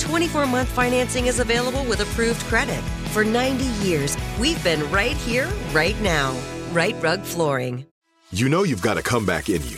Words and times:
24 0.00 0.46
month 0.46 0.68
financing 0.68 1.26
is 1.26 1.38
available 1.40 1.84
with 1.84 2.00
approved 2.00 2.40
credit. 2.46 2.80
For 3.12 3.24
90 3.24 3.64
years, 3.84 4.16
we've 4.40 4.62
been 4.64 4.90
right 4.90 5.16
here, 5.16 5.48
right 5.72 6.00
now. 6.00 6.36
Rite 6.72 6.96
Rug 7.02 7.22
Flooring. 7.22 7.86
You 8.32 8.48
know 8.48 8.62
you've 8.62 8.82
got 8.82 8.96
a 8.96 9.02
comeback 9.02 9.50
in 9.50 9.62
you. 9.66 9.76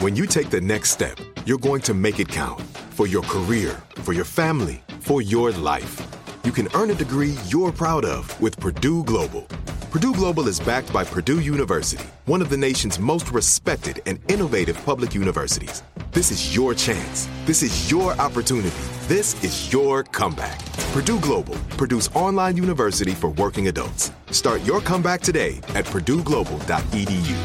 When 0.00 0.16
you 0.16 0.26
take 0.26 0.50
the 0.50 0.60
next 0.60 0.90
step, 0.90 1.16
you're 1.46 1.58
going 1.58 1.80
to 1.82 1.94
make 1.94 2.18
it 2.18 2.28
count 2.28 2.60
for 2.90 3.06
your 3.06 3.22
career, 3.22 3.80
for 4.02 4.12
your 4.12 4.24
family, 4.24 4.82
for 5.00 5.22
your 5.22 5.52
life. 5.52 6.00
You 6.44 6.52
can 6.52 6.68
earn 6.74 6.90
a 6.90 6.94
degree 6.94 7.36
you're 7.46 7.72
proud 7.72 8.04
of 8.04 8.40
with 8.40 8.58
Purdue 8.58 9.04
Global. 9.04 9.46
Purdue 9.92 10.14
Global 10.14 10.48
is 10.48 10.58
backed 10.58 10.90
by 10.90 11.04
Purdue 11.04 11.40
University, 11.40 12.06
one 12.24 12.40
of 12.40 12.48
the 12.48 12.56
nation's 12.56 12.98
most 12.98 13.30
respected 13.30 14.00
and 14.06 14.18
innovative 14.30 14.82
public 14.86 15.14
universities. 15.14 15.82
This 16.12 16.30
is 16.30 16.56
your 16.56 16.72
chance. 16.72 17.28
This 17.44 17.62
is 17.62 17.90
your 17.90 18.12
opportunity. 18.12 18.74
This 19.06 19.44
is 19.44 19.70
your 19.70 20.02
comeback. 20.02 20.64
Purdue 20.94 21.20
Global, 21.20 21.56
Purdue's 21.76 22.08
online 22.14 22.56
university 22.56 23.12
for 23.12 23.28
working 23.32 23.68
adults. 23.68 24.12
Start 24.30 24.62
your 24.62 24.80
comeback 24.80 25.20
today 25.20 25.58
at 25.74 25.84
purdueglobal.edu. 25.84 27.36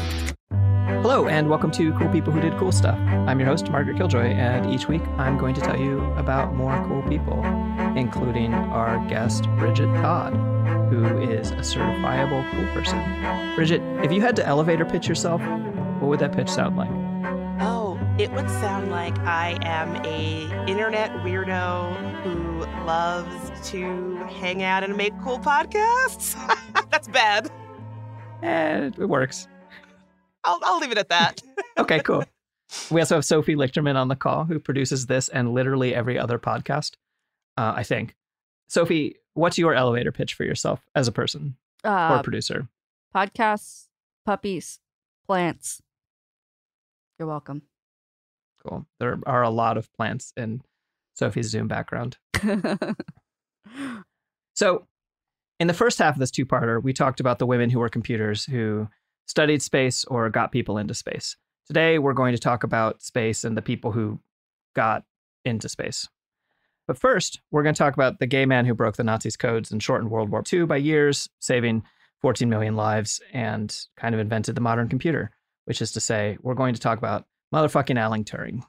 Hello, 1.02 1.28
and 1.28 1.50
welcome 1.50 1.70
to 1.72 1.92
Cool 1.98 2.08
People 2.08 2.32
Who 2.32 2.40
Did 2.40 2.56
Cool 2.56 2.72
Stuff. 2.72 2.96
I'm 3.28 3.38
your 3.38 3.48
host, 3.50 3.70
Margaret 3.70 3.98
Killjoy, 3.98 4.24
and 4.24 4.72
each 4.72 4.88
week 4.88 5.02
I'm 5.18 5.36
going 5.36 5.54
to 5.54 5.60
tell 5.60 5.78
you 5.78 6.00
about 6.14 6.54
more 6.54 6.82
cool 6.88 7.02
people, 7.02 7.44
including 7.94 8.54
our 8.54 9.06
guest, 9.06 9.44
Bridget 9.58 9.94
Todd, 9.96 10.34
who 10.90 11.18
is 11.20 11.50
a 11.50 11.56
certifiable 11.56 12.48
cool 12.52 12.64
person. 12.74 12.98
Bridget, 13.54 13.82
if 14.04 14.12
you 14.12 14.20
had 14.20 14.36
to 14.36 14.46
elevator 14.46 14.84
pitch 14.84 15.08
yourself, 15.08 15.40
what 16.00 16.08
would 16.08 16.20
that 16.20 16.32
pitch 16.32 16.48
sound 16.48 16.76
like? 16.76 16.90
Oh, 17.60 17.98
it 18.18 18.30
would 18.32 18.48
sound 18.48 18.90
like 18.90 19.18
I 19.20 19.58
am 19.62 19.96
a 20.04 20.68
internet 20.68 21.10
weirdo 21.24 22.22
who 22.22 22.60
loves 22.86 23.70
to 23.70 24.16
hang 24.40 24.62
out 24.62 24.84
and 24.84 24.96
make 24.96 25.12
cool 25.22 25.38
podcasts. 25.38 26.34
That's 26.90 27.08
bad. 27.08 27.50
Eh, 28.42 28.90
it 28.96 29.08
works. 29.08 29.48
I'll, 30.44 30.60
I'll 30.62 30.78
leave 30.78 30.92
it 30.92 30.98
at 30.98 31.08
that. 31.10 31.42
Okay, 31.78 32.00
cool. 32.00 32.24
we 32.90 33.00
also 33.00 33.14
have 33.14 33.24
Sophie 33.24 33.54
Lichterman 33.54 33.94
on 33.94 34.08
the 34.08 34.16
call, 34.16 34.44
who 34.44 34.58
produces 34.58 35.06
this 35.06 35.28
and 35.28 35.52
literally 35.54 35.94
every 35.94 36.18
other 36.18 36.36
podcast, 36.36 36.96
uh, 37.56 37.72
I 37.76 37.84
think. 37.84 38.16
Sophie, 38.68 39.16
what's 39.34 39.58
your 39.58 39.74
elevator 39.74 40.12
pitch 40.12 40.34
for 40.34 40.44
yourself 40.44 40.80
as 40.94 41.08
a 41.08 41.12
person 41.12 41.56
or 41.84 41.90
Uh, 41.90 42.22
producer? 42.22 42.68
podcasts, 43.14 43.88
puppies, 44.26 44.78
plants. 45.26 45.80
You're 47.18 47.28
welcome. 47.28 47.62
Cool. 48.66 48.86
There 49.00 49.18
are 49.26 49.42
a 49.42 49.50
lot 49.50 49.76
of 49.78 49.92
plants 49.94 50.32
in 50.36 50.62
Sophie's 51.14 51.48
Zoom 51.48 51.68
background. 51.68 52.18
So, 54.54 54.88
in 55.60 55.68
the 55.68 55.74
first 55.74 55.98
half 56.00 56.14
of 56.16 56.18
this 56.20 56.32
two 56.32 56.44
parter, 56.44 56.82
we 56.82 56.92
talked 56.92 57.20
about 57.20 57.38
the 57.38 57.46
women 57.46 57.70
who 57.70 57.78
were 57.78 57.88
computers 57.88 58.44
who 58.44 58.88
studied 59.26 59.62
space 59.62 60.04
or 60.06 60.28
got 60.30 60.50
people 60.50 60.78
into 60.78 60.94
space. 60.94 61.36
Today, 61.68 61.98
we're 62.00 62.12
going 62.12 62.32
to 62.34 62.40
talk 62.40 62.64
about 62.64 63.00
space 63.00 63.44
and 63.44 63.56
the 63.56 63.62
people 63.62 63.92
who 63.92 64.18
got 64.74 65.04
into 65.44 65.68
space. 65.68 66.08
But 66.88 66.98
first, 66.98 67.40
we're 67.50 67.62
going 67.62 67.74
to 67.74 67.78
talk 67.78 67.92
about 67.92 68.18
the 68.18 68.26
gay 68.26 68.46
man 68.46 68.64
who 68.64 68.74
broke 68.74 68.96
the 68.96 69.04
Nazis' 69.04 69.36
codes 69.36 69.70
and 69.70 69.80
shortened 69.82 70.10
World 70.10 70.30
War 70.30 70.42
II 70.50 70.64
by 70.64 70.78
years, 70.78 71.28
saving 71.38 71.84
14 72.22 72.48
million 72.48 72.76
lives, 72.76 73.20
and 73.32 73.76
kind 73.98 74.14
of 74.14 74.20
invented 74.20 74.54
the 74.54 74.62
modern 74.62 74.88
computer, 74.88 75.30
which 75.66 75.82
is 75.82 75.92
to 75.92 76.00
say, 76.00 76.38
we're 76.40 76.54
going 76.54 76.74
to 76.74 76.80
talk 76.80 76.96
about 76.96 77.26
motherfucking 77.54 77.98
Alan 77.98 78.24
Turing. 78.24 78.62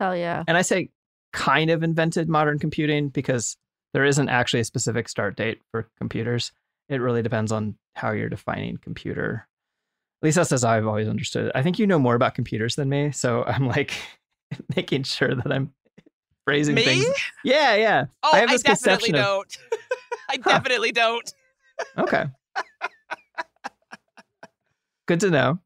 Hell 0.00 0.16
yeah. 0.16 0.44
And 0.48 0.56
I 0.56 0.62
say 0.62 0.88
kind 1.34 1.70
of 1.70 1.82
invented 1.82 2.26
modern 2.26 2.58
computing 2.58 3.10
because 3.10 3.58
there 3.92 4.04
isn't 4.04 4.30
actually 4.30 4.60
a 4.60 4.64
specific 4.64 5.06
start 5.06 5.36
date 5.36 5.60
for 5.70 5.88
computers. 5.98 6.52
It 6.88 7.02
really 7.02 7.22
depends 7.22 7.52
on 7.52 7.76
how 7.94 8.12
you're 8.12 8.30
defining 8.30 8.78
computer. 8.78 9.46
At 10.22 10.26
least 10.26 10.36
that's 10.36 10.52
as 10.52 10.64
I've 10.64 10.86
always 10.86 11.06
understood 11.06 11.46
it. 11.46 11.52
I 11.54 11.62
think 11.62 11.78
you 11.78 11.86
know 11.86 11.98
more 11.98 12.14
about 12.14 12.34
computers 12.34 12.76
than 12.76 12.88
me, 12.88 13.12
so 13.12 13.44
I'm 13.44 13.68
like 13.68 13.92
making 14.76 15.02
sure 15.02 15.34
that 15.34 15.52
I'm 15.52 15.74
phrasing 16.48 16.74
Me? 16.74 16.82
things. 16.82 17.04
Yeah, 17.44 17.74
yeah. 17.74 18.06
Oh, 18.22 18.30
I 18.32 18.38
I, 18.38 18.40
have 18.40 18.50
this 18.50 18.62
definitely 18.62 19.12
conception 19.12 19.14
don't. 19.14 19.58
I 20.30 20.36
definitely 20.38 20.92
don't. 20.92 21.34
Okay. 21.98 22.24
Good 25.06 25.20
to 25.20 25.30
know. 25.30 25.58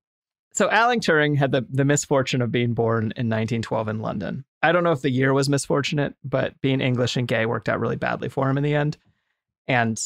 So 0.54 0.68
Alan 0.70 1.00
Turing 1.00 1.36
had 1.36 1.52
the, 1.52 1.64
the 1.70 1.84
misfortune 1.84 2.42
of 2.42 2.52
being 2.52 2.74
born 2.74 3.04
in 3.04 3.28
1912 3.28 3.88
in 3.88 4.00
London. 4.00 4.44
I 4.62 4.72
don't 4.72 4.84
know 4.84 4.92
if 4.92 5.02
the 5.02 5.10
year 5.10 5.32
was 5.32 5.48
misfortunate, 5.48 6.14
but 6.24 6.60
being 6.60 6.80
English 6.80 7.16
and 7.16 7.26
gay 7.26 7.46
worked 7.46 7.68
out 7.68 7.80
really 7.80 7.96
badly 7.96 8.28
for 8.28 8.50
him 8.50 8.58
in 8.58 8.64
the 8.64 8.74
end. 8.74 8.98
And 9.66 10.00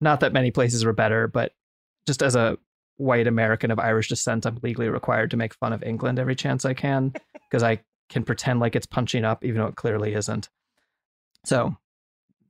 not 0.00 0.20
that 0.20 0.32
many 0.32 0.50
places 0.50 0.84
were 0.84 0.92
better, 0.92 1.28
but 1.28 1.52
just 2.06 2.22
as 2.22 2.34
a 2.34 2.58
white 2.96 3.26
American 3.26 3.70
of 3.70 3.78
Irish 3.78 4.08
descent, 4.08 4.46
I'm 4.46 4.58
legally 4.62 4.88
required 4.88 5.32
to 5.32 5.36
make 5.36 5.54
fun 5.54 5.72
of 5.72 5.82
England 5.82 6.18
every 6.18 6.36
chance 6.36 6.64
I 6.64 6.74
can 6.74 7.12
because 7.50 7.62
I 7.62 7.80
can 8.12 8.22
pretend 8.24 8.60
like 8.60 8.76
it's 8.76 8.86
punching 8.86 9.24
up, 9.24 9.44
even 9.44 9.60
though 9.60 9.66
it 9.66 9.76
clearly 9.76 10.14
isn't. 10.14 10.48
So 11.44 11.76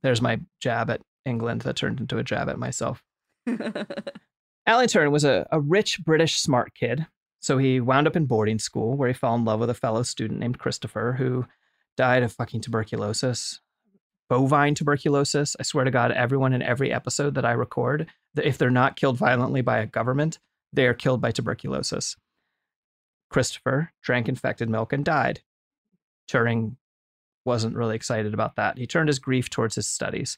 there's 0.03 0.21
my 0.21 0.39
jab 0.59 0.89
at 0.89 1.01
England 1.25 1.61
that 1.61 1.75
turned 1.75 1.99
into 1.99 2.17
a 2.17 2.23
jab 2.23 2.49
at 2.49 2.59
myself. 2.59 3.03
Alan 3.47 4.87
Turing 4.87 5.11
was 5.11 5.23
a, 5.23 5.47
a 5.51 5.59
rich 5.59 5.99
British 6.03 6.37
smart 6.37 6.73
kid. 6.75 7.07
So 7.41 7.57
he 7.57 7.81
wound 7.81 8.07
up 8.07 8.15
in 8.15 8.25
boarding 8.25 8.59
school 8.59 8.95
where 8.95 9.07
he 9.07 9.13
fell 9.13 9.35
in 9.35 9.43
love 9.43 9.59
with 9.59 9.69
a 9.69 9.73
fellow 9.73 10.03
student 10.03 10.39
named 10.39 10.59
Christopher 10.59 11.15
who 11.17 11.45
died 11.97 12.23
of 12.23 12.31
fucking 12.31 12.61
tuberculosis, 12.61 13.59
bovine 14.29 14.75
tuberculosis. 14.75 15.55
I 15.59 15.63
swear 15.63 15.83
to 15.83 15.91
God, 15.91 16.11
everyone 16.11 16.53
in 16.53 16.61
every 16.61 16.93
episode 16.93 17.35
that 17.35 17.45
I 17.45 17.51
record, 17.51 18.07
if 18.41 18.57
they're 18.57 18.69
not 18.69 18.95
killed 18.95 19.17
violently 19.17 19.61
by 19.61 19.79
a 19.79 19.85
government, 19.85 20.39
they 20.71 20.87
are 20.87 20.93
killed 20.93 21.21
by 21.21 21.31
tuberculosis. 21.31 22.15
Christopher 23.29 23.91
drank 24.01 24.29
infected 24.29 24.69
milk 24.69 24.93
and 24.93 25.03
died. 25.03 25.41
Turing 26.29 26.75
wasn't 27.45 27.75
really 27.75 27.95
excited 27.95 28.33
about 28.33 28.55
that. 28.55 28.77
He 28.77 28.87
turned 28.87 29.09
his 29.09 29.19
grief 29.19 29.49
towards 29.49 29.75
his 29.75 29.87
studies. 29.87 30.37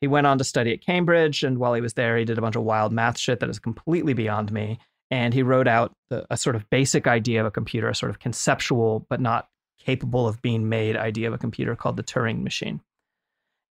He 0.00 0.06
went 0.06 0.26
on 0.26 0.38
to 0.38 0.44
study 0.44 0.72
at 0.72 0.80
Cambridge, 0.80 1.44
and 1.44 1.58
while 1.58 1.74
he 1.74 1.80
was 1.80 1.94
there, 1.94 2.16
he 2.16 2.24
did 2.24 2.38
a 2.38 2.40
bunch 2.40 2.56
of 2.56 2.62
wild 2.62 2.92
math 2.92 3.18
shit 3.18 3.40
that 3.40 3.50
is 3.50 3.58
completely 3.58 4.14
beyond 4.14 4.50
me. 4.50 4.78
And 5.10 5.34
he 5.34 5.42
wrote 5.42 5.68
out 5.68 5.92
the, 6.08 6.26
a 6.30 6.36
sort 6.36 6.56
of 6.56 6.68
basic 6.70 7.06
idea 7.06 7.40
of 7.40 7.46
a 7.46 7.50
computer, 7.50 7.88
a 7.88 7.94
sort 7.94 8.10
of 8.10 8.18
conceptual 8.18 9.06
but 9.08 9.20
not 9.20 9.48
capable 9.78 10.26
of 10.28 10.40
being 10.42 10.68
made 10.68 10.96
idea 10.96 11.28
of 11.28 11.34
a 11.34 11.38
computer 11.38 11.74
called 11.74 11.96
the 11.96 12.02
Turing 12.02 12.42
machine. 12.42 12.80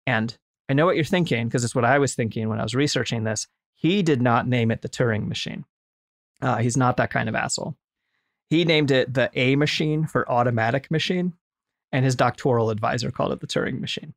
And 0.05 0.38
I 0.67 0.73
know 0.73 0.85
what 0.85 0.95
you're 0.95 1.05
thinking 1.05 1.47
because 1.47 1.63
it's 1.63 1.75
what 1.75 1.85
I 1.85 1.97
was 2.00 2.13
thinking 2.15 2.50
when 2.50 2.59
I 2.59 2.63
was 2.63 2.75
researching 2.75 3.23
this. 3.23 3.47
He 3.75 4.03
did 4.03 4.21
not 4.21 4.47
name 4.47 4.71
it 4.71 4.81
the 4.81 4.89
Turing 4.89 5.27
machine. 5.27 5.65
Uh, 6.41 6.57
he's 6.57 6.77
not 6.77 6.97
that 6.97 7.12
kind 7.12 7.29
of 7.29 7.35
asshole. 7.35 7.75
He 8.50 8.65
named 8.65 8.91
it 8.91 9.13
the 9.13 9.29
A 9.35 9.55
machine 9.55 10.05
for 10.05 10.29
automatic 10.29 10.89
machine, 10.89 11.33
and 11.91 12.06
his 12.06 12.15
doctoral 12.15 12.69
advisor 12.69 13.12
called 13.12 13.31
it 13.31 13.39
the 13.39 13.47
Turing 13.47 13.80
machine. 13.80 14.13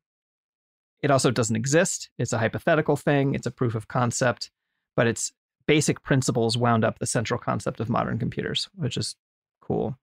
It 1.01 1.11
also 1.11 1.31
doesn't 1.31 1.55
exist. 1.55 2.09
It's 2.17 2.33
a 2.33 2.37
hypothetical 2.37 2.95
thing, 2.95 3.35
it's 3.35 3.47
a 3.47 3.51
proof 3.51 3.75
of 3.75 3.87
concept, 3.87 4.51
but 4.95 5.07
its 5.07 5.33
basic 5.65 6.01
principles 6.03 6.57
wound 6.57 6.83
up 6.83 6.99
the 6.99 7.05
central 7.05 7.39
concept 7.39 7.79
of 7.79 7.89
modern 7.89 8.19
computers, 8.19 8.69
which 8.75 8.97
is 8.97 9.15
cool. 9.61 9.97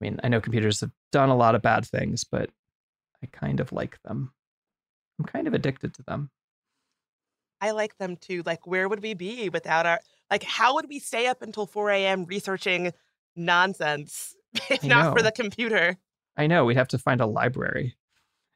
I 0.00 0.04
mean, 0.04 0.20
I 0.22 0.28
know 0.28 0.40
computers 0.40 0.80
have 0.80 0.90
done 1.12 1.28
a 1.28 1.36
lot 1.36 1.54
of 1.54 1.62
bad 1.62 1.86
things, 1.86 2.24
but 2.24 2.50
I 3.22 3.26
kind 3.26 3.60
of 3.60 3.72
like 3.72 4.00
them. 4.02 4.32
I'm 5.18 5.24
kind 5.24 5.46
of 5.46 5.54
addicted 5.54 5.94
to 5.94 6.02
them. 6.02 6.30
I 7.60 7.70
like 7.70 7.96
them 7.96 8.16
too. 8.16 8.42
Like, 8.44 8.66
where 8.66 8.88
would 8.88 9.02
we 9.02 9.14
be 9.14 9.48
without 9.48 9.86
our 9.86 10.00
Like, 10.30 10.42
how 10.42 10.74
would 10.74 10.88
we 10.88 10.98
stay 10.98 11.26
up 11.26 11.40
until 11.40 11.66
4 11.66 11.90
a.m. 11.90 12.24
researching 12.26 12.92
nonsense 13.34 14.34
if 14.70 14.84
not 14.84 15.16
for 15.16 15.22
the 15.22 15.32
computer? 15.32 15.96
I 16.36 16.46
know 16.46 16.64
we'd 16.64 16.76
have 16.76 16.88
to 16.88 16.98
find 16.98 17.20
a 17.20 17.26
library. 17.26 17.96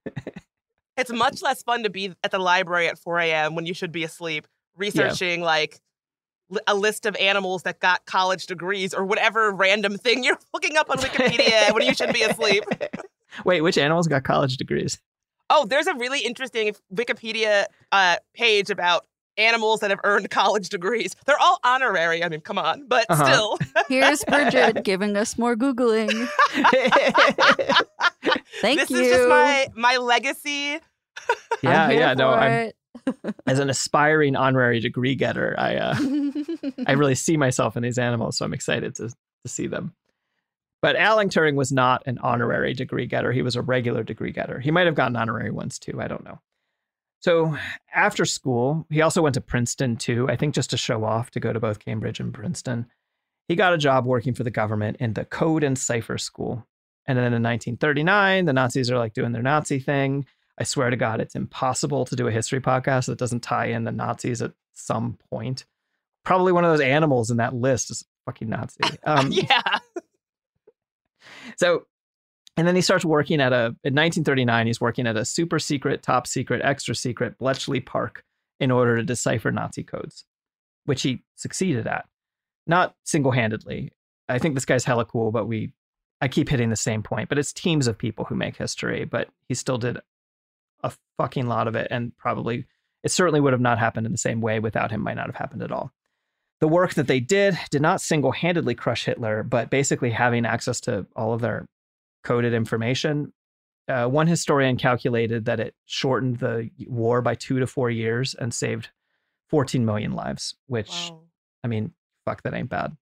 It's 1.00 1.10
much 1.10 1.40
less 1.40 1.62
fun 1.62 1.84
to 1.84 1.90
be 1.90 2.12
at 2.22 2.30
the 2.30 2.38
library 2.38 2.86
at 2.86 2.98
4 2.98 3.20
a.m. 3.20 3.54
when 3.54 3.64
you 3.64 3.72
should 3.72 3.90
be 3.90 4.04
asleep, 4.04 4.46
researching 4.76 5.40
like 5.40 5.80
li- 6.50 6.60
a 6.66 6.74
list 6.74 7.06
of 7.06 7.16
animals 7.16 7.62
that 7.62 7.80
got 7.80 8.04
college 8.04 8.46
degrees 8.46 8.92
or 8.92 9.06
whatever 9.06 9.50
random 9.50 9.96
thing 9.96 10.22
you're 10.24 10.38
looking 10.52 10.76
up 10.76 10.90
on 10.90 10.98
Wikipedia 10.98 11.72
when 11.72 11.86
you 11.86 11.94
should 11.94 12.12
be 12.12 12.22
asleep. 12.22 12.64
Wait, 13.46 13.62
which 13.62 13.78
animals 13.78 14.08
got 14.08 14.24
college 14.24 14.58
degrees? 14.58 15.00
Oh, 15.48 15.64
there's 15.64 15.86
a 15.86 15.94
really 15.94 16.20
interesting 16.20 16.74
Wikipedia 16.94 17.64
uh, 17.92 18.16
page 18.34 18.68
about 18.68 19.06
animals 19.36 19.80
that 19.80 19.90
have 19.90 20.00
earned 20.04 20.30
college 20.30 20.68
degrees. 20.68 21.14
They're 21.26 21.38
all 21.40 21.58
honorary. 21.64 22.22
I 22.22 22.28
mean, 22.28 22.40
come 22.40 22.58
on, 22.58 22.86
but 22.88 23.06
Uh-huh. 23.08 23.24
still. 23.24 23.58
Here's 23.88 24.24
Bridget 24.24 24.84
giving 24.84 25.16
us 25.16 25.38
more 25.38 25.56
Googling. 25.56 26.10
Thank 28.60 28.80
this 28.80 28.90
you. 28.90 28.96
This 28.96 29.06
is 29.06 29.12
just 29.12 29.28
my 29.28 29.68
my 29.74 29.96
legacy. 29.96 30.78
yeah, 31.62 31.84
I'm 31.86 31.98
yeah. 31.98 32.14
No, 32.14 32.30
I'm 32.30 32.72
as 33.46 33.58
an 33.58 33.70
aspiring 33.70 34.36
honorary 34.36 34.80
degree 34.80 35.14
getter. 35.14 35.54
I 35.58 35.76
uh, 35.76 35.96
I 36.86 36.92
really 36.92 37.14
see 37.14 37.36
myself 37.36 37.76
in 37.76 37.82
these 37.82 37.98
animals, 37.98 38.36
so 38.36 38.44
I'm 38.44 38.52
excited 38.54 38.94
to 38.96 39.08
to 39.08 39.48
see 39.48 39.66
them. 39.66 39.94
But 40.82 40.96
Alan 40.96 41.28
Turing 41.28 41.56
was 41.56 41.72
not 41.72 42.02
an 42.06 42.18
honorary 42.22 42.72
degree 42.74 43.06
getter. 43.06 43.32
He 43.32 43.42
was 43.42 43.54
a 43.54 43.62
regular 43.62 44.02
degree 44.02 44.32
getter. 44.32 44.58
He 44.60 44.70
might 44.70 44.86
have 44.86 44.94
gotten 44.94 45.16
honorary 45.16 45.50
ones 45.50 45.78
too. 45.78 46.00
I 46.00 46.08
don't 46.08 46.24
know. 46.24 46.40
So 47.20 47.56
after 47.94 48.24
school, 48.24 48.86
he 48.90 49.02
also 49.02 49.22
went 49.22 49.34
to 49.34 49.40
Princeton 49.42 49.96
too, 49.96 50.28
I 50.28 50.36
think 50.36 50.54
just 50.54 50.70
to 50.70 50.76
show 50.76 51.04
off 51.04 51.30
to 51.32 51.40
go 51.40 51.52
to 51.52 51.60
both 51.60 51.78
Cambridge 51.78 52.18
and 52.18 52.32
Princeton. 52.32 52.86
He 53.46 53.56
got 53.56 53.74
a 53.74 53.78
job 53.78 54.06
working 54.06 54.32
for 54.32 54.42
the 54.42 54.50
government 54.50 54.96
in 55.00 55.12
the 55.12 55.24
Code 55.24 55.62
and 55.62 55.78
Cipher 55.78 56.16
School. 56.16 56.66
And 57.06 57.18
then 57.18 57.26
in 57.26 57.42
1939, 57.42 58.46
the 58.46 58.52
Nazis 58.52 58.90
are 58.90 58.98
like 58.98 59.12
doing 59.12 59.32
their 59.32 59.42
Nazi 59.42 59.80
thing. 59.80 60.24
I 60.58 60.64
swear 60.64 60.88
to 60.88 60.96
God, 60.96 61.20
it's 61.20 61.34
impossible 61.34 62.04
to 62.06 62.16
do 62.16 62.26
a 62.26 62.32
history 62.32 62.60
podcast 62.60 63.06
that 63.06 63.18
doesn't 63.18 63.40
tie 63.40 63.66
in 63.66 63.84
the 63.84 63.92
Nazis 63.92 64.40
at 64.40 64.52
some 64.72 65.18
point. 65.30 65.64
Probably 66.24 66.52
one 66.52 66.64
of 66.64 66.70
those 66.70 66.80
animals 66.80 67.30
in 67.30 67.38
that 67.38 67.54
list 67.54 67.90
is 67.90 68.04
fucking 68.24 68.48
Nazi. 68.48 68.80
Um, 69.04 69.32
yeah. 69.32 69.78
so, 71.56 71.86
and 72.60 72.68
then 72.68 72.76
he 72.76 72.82
starts 72.82 73.06
working 73.06 73.40
at 73.40 73.54
a, 73.54 73.74
in 73.84 73.94
1939, 73.94 74.66
he's 74.66 74.82
working 74.82 75.06
at 75.06 75.16
a 75.16 75.24
super 75.24 75.58
secret, 75.58 76.02
top 76.02 76.26
secret, 76.26 76.60
extra 76.62 76.94
secret 76.94 77.38
Bletchley 77.38 77.80
Park 77.80 78.22
in 78.60 78.70
order 78.70 78.96
to 78.96 79.02
decipher 79.02 79.50
Nazi 79.50 79.82
codes, 79.82 80.26
which 80.84 81.00
he 81.00 81.22
succeeded 81.36 81.86
at. 81.86 82.04
Not 82.66 82.94
single 83.02 83.32
handedly. 83.32 83.92
I 84.28 84.38
think 84.38 84.54
this 84.54 84.66
guy's 84.66 84.84
hella 84.84 85.06
cool, 85.06 85.32
but 85.32 85.46
we, 85.46 85.72
I 86.20 86.28
keep 86.28 86.50
hitting 86.50 86.68
the 86.68 86.76
same 86.76 87.02
point, 87.02 87.30
but 87.30 87.38
it's 87.38 87.50
teams 87.50 87.86
of 87.86 87.96
people 87.96 88.26
who 88.26 88.34
make 88.34 88.58
history, 88.58 89.06
but 89.06 89.28
he 89.48 89.54
still 89.54 89.78
did 89.78 89.98
a 90.82 90.92
fucking 91.16 91.46
lot 91.46 91.66
of 91.66 91.74
it. 91.76 91.88
And 91.90 92.14
probably, 92.18 92.66
it 93.02 93.10
certainly 93.10 93.40
would 93.40 93.54
have 93.54 93.62
not 93.62 93.78
happened 93.78 94.04
in 94.04 94.12
the 94.12 94.18
same 94.18 94.42
way 94.42 94.60
without 94.60 94.90
him, 94.90 95.00
might 95.00 95.16
not 95.16 95.28
have 95.28 95.36
happened 95.36 95.62
at 95.62 95.72
all 95.72 95.94
the 96.60 96.68
work 96.68 96.92
that 96.92 97.06
they 97.06 97.20
did 97.20 97.58
did 97.70 97.80
not 97.80 98.02
single 98.02 98.32
handedly 98.32 98.74
crush 98.74 99.06
Hitler, 99.06 99.42
but 99.42 99.70
basically 99.70 100.10
having 100.10 100.44
access 100.44 100.78
to 100.82 101.06
all 101.16 101.32
of 101.32 101.40
their 101.40 101.66
coded 102.22 102.54
information. 102.54 103.32
Uh, 103.88 104.06
one 104.06 104.26
historian 104.26 104.76
calculated 104.76 105.46
that 105.46 105.58
it 105.58 105.74
shortened 105.84 106.38
the 106.38 106.70
war 106.86 107.22
by 107.22 107.34
two 107.34 107.58
to 107.58 107.66
four 107.66 107.90
years 107.90 108.34
and 108.34 108.54
saved 108.54 108.90
14 109.48 109.84
million 109.84 110.12
lives, 110.12 110.54
which, 110.66 110.90
Wow. 111.10 111.22
I 111.64 111.68
mean, 111.68 111.92
fuck, 112.24 112.42
that 112.42 112.54
ain't 112.54 112.68
bad. 112.68 112.96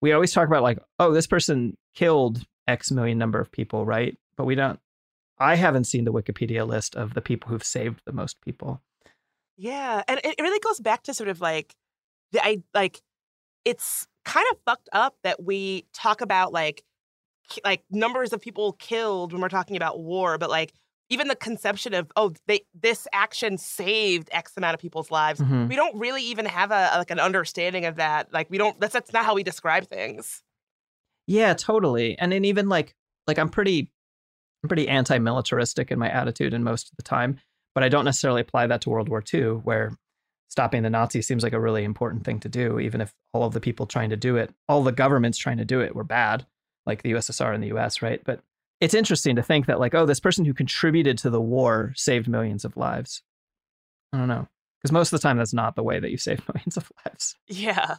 We 0.00 0.12
always 0.12 0.32
talk 0.32 0.46
about, 0.46 0.62
like, 0.62 0.78
oh, 0.98 1.12
this 1.12 1.26
person 1.26 1.76
killed 1.94 2.42
X 2.66 2.90
million 2.90 3.18
number 3.18 3.38
of 3.38 3.52
people, 3.52 3.84
right? 3.84 4.16
But 4.36 4.46
we 4.46 4.54
don't, 4.54 4.80
I 5.38 5.56
haven't 5.56 5.84
seen 5.84 6.04
the 6.04 6.12
Wikipedia 6.12 6.66
list 6.66 6.96
of 6.96 7.12
the 7.12 7.20
people 7.20 7.50
who've 7.50 7.64
saved 7.64 8.00
the 8.06 8.12
most 8.12 8.40
people. 8.40 8.80
Yeah, 9.56 10.02
and 10.08 10.20
it 10.24 10.36
really 10.40 10.58
goes 10.60 10.80
back 10.80 11.02
to 11.02 11.12
sort 11.12 11.28
of 11.28 11.42
like 11.42 11.74
the 12.32 12.42
I 12.42 12.62
like 12.72 13.02
it's 13.66 14.06
kind 14.24 14.46
of 14.52 14.58
fucked 14.64 14.88
up 14.92 15.16
that 15.22 15.42
we 15.42 15.84
talk 15.92 16.22
about 16.22 16.52
like 16.52 16.82
like 17.64 17.82
numbers 17.90 18.32
of 18.32 18.40
people 18.40 18.72
killed 18.74 19.32
when 19.32 19.40
we're 19.40 19.48
talking 19.48 19.76
about 19.76 20.00
war, 20.00 20.38
but 20.38 20.50
like 20.50 20.72
even 21.08 21.28
the 21.28 21.36
conception 21.36 21.92
of 21.92 22.10
oh 22.16 22.32
they 22.46 22.60
this 22.74 23.08
action 23.12 23.58
saved 23.58 24.28
X 24.32 24.52
amount 24.56 24.74
of 24.74 24.80
people's 24.80 25.10
lives. 25.10 25.40
Mhm. 25.40 25.68
We 25.68 25.76
don't 25.76 25.96
really 25.98 26.22
even 26.24 26.46
have 26.46 26.70
a 26.70 26.90
like 26.96 27.10
an 27.10 27.20
understanding 27.20 27.84
of 27.84 27.96
that. 27.96 28.32
Like 28.32 28.48
we 28.50 28.58
don't 28.58 28.78
that's 28.80 28.92
that's 28.92 29.12
not 29.12 29.24
how 29.24 29.34
we 29.34 29.42
describe 29.42 29.88
things. 29.88 30.42
Yeah, 31.26 31.54
totally. 31.54 32.18
And 32.18 32.32
then 32.32 32.44
even 32.44 32.68
like 32.68 32.94
like 33.26 33.38
I'm 33.38 33.48
pretty 33.48 33.90
I'm 34.62 34.68
pretty 34.68 34.88
anti-militaristic 34.88 35.90
in 35.90 35.98
my 35.98 36.10
attitude 36.10 36.54
and 36.54 36.64
most 36.64 36.90
of 36.90 36.96
the 36.96 37.02
time, 37.02 37.38
but 37.74 37.82
I 37.82 37.88
don't 37.88 38.04
necessarily 38.04 38.42
apply 38.42 38.66
that 38.68 38.82
to 38.82 38.90
World 38.90 39.08
War 39.08 39.22
II, 39.32 39.52
where 39.64 39.92
stopping 40.48 40.82
the 40.82 40.90
Nazis 40.90 41.26
seems 41.26 41.42
like 41.42 41.52
a 41.52 41.60
really 41.60 41.84
important 41.84 42.24
thing 42.24 42.40
to 42.40 42.48
do, 42.48 42.78
even 42.78 43.00
if 43.00 43.12
all 43.32 43.44
of 43.44 43.54
the 43.54 43.60
people 43.60 43.86
trying 43.86 44.10
to 44.10 44.16
do 44.16 44.36
it, 44.36 44.52
all 44.68 44.82
the 44.82 44.92
governments 44.92 45.38
trying 45.38 45.56
to 45.58 45.64
do 45.64 45.80
it 45.80 45.94
were 45.94 46.04
bad, 46.04 46.44
like 46.86 47.02
the 47.02 47.12
USSR 47.12 47.54
and 47.54 47.62
the 47.62 47.74
US, 47.76 48.02
right? 48.02 48.20
But 48.24 48.40
it's 48.80 48.94
interesting 48.94 49.36
to 49.36 49.42
think 49.42 49.66
that 49.66 49.80
like, 49.80 49.94
oh, 49.94 50.06
this 50.06 50.20
person 50.20 50.44
who 50.44 50.54
contributed 50.54 51.18
to 51.18 51.30
the 51.30 51.40
war 51.40 51.92
saved 51.96 52.28
millions 52.28 52.64
of 52.64 52.76
lives. 52.76 53.22
I 54.12 54.18
don't 54.18 54.28
know. 54.28 54.48
Because 54.80 54.92
most 54.92 55.12
of 55.12 55.20
the 55.20 55.22
time 55.22 55.36
that's 55.36 55.52
not 55.52 55.76
the 55.76 55.82
way 55.82 56.00
that 56.00 56.10
you 56.10 56.16
save 56.16 56.42
millions 56.54 56.76
of 56.76 56.90
lives. 57.04 57.36
Yeah. 57.46 57.96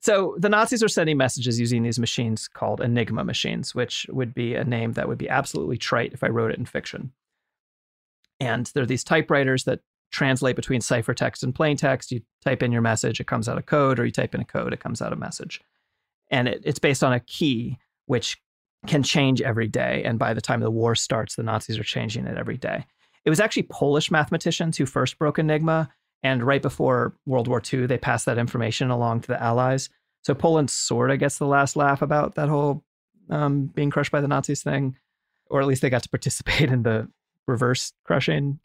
So 0.00 0.36
the 0.38 0.48
Nazis 0.48 0.82
are 0.82 0.88
sending 0.88 1.16
messages 1.16 1.58
using 1.58 1.82
these 1.82 1.98
machines 1.98 2.48
called 2.48 2.80
Enigma 2.80 3.24
machines, 3.24 3.74
which 3.74 4.06
would 4.10 4.34
be 4.34 4.54
a 4.54 4.64
name 4.64 4.92
that 4.92 5.08
would 5.08 5.18
be 5.18 5.28
absolutely 5.28 5.78
trite 5.78 6.12
if 6.12 6.22
I 6.22 6.28
wrote 6.28 6.50
it 6.50 6.58
in 6.58 6.66
fiction. 6.66 7.12
And 8.40 8.70
they're 8.74 8.84
these 8.84 9.04
typewriters 9.04 9.64
that 9.64 9.80
translate 10.10 10.56
between 10.56 10.80
ciphertext 10.80 11.42
and 11.42 11.54
plain 11.54 11.76
text. 11.76 12.12
You 12.12 12.20
type 12.44 12.62
in 12.62 12.70
your 12.70 12.82
message, 12.82 13.18
it 13.18 13.26
comes 13.26 13.48
out 13.48 13.58
a 13.58 13.62
code, 13.62 13.98
or 13.98 14.04
you 14.04 14.12
type 14.12 14.34
in 14.34 14.40
a 14.40 14.44
code, 14.44 14.72
it 14.72 14.80
comes 14.80 15.00
out 15.00 15.12
a 15.12 15.16
message. 15.16 15.62
And 16.30 16.48
it, 16.48 16.62
it's 16.64 16.78
based 16.78 17.02
on 17.02 17.12
a 17.12 17.20
key, 17.20 17.78
which 18.06 18.38
can 18.86 19.02
change 19.02 19.40
every 19.40 19.68
day. 19.68 20.02
And 20.04 20.18
by 20.18 20.34
the 20.34 20.40
time 20.40 20.60
the 20.60 20.70
war 20.70 20.94
starts, 20.94 21.36
the 21.36 21.42
Nazis 21.42 21.78
are 21.78 21.84
changing 21.84 22.26
it 22.26 22.36
every 22.36 22.56
day. 22.56 22.84
It 23.24 23.30
was 23.30 23.40
actually 23.40 23.64
Polish 23.64 24.10
mathematicians 24.10 24.76
who 24.76 24.86
first 24.86 25.18
broke 25.18 25.38
Enigma. 25.38 25.88
And 26.22 26.42
right 26.42 26.62
before 26.62 27.14
World 27.26 27.48
War 27.48 27.62
II, 27.72 27.86
they 27.86 27.98
passed 27.98 28.26
that 28.26 28.38
information 28.38 28.90
along 28.90 29.22
to 29.22 29.28
the 29.28 29.42
Allies. 29.42 29.88
So 30.22 30.34
Poland 30.34 30.70
sort 30.70 31.10
of 31.10 31.18
gets 31.18 31.38
the 31.38 31.46
last 31.46 31.76
laugh 31.76 32.02
about 32.02 32.34
that 32.34 32.48
whole 32.48 32.82
um, 33.30 33.66
being 33.66 33.90
crushed 33.90 34.12
by 34.12 34.20
the 34.20 34.28
Nazis 34.28 34.62
thing, 34.62 34.96
or 35.50 35.60
at 35.60 35.66
least 35.66 35.82
they 35.82 35.90
got 35.90 36.02
to 36.02 36.08
participate 36.10 36.70
in 36.70 36.82
the 36.82 37.08
reverse 37.46 37.92
crushing. 38.04 38.58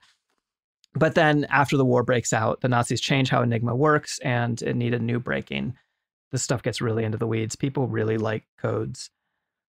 But 0.96 1.16
then 1.16 1.46
after 1.50 1.78
the 1.78 1.86
war 1.86 2.04
breaks 2.04 2.34
out, 2.34 2.62
the 2.62 2.68
Nazis 2.68 3.02
change 3.02 3.30
how 3.30 3.42
Enigma 3.42 3.76
works 3.76 4.20
and 4.20 4.62
it 4.62 4.76
needed 4.76 5.02
new 5.02 5.20
breaking. 5.20 5.76
This 6.32 6.44
stuff 6.44 6.64
gets 6.64 6.82
really 6.82 7.04
into 7.04 7.18
the 7.18 7.28
weeds. 7.28 7.56
People 7.56 7.88
really 7.88 8.18
like 8.18 8.46
codes. 8.58 9.12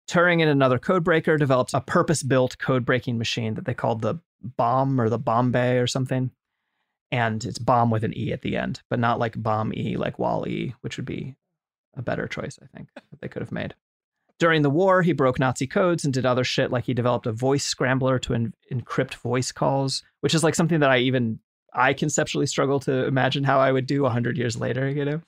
Turing 0.08 0.40
and 0.40 0.50
another 0.50 0.78
code 0.78 1.04
breaker 1.04 1.36
developed 1.38 1.74
a 1.74 1.80
purpose 1.80 2.22
built 2.22 2.58
code 2.58 2.84
breaking 2.84 3.18
machine 3.18 3.54
that 3.54 3.64
they 3.64 3.74
called 3.74 4.02
the 4.02 4.16
Bomb 4.42 5.00
or 5.00 5.08
the 5.08 5.18
Bombay 5.18 5.78
or 5.78 5.86
something. 5.86 6.30
And 7.10 7.44
it's 7.44 7.58
bomb 7.58 7.90
with 7.90 8.04
an 8.04 8.16
E 8.16 8.32
at 8.32 8.40
the 8.40 8.56
end, 8.56 8.80
but 8.88 8.98
not 8.98 9.18
like 9.18 9.40
bomb 9.40 9.72
E, 9.74 9.96
like 9.96 10.18
Wall 10.18 10.48
E, 10.48 10.74
which 10.80 10.96
would 10.96 11.04
be 11.04 11.36
a 11.94 12.02
better 12.02 12.26
choice, 12.26 12.58
I 12.62 12.66
think, 12.74 12.88
that 12.94 13.20
they 13.20 13.28
could 13.28 13.42
have 13.42 13.52
made. 13.52 13.74
During 14.38 14.62
the 14.62 14.70
war, 14.70 15.02
he 15.02 15.12
broke 15.12 15.38
Nazi 15.38 15.66
codes 15.66 16.04
and 16.04 16.12
did 16.12 16.26
other 16.26 16.42
shit, 16.42 16.70
like 16.70 16.84
he 16.84 16.94
developed 16.94 17.26
a 17.26 17.32
voice 17.32 17.64
scrambler 17.64 18.18
to 18.20 18.34
en- 18.34 18.54
encrypt 18.72 19.14
voice 19.16 19.52
calls, 19.52 20.02
which 20.20 20.34
is 20.34 20.42
like 20.42 20.54
something 20.54 20.80
that 20.80 20.90
I 20.90 20.98
even 20.98 21.38
I 21.74 21.92
conceptually 21.92 22.46
struggle 22.46 22.80
to 22.80 23.06
imagine 23.06 23.44
how 23.44 23.60
I 23.60 23.72
would 23.72 23.86
do 23.86 24.02
100 24.02 24.36
years 24.36 24.56
later, 24.56 24.88
you 24.88 25.04
know. 25.04 25.20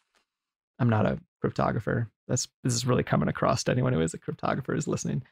I'm 0.78 0.90
not 0.90 1.06
a 1.06 1.18
cryptographer. 1.44 2.08
That's 2.28 2.48
this 2.62 2.74
is 2.74 2.86
really 2.86 3.02
coming 3.02 3.28
across 3.28 3.64
to 3.64 3.72
anyone 3.72 3.92
who 3.92 4.00
is 4.00 4.14
a 4.14 4.18
cryptographer 4.18 4.76
is 4.76 4.88
listening. 4.88 5.22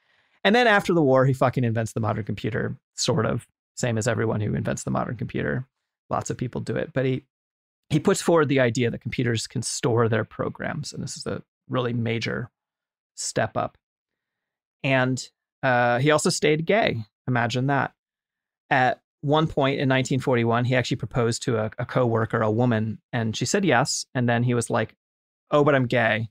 And 0.45 0.55
then 0.55 0.67
after 0.67 0.93
the 0.93 1.03
war, 1.03 1.25
he 1.25 1.33
fucking 1.33 1.65
invents 1.65 1.93
the 1.93 2.01
modern 2.01 2.25
computer, 2.25 2.77
sort 2.97 3.27
of, 3.27 3.47
same 3.77 3.97
as 3.97 4.09
everyone 4.09 4.41
who 4.41 4.55
invents 4.55 4.83
the 4.83 4.91
modern 4.91 5.17
computer. 5.17 5.67
Lots 6.11 6.31
of 6.31 6.37
people 6.37 6.61
do 6.61 6.77
it, 6.77 6.93
but 6.93 7.07
he 7.07 7.25
he 7.91 8.01
puts 8.01 8.23
forward 8.23 8.49
the 8.49 8.61
idea 8.61 8.91
that 8.91 9.01
computers 9.01 9.47
can 9.47 9.63
store 9.63 10.09
their 10.09 10.25
programs, 10.25 10.93
and 10.93 11.03
this 11.03 11.17
is 11.17 11.27
a 11.27 11.43
really 11.69 11.93
major 11.93 12.51
step 13.15 13.57
up. 13.57 13.79
And 14.83 15.23
uh, 15.63 15.99
he 16.01 16.11
also 16.11 16.31
stayed 16.31 16.67
gay. 16.67 17.05
Imagine 17.29 17.69
that. 17.69 17.93
At 18.71 19.01
one 19.21 19.47
point 19.47 19.75
in 19.75 19.89
1941, 19.89 20.65
he 20.65 20.75
actually 20.75 20.97
proposed 20.97 21.43
to 21.45 21.59
a, 21.59 21.71
a 21.79 21.87
coworker, 21.87 22.43
a 22.43 22.51
woman, 22.51 22.99
and 23.13 23.37
she 23.37 23.45
said 23.45 23.65
yes. 23.65 24.07
And 24.15 24.29
then 24.29 24.43
he 24.43 24.55
was 24.55 24.69
like, 24.71 24.95
"Oh, 25.53 25.65
but 25.65 25.75
I'm 25.75 25.87
gay," 25.87 26.29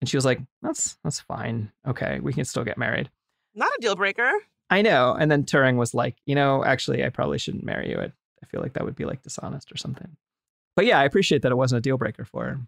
and 0.00 0.08
she 0.08 0.16
was 0.16 0.24
like, 0.24 0.40
"That's 0.62 0.98
that's 1.02 1.20
fine. 1.20 1.72
Okay, 1.86 2.20
we 2.20 2.32
can 2.32 2.44
still 2.44 2.64
get 2.64 2.76
married." 2.78 3.10
Not 3.54 3.70
a 3.78 3.80
deal 3.80 3.96
breaker. 3.96 4.30
I 4.70 4.82
know. 4.82 5.14
And 5.18 5.30
then 5.30 5.44
Turing 5.44 5.76
was 5.76 5.94
like, 5.94 6.16
"You 6.26 6.34
know, 6.34 6.64
actually, 6.64 7.04
I 7.04 7.08
probably 7.08 7.38
shouldn't 7.38 7.64
marry 7.64 7.90
you. 7.90 7.98
I, 7.98 8.04
I 8.04 8.46
feel 8.46 8.60
like 8.60 8.74
that 8.74 8.84
would 8.84 8.96
be 8.96 9.04
like 9.04 9.22
dishonest 9.22 9.72
or 9.72 9.76
something." 9.76 10.16
But 10.76 10.86
yeah, 10.86 10.98
I 10.98 11.04
appreciate 11.04 11.42
that 11.42 11.52
it 11.52 11.56
wasn't 11.56 11.78
a 11.78 11.82
deal 11.88 11.96
breaker 11.96 12.24
for 12.24 12.44
her. 12.44 12.60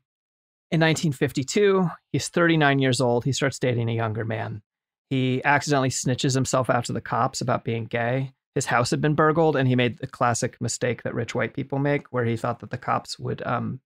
In 0.70 0.80
1952, 0.80 1.88
he's 2.12 2.28
39 2.28 2.78
years 2.78 3.00
old. 3.00 3.24
He 3.24 3.32
starts 3.32 3.58
dating 3.58 3.88
a 3.88 3.94
younger 3.94 4.24
man. 4.24 4.62
He 5.10 5.42
accidentally 5.44 5.90
snitches 5.90 6.34
himself 6.34 6.68
out 6.68 6.84
to 6.86 6.92
the 6.92 7.00
cops 7.00 7.40
about 7.40 7.64
being 7.64 7.84
gay. 7.84 8.32
His 8.56 8.66
house 8.66 8.90
had 8.90 9.00
been 9.00 9.14
burgled, 9.14 9.54
and 9.54 9.68
he 9.68 9.76
made 9.76 9.98
the 9.98 10.06
classic 10.06 10.60
mistake 10.60 11.02
that 11.02 11.14
rich 11.14 11.34
white 11.34 11.54
people 11.54 11.78
make, 11.78 12.06
where 12.12 12.24
he 12.24 12.36
thought 12.36 12.60
that 12.60 12.70
the 12.70 12.78
cops 12.78 13.18
would 13.18 13.46
um, 13.46 13.80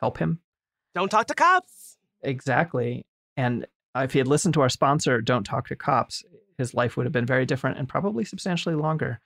help 0.00 0.18
him. 0.18 0.40
Don't 0.94 1.10
talk 1.10 1.26
to 1.26 1.34
cops. 1.34 1.96
Exactly. 2.22 3.06
And 3.36 3.66
if 3.94 4.12
he 4.12 4.18
had 4.18 4.28
listened 4.28 4.54
to 4.54 4.60
our 4.60 4.68
sponsor, 4.68 5.20
Don't 5.20 5.44
Talk 5.44 5.68
to 5.68 5.76
Cops, 5.76 6.24
his 6.56 6.74
life 6.74 6.96
would 6.96 7.06
have 7.06 7.12
been 7.12 7.26
very 7.26 7.46
different 7.46 7.78
and 7.78 7.88
probably 7.88 8.24
substantially 8.24 8.74
longer. 8.74 9.20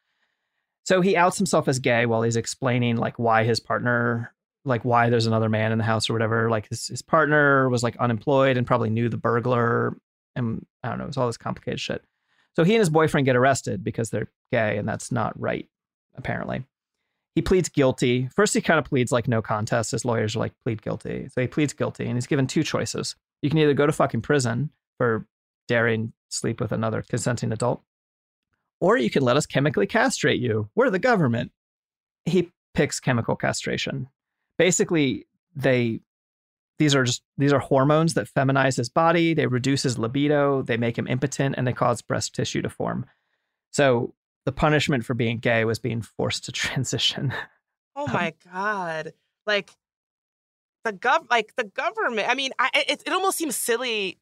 So 0.84 1.00
he 1.00 1.16
outs 1.16 1.38
himself 1.38 1.68
as 1.68 1.78
gay 1.78 2.06
while 2.06 2.22
he's 2.22 2.36
explaining 2.36 2.96
like 2.96 3.18
why 3.18 3.44
his 3.44 3.60
partner, 3.60 4.34
like 4.64 4.84
why 4.84 5.10
there's 5.10 5.26
another 5.26 5.48
man 5.48 5.72
in 5.72 5.78
the 5.78 5.84
house 5.84 6.10
or 6.10 6.12
whatever. 6.12 6.50
Like 6.50 6.68
his, 6.68 6.88
his 6.88 7.02
partner 7.02 7.68
was 7.68 7.82
like 7.82 7.96
unemployed 7.96 8.56
and 8.56 8.66
probably 8.66 8.90
knew 8.90 9.08
the 9.08 9.16
burglar. 9.16 9.96
And 10.34 10.66
I 10.82 10.88
don't 10.88 10.98
know, 10.98 11.04
it 11.04 11.08
was 11.08 11.16
all 11.16 11.26
this 11.26 11.36
complicated 11.36 11.80
shit. 11.80 12.02
So 12.54 12.64
he 12.64 12.74
and 12.74 12.80
his 12.80 12.90
boyfriend 12.90 13.24
get 13.24 13.36
arrested 13.36 13.82
because 13.82 14.10
they're 14.10 14.30
gay, 14.50 14.76
and 14.76 14.86
that's 14.86 15.10
not 15.10 15.38
right, 15.40 15.68
apparently. 16.16 16.64
He 17.34 17.42
pleads 17.42 17.68
guilty. 17.68 18.28
First, 18.34 18.54
he 18.54 18.60
kind 18.60 18.78
of 18.78 18.84
pleads 18.84 19.10
like 19.10 19.26
no 19.26 19.40
contest. 19.40 19.92
His 19.92 20.04
lawyers 20.04 20.36
are 20.36 20.40
like, 20.40 20.52
plead 20.62 20.82
guilty. 20.82 21.28
So 21.32 21.40
he 21.40 21.46
pleads 21.46 21.72
guilty, 21.72 22.04
and 22.04 22.14
he's 22.14 22.26
given 22.26 22.46
two 22.46 22.62
choices. 22.62 23.16
You 23.40 23.48
can 23.48 23.58
either 23.58 23.74
go 23.74 23.86
to 23.86 23.92
fucking 23.92 24.22
prison 24.22 24.70
for 24.98 25.26
daring 25.66 26.12
sleep 26.28 26.60
with 26.60 26.72
another 26.72 27.02
consenting 27.02 27.52
adult, 27.52 27.82
or 28.80 28.96
you 28.96 29.10
can 29.10 29.22
let 29.22 29.36
us 29.36 29.46
chemically 29.46 29.86
castrate 29.86 30.40
you. 30.40 30.68
We're 30.74 30.90
the 30.90 30.98
government. 30.98 31.52
He 32.24 32.50
picks 32.74 33.00
chemical 33.00 33.36
castration. 33.36 34.08
Basically, 34.58 35.26
they 35.54 36.00
these 36.78 36.94
are 36.94 37.04
just 37.04 37.22
these 37.38 37.52
are 37.52 37.58
hormones 37.58 38.14
that 38.14 38.28
feminize 38.28 38.76
his 38.76 38.88
body, 38.88 39.34
they 39.34 39.46
reduce 39.46 39.82
his 39.82 39.98
libido, 39.98 40.62
they 40.62 40.76
make 40.76 40.98
him 40.98 41.06
impotent, 41.06 41.54
and 41.56 41.66
they 41.66 41.72
cause 41.72 42.02
breast 42.02 42.34
tissue 42.34 42.62
to 42.62 42.68
form. 42.68 43.06
So 43.70 44.14
the 44.44 44.52
punishment 44.52 45.04
for 45.04 45.14
being 45.14 45.38
gay 45.38 45.64
was 45.64 45.78
being 45.78 46.02
forced 46.02 46.44
to 46.46 46.52
transition. 46.52 47.32
Oh 47.94 48.06
my 48.06 48.32
god! 48.50 49.12
Like 49.46 49.70
the 50.84 50.94
gov, 50.94 51.26
like 51.30 51.52
the 51.56 51.64
government. 51.64 52.26
I 52.28 52.34
mean, 52.34 52.52
I, 52.58 52.70
it 52.88 53.02
it 53.06 53.12
almost 53.12 53.36
seems 53.36 53.54
silly 53.54 54.18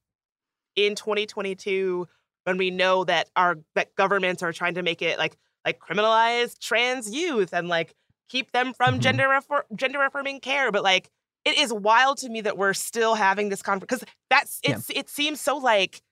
in 0.74 0.96
2022 0.96 2.08
when 2.44 2.56
we 2.56 2.70
know 2.72 3.04
that 3.04 3.30
our 3.36 3.58
that 3.76 3.94
governments 3.94 4.42
are 4.42 4.52
trying 4.52 4.74
to 4.74 4.82
make 4.82 5.02
it 5.02 5.18
like 5.18 5.36
like 5.64 5.78
criminalize 5.78 6.58
trans 6.58 7.12
youth 7.14 7.52
and 7.54 7.68
like 7.68 7.94
keep 8.28 8.50
them 8.50 8.72
from 8.72 8.96
Mhm. 8.96 9.00
gender 9.02 9.24
refor- 9.28 9.62
gender 9.76 10.02
affirming 10.04 10.40
care, 10.40 10.72
but 10.72 10.82
like 10.82 11.08
it 11.44 11.56
is 11.56 11.72
wild 11.72 12.18
to 12.18 12.28
me 12.28 12.40
that 12.40 12.58
we're 12.58 12.74
still 12.74 13.14
having 13.14 13.50
this 13.50 13.62
conversation 13.62 13.86
because 14.00 14.04
that's 14.30 14.58
Yeah. 14.64 14.72
it's 14.78 14.90
it 14.90 15.08
seems 15.08 15.40
so 15.40 15.56
like 15.58 16.02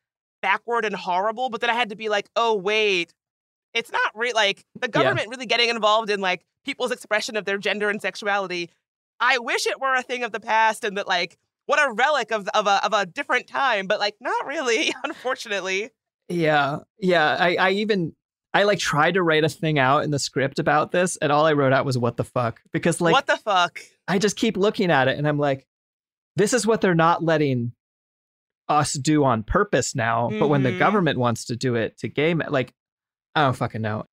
backward 0.43 0.85
and 0.85 0.95
horrible. 0.95 1.51
But 1.51 1.61
then 1.61 1.71
I 1.71 1.75
had 1.75 1.89
to 1.89 1.97
be 1.97 2.09
like, 2.09 2.29
oh 2.37 2.55
wait, 2.55 3.13
it's 3.75 3.93
not 3.93 4.13
re- 4.15 4.33
like 4.33 4.65
the 4.81 4.89
government 4.89 5.29
really 5.29 5.47
getting 5.47 5.69
involved 5.69 6.11
in 6.11 6.21
like 6.21 6.45
people's 6.65 6.91
expression 6.91 7.37
of 7.37 7.45
their 7.45 7.59
gender 7.59 7.89
and 7.91 8.01
sexuality. 8.03 8.71
I 9.21 9.39
wish 9.39 9.67
it 9.67 9.81
were 9.81 9.95
a 9.95 10.03
thing 10.03 10.23
of 10.25 10.33
the 10.33 10.41
past 10.41 10.85
and 10.85 10.97
that 10.97 11.07
like 11.09 11.39
what 11.67 11.79
a 11.79 11.93
relic 11.93 12.31
of 12.31 12.49
of 12.49 12.67
a 12.67 12.85
of 12.85 12.93
a 12.93 13.05
different 13.07 13.47
time, 13.47 13.87
but 13.87 13.99
like 14.01 14.15
not 14.21 14.47
really, 14.47 14.93
unfortunately. 15.05 15.91
Yeah, 16.29 16.79
yeah. 16.99 17.37
I, 17.39 17.57
I 17.57 17.71
even 17.73 18.15
I 18.55 18.63
like 18.63 18.79
tried 18.79 19.15
to 19.15 19.23
write 19.23 19.45
a 19.45 19.49
thing 19.49 19.79
out 19.79 20.05
in 20.05 20.11
the 20.11 20.19
script 20.19 20.59
about 20.59 20.91
this, 20.93 21.17
and 21.19 21.31
all 21.31 21.45
I 21.47 21.53
wrote 21.53 21.73
out 21.73 21.85
was 21.85 21.99
"what 21.99 22.17
the 22.17 22.25
fuck" 22.25 22.61
because 22.73 23.01
like 23.01 23.13
what 23.13 23.27
the 23.27 23.37
fuck? 23.37 23.81
I 24.07 24.19
just 24.19 24.37
keep 24.37 24.57
looking 24.57 24.91
at 24.91 25.09
it, 25.09 25.19
and 25.19 25.29
I'm 25.29 25.39
like, 25.39 25.67
this 26.37 26.53
is 26.55 26.67
what 26.67 26.81
they're 26.81 26.95
not 26.95 27.23
letting 27.23 27.73
us 28.69 28.93
do 28.95 29.25
on 29.25 29.43
purpose 29.43 29.95
now. 29.95 30.31
But 30.39 30.49
when 30.49 30.63
the 30.63 30.73
Mhm. 30.73 30.79
government 30.79 31.19
wants 31.19 31.47
to 31.47 31.57
do 31.57 31.75
it 31.75 31.99
to 31.99 32.09
gay 32.09 32.35
men, 32.35 32.49
like 32.51 32.75
I 33.35 33.45
don't 33.45 33.57
fucking 33.57 33.83
know. 33.83 34.05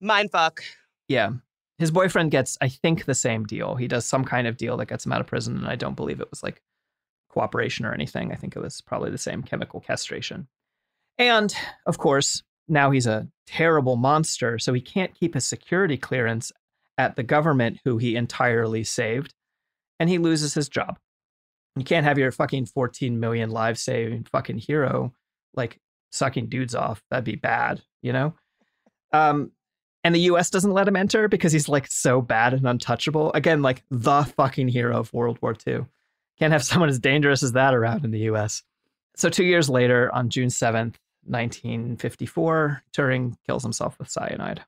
Mind 0.00 0.30
fuck. 0.30 0.62
Yeah, 1.08 1.32
his 1.78 1.90
boyfriend 1.90 2.30
gets 2.30 2.56
I 2.60 2.68
think 2.68 3.04
the 3.04 3.14
same 3.14 3.44
deal. 3.44 3.76
He 3.76 3.88
does 3.88 4.04
some 4.04 4.24
kind 4.24 4.46
of 4.46 4.56
deal 4.56 4.76
that 4.76 4.88
gets 4.88 5.06
him 5.06 5.12
out 5.12 5.20
of 5.20 5.26
prison, 5.26 5.56
and 5.56 5.66
I 5.66 5.76
don't 5.76 5.96
believe 5.96 6.20
it 6.20 6.30
was 6.30 6.42
like 6.42 6.62
cooperation 7.28 7.84
or 7.84 7.92
anything. 7.92 8.32
I 8.32 8.36
think 8.36 8.56
it 8.56 8.62
was 8.62 8.80
probably 8.80 9.10
the 9.10 9.18
same 9.18 9.42
chemical 9.42 9.80
castration. 9.80 10.48
And 11.18 11.54
of 11.86 11.98
course, 11.98 12.42
now 12.68 12.90
he's 12.90 13.06
a 13.06 13.28
terrible 13.46 13.96
monster, 13.96 14.58
so 14.58 14.72
he 14.72 14.80
can't 14.80 15.14
keep 15.14 15.34
his 15.34 15.46
security 15.46 15.96
clearance 15.96 16.52
at 16.96 17.16
the 17.16 17.22
government 17.22 17.78
who 17.84 17.98
he 17.98 18.16
entirely 18.16 18.84
saved, 18.84 19.34
and 20.00 20.10
he 20.10 20.18
loses 20.18 20.54
his 20.54 20.68
job. 20.68 20.98
You 21.76 21.84
can't 21.84 22.06
have 22.06 22.18
your 22.18 22.32
fucking 22.32 22.66
14 22.66 23.20
million 23.20 23.50
lives 23.50 23.80
saving 23.80 24.24
fucking 24.24 24.58
hero 24.58 25.12
like 25.54 25.78
sucking 26.10 26.48
dudes 26.48 26.74
off. 26.74 27.02
That'd 27.10 27.24
be 27.24 27.36
bad, 27.36 27.82
you 28.02 28.12
know? 28.12 28.34
Um, 29.12 29.52
and 30.04 30.14
the 30.14 30.20
US 30.20 30.50
doesn't 30.50 30.72
let 30.72 30.88
him 30.88 30.96
enter 30.96 31.28
because 31.28 31.52
he's 31.52 31.68
like 31.68 31.86
so 31.90 32.20
bad 32.20 32.54
and 32.54 32.66
untouchable. 32.66 33.32
Again, 33.34 33.62
like 33.62 33.82
the 33.90 34.22
fucking 34.22 34.68
hero 34.68 34.98
of 34.98 35.12
World 35.12 35.38
War 35.42 35.54
II. 35.66 35.86
Can't 36.38 36.52
have 36.52 36.64
someone 36.64 36.88
as 36.88 36.98
dangerous 36.98 37.42
as 37.42 37.52
that 37.52 37.74
around 37.74 38.04
in 38.04 38.10
the 38.10 38.30
US. 38.30 38.62
So, 39.16 39.28
two 39.28 39.44
years 39.44 39.68
later, 39.68 40.14
on 40.14 40.30
June 40.30 40.48
7th, 40.48 40.94
1954, 41.24 42.84
Turing 42.96 43.34
kills 43.46 43.64
himself 43.64 43.98
with 43.98 44.08
cyanide. 44.08 44.64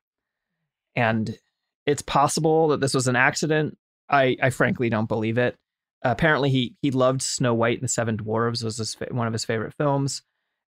And 0.96 1.38
it's 1.86 2.02
possible 2.02 2.68
that 2.68 2.80
this 2.80 2.92
was 2.92 3.06
an 3.06 3.16
accident. 3.16 3.78
I, 4.08 4.36
I 4.42 4.50
frankly 4.50 4.90
don't 4.90 5.08
believe 5.08 5.38
it. 5.38 5.56
apparently, 6.02 6.50
he, 6.50 6.74
he 6.82 6.90
loved 6.90 7.22
Snow 7.22 7.54
White 7.54 7.78
and 7.78 7.84
the 7.84 7.88
Seven 7.88 8.16
Dwarves, 8.16 8.64
was 8.64 8.78
his, 8.78 8.96
one 9.10 9.28
of 9.28 9.32
his 9.32 9.44
favorite 9.44 9.74
films. 9.74 10.22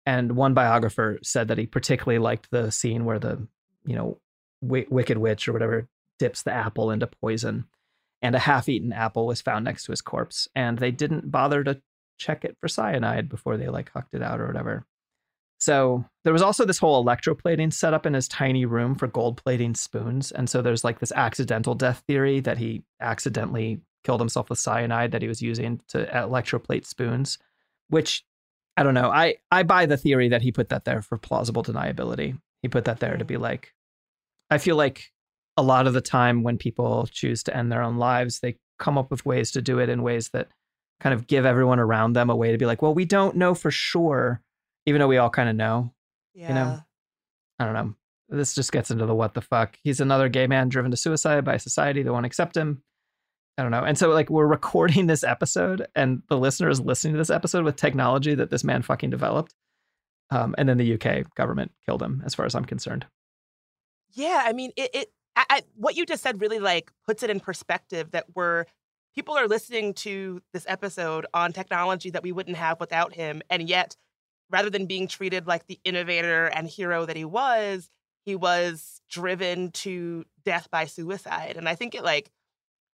And 0.05 0.37
one 0.37 0.55
biographer 0.55 1.19
said 1.23 1.49
that 1.49 1.59
he 1.59 1.67
particularly 1.67 2.19
liked 2.19 2.51
the 2.51 2.71
scene 2.71 3.05
where 3.05 3.19
the, 3.19 3.47
you 3.85 3.95
know, 3.95 4.19
w- 4.63 4.87
Wicked 4.91 5.19
Witch 5.19 5.49
or 5.49 5.53
whatever 5.53 5.89
dips 6.19 6.43
the 6.43 6.53
apple 6.53 6.91
into 6.91 7.07
poison. 7.07 7.67
And 8.21 8.35
a 8.35 8.41
half 8.41 8.69
eaten 8.69 8.93
apple 8.93 9.27
was 9.27 9.41
found 9.41 9.65
next 9.65 9.85
to 9.85 9.93
his 9.93 10.01
corpse. 10.01 10.49
And 10.55 10.79
they 10.79 10.91
didn't 10.91 11.31
bother 11.31 11.63
to 11.65 11.81
check 12.19 12.45
it 12.45 12.57
for 12.61 12.69
cyanide 12.69 13.29
before 13.29 13.57
they 13.57 13.69
like 13.69 13.91
hucked 13.91 14.15
it 14.15 14.23
out 14.23 14.41
or 14.41 14.47
whatever. 14.47 14.87
So 15.59 16.05
there 16.25 16.33
was 16.33 16.43
also 16.43 16.65
this 16.65 16.79
whole 16.79 17.05
electroplating 17.05 17.73
set 17.73 17.95
up 17.95 18.05
in 18.05 18.15
his 18.15 18.27
tiny 18.27 18.65
room 18.65 18.97
for 18.97 19.07
gold 19.07 19.37
plating 19.37 19.75
spoons. 19.75 20.33
And 20.33 20.51
so 20.51 20.61
there's 20.61 20.83
like 20.83 20.99
this 20.99 21.13
accidental 21.13 21.77
death 21.77 22.03
theory 22.09 22.41
that 22.41 22.59
he 22.59 22.83
accidentally 23.01 23.81
killed 24.03 24.21
himself 24.21 24.51
with 24.51 24.59
cyanide 24.59 25.13
that 25.13 25.23
he 25.23 25.29
was 25.29 25.41
using 25.41 25.81
to 25.89 26.05
electroplate 26.07 26.85
spoons, 26.85 27.39
which 27.89 28.25
I 28.77 28.83
don't 28.83 28.95
know. 28.95 29.11
I, 29.11 29.37
I 29.51 29.63
buy 29.65 29.87
the 29.87 29.97
theory 29.97 30.29
that 30.29 30.43
he 30.43 30.53
put 30.53 30.71
that 30.71 30.85
there 30.85 31.03
for 31.03 31.19
plausible 31.19 31.63
deniability. 31.63 32.39
He 32.63 32.69
put 32.69 32.85
that 32.85 33.01
there 33.01 33.17
to 33.17 33.25
be 33.25 33.37
like, 33.37 33.75
I 34.51 34.59
feel 34.59 34.77
like 34.77 35.13
a 35.57 35.63
lot 35.63 35.87
of 35.87 35.93
the 35.93 36.01
time 36.01 36.43
when 36.43 36.59
people 36.59 37.07
choose 37.11 37.43
to 37.45 37.57
end 37.57 37.71
their 37.71 37.83
own 37.83 37.99
lives, 37.99 38.41
they 38.41 38.57
come 38.79 38.97
up 38.97 39.11
with 39.11 39.27
ways 39.27 39.51
to 39.53 39.63
do 39.63 39.79
it 39.79 39.89
in 39.89 40.03
ways 40.03 40.31
that 40.31 40.49
kind 41.01 41.15
of 41.15 41.27
give 41.27 41.45
everyone 41.45 41.79
around 41.79 42.15
them 42.15 42.31
a 42.31 42.37
way 42.37 42.53
to 42.53 42.59
be 42.59 42.67
like, 42.67 42.81
well, 42.81 42.95
we 42.95 43.05
don't 43.05 43.37
know 43.37 43.55
for 43.55 43.71
sure, 43.71 44.41
even 44.87 45.01
though 45.01 45.09
we 45.09 45.19
all 45.19 45.31
kind 45.31 45.49
of 45.49 45.57
know. 45.57 45.93
Yeah. 46.35 46.55
know, 46.55 46.81
I 47.59 47.65
don't 47.65 47.75
know. 47.75 47.95
This 48.29 48.55
just 48.55 48.73
gets 48.73 48.91
into 48.91 49.05
the 49.05 49.15
what 49.15 49.35
the 49.35 49.43
fuck. 49.43 49.77
He's 49.85 50.01
another 50.01 50.29
gay 50.29 50.47
man 50.47 50.71
driven 50.71 50.91
to 50.91 50.97
suicide 50.97 51.45
by 51.45 51.59
society 51.59 52.03
that 52.03 52.13
won't 52.13 52.25
accept 52.25 52.57
him. 52.57 52.83
I 53.59 53.63
don't 53.63 53.71
know. 53.71 53.85
And 53.85 53.99
so, 53.99 54.11
like, 54.11 54.31
we're 54.31 54.47
recording 54.59 55.07
this 55.07 55.25
episode, 55.25 55.87
and 55.95 56.23
the 56.29 56.39
listener 56.39 56.69
is 56.69 56.81
listening 56.81 57.15
to 57.15 57.19
this 57.19 57.31
episode 57.31 57.65
with 57.65 57.77
technology 57.77 58.35
that 58.35 58.51
this 58.51 58.65
man 58.65 58.83
fucking 58.83 59.11
developed. 59.11 59.55
Um, 60.31 60.55
and 60.57 60.69
then 60.69 60.79
the 60.79 60.95
UK 60.95 61.35
government 61.35 61.73
killed 61.85 62.03
him, 62.03 62.23
as 62.25 62.35
far 62.35 62.47
as 62.47 62.55
I'm 62.55 62.65
concerned. 62.65 63.07
Yeah, 64.13 64.43
I 64.45 64.53
mean, 64.53 64.73
it. 64.77 64.91
it 64.95 65.13
I, 65.35 65.45
I, 65.49 65.63
what 65.77 65.97
you 65.97 66.05
just 66.05 66.23
said 66.23 66.43
really 66.43 66.59
like 66.59 66.91
puts 67.07 67.23
it 67.23 67.31
in 67.31 67.41
perspective 67.41 68.11
that 68.11 68.27
we're 68.35 68.67
people 69.15 69.37
are 69.37 69.49
listening 69.49 69.95
to 69.95 70.43
this 70.53 70.67
episode 70.69 71.27
on 71.33 71.53
technology 71.53 72.11
that 72.11 72.23
we 72.23 72.33
wouldn't 72.33 72.57
have 72.57 72.81
without 72.81 73.15
him, 73.15 73.43
and 73.51 73.69
yet, 73.69 73.97
rather 74.51 74.71
than 74.71 74.87
being 74.87 75.07
treated 75.07 75.47
like 75.47 75.67
the 75.67 75.81
innovator 75.85 76.47
and 76.47 76.67
hero 76.67 77.07
that 77.07 77.17
he 77.17 77.25
was, 77.25 77.91
he 78.25 78.37
was 78.37 79.01
driven 79.11 79.71
to 79.71 80.25
death 80.45 80.71
by 80.71 80.85
suicide. 80.85 81.57
And 81.57 81.69
I 81.69 81.75
think 81.75 81.95
it 81.95 82.05
like, 82.05 82.31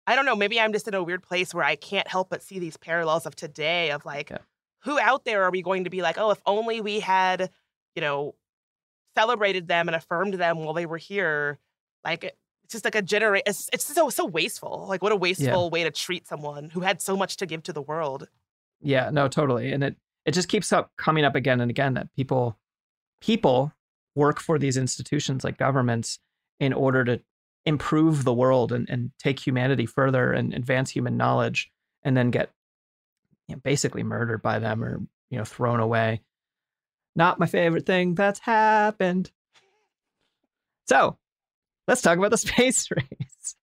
I 0.07 0.15
don't 0.15 0.25
know, 0.25 0.35
maybe 0.35 0.59
I'm 0.59 0.71
just 0.73 0.87
in 0.87 0.93
a 0.93 1.03
weird 1.03 1.21
place 1.21 1.53
where 1.53 1.65
I 1.65 1.75
can't 1.75 2.07
help 2.07 2.29
but 2.29 2.41
see 2.41 2.59
these 2.59 2.77
parallels 2.77 3.25
of 3.25 3.35
today 3.35 3.91
of 3.91 4.05
like, 4.05 4.29
Yeah. 4.29 4.37
who 4.79 4.97
out 4.99 5.25
there 5.25 5.43
are 5.43 5.51
we 5.51 5.61
going 5.61 5.83
to 5.83 5.89
be 5.89 6.01
like, 6.01 6.17
oh, 6.17 6.31
if 6.31 6.41
only 6.45 6.79
we 6.81 7.01
had, 7.01 7.51
you 7.95 8.01
know, 8.01 8.33
celebrated 9.15 9.67
them 9.67 9.87
and 9.87 9.95
affirmed 9.95 10.35
them 10.35 10.59
while 10.59 10.73
they 10.73 10.85
were 10.85 10.97
here. 10.97 11.59
Like 12.05 12.23
it's 12.23 12.71
just 12.71 12.85
like 12.85 12.95
a 12.95 13.01
generate. 13.01 13.43
It's, 13.45 13.67
it's 13.73 13.85
so 13.85 14.09
so 14.09 14.25
wasteful. 14.25 14.85
Like 14.87 15.01
what 15.01 15.11
a 15.11 15.15
wasteful 15.15 15.69
way 15.69 15.83
to 15.83 15.91
treat 15.91 16.27
someone 16.27 16.69
who 16.69 16.81
had 16.81 17.01
so 17.01 17.17
much 17.17 17.37
to 17.37 17.45
give 17.45 17.63
to 17.63 17.73
the 17.73 17.81
world. 17.81 18.27
Yeah, 18.81 19.09
no, 19.11 19.27
totally. 19.27 19.71
And 19.71 19.83
it 19.83 19.95
it 20.25 20.33
just 20.33 20.47
keeps 20.49 20.71
up 20.71 20.91
coming 20.97 21.25
up 21.25 21.35
again 21.35 21.59
and 21.61 21.69
again 21.71 21.95
that 21.95 22.13
people 22.15 22.57
people 23.21 23.73
work 24.15 24.39
for 24.39 24.59
these 24.59 24.77
institutions 24.77 25.43
like 25.43 25.57
governments 25.57 26.19
in 26.59 26.73
order 26.73 27.03
to 27.05 27.21
improve 27.67 28.23
the 28.23 28.33
world 28.33 28.71
and, 28.71 28.89
and 28.89 29.11
take 29.19 29.45
humanity 29.45 29.85
further 29.85 30.31
and 30.31 30.53
advance 30.53 30.89
human 30.89 31.17
knowledge 31.17 31.69
and 32.01 32.15
then 32.15 32.31
get 32.31 32.49
you 33.47 33.55
know, 33.55 33.61
basically 33.61 34.03
murdered 34.03 34.41
by 34.41 34.57
them 34.57 34.81
or 34.83 35.01
you 35.29 35.37
know 35.37 35.43
thrown 35.43 35.81
away. 35.81 36.21
Not 37.15 37.39
my 37.39 37.45
favorite 37.45 37.85
thing 37.85 38.15
that's 38.15 38.39
happened. 38.39 39.31
So, 40.87 41.17
let's 41.87 42.01
talk 42.01 42.17
about 42.17 42.31
the 42.31 42.37
space 42.49 42.89
race. 42.89 43.55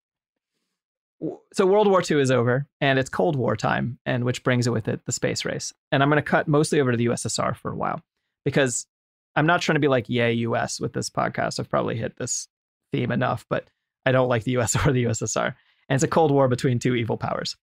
So 1.54 1.64
World 1.64 1.88
War 1.88 2.02
II 2.08 2.20
is 2.20 2.30
over 2.30 2.66
and 2.82 2.98
it's 2.98 3.08
Cold 3.08 3.36
War 3.36 3.56
time, 3.56 3.98
and 4.04 4.24
which 4.24 4.42
brings 4.44 4.66
it 4.66 4.70
with 4.70 4.88
it 4.88 5.00
the 5.06 5.12
space 5.12 5.46
race. 5.46 5.72
And 5.90 6.02
I'm 6.02 6.10
going 6.10 6.22
to 6.22 6.22
cut 6.22 6.48
mostly 6.48 6.80
over 6.80 6.90
to 6.90 6.98
the 6.98 7.06
USSR 7.06 7.56
for 7.56 7.70
a 7.70 7.76
while 7.76 8.02
because 8.44 8.86
I'm 9.34 9.46
not 9.46 9.62
trying 9.62 9.76
to 9.76 9.80
be 9.80 9.88
like 9.88 10.10
yay 10.10 10.34
US 10.34 10.78
with 10.78 10.92
this 10.92 11.08
podcast. 11.08 11.58
I've 11.58 11.70
probably 11.70 11.96
hit 11.96 12.16
this 12.18 12.48
theme 12.92 13.10
enough, 13.10 13.46
but 13.48 13.68
I 14.06 14.12
don't 14.12 14.28
like 14.28 14.44
the 14.44 14.56
US 14.58 14.74
or 14.86 14.92
the 14.92 15.04
USSR. 15.04 15.54
And 15.88 15.94
it's 15.94 16.04
a 16.04 16.08
Cold 16.08 16.30
War 16.30 16.48
between 16.48 16.78
two 16.78 16.94
evil 16.94 17.16
powers. 17.16 17.56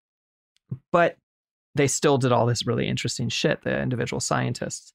But 0.91 1.17
they 1.75 1.87
still 1.87 2.17
did 2.17 2.31
all 2.31 2.45
this 2.45 2.67
really 2.67 2.87
interesting 2.87 3.29
shit, 3.29 3.63
the 3.63 3.81
individual 3.81 4.19
scientists. 4.19 4.93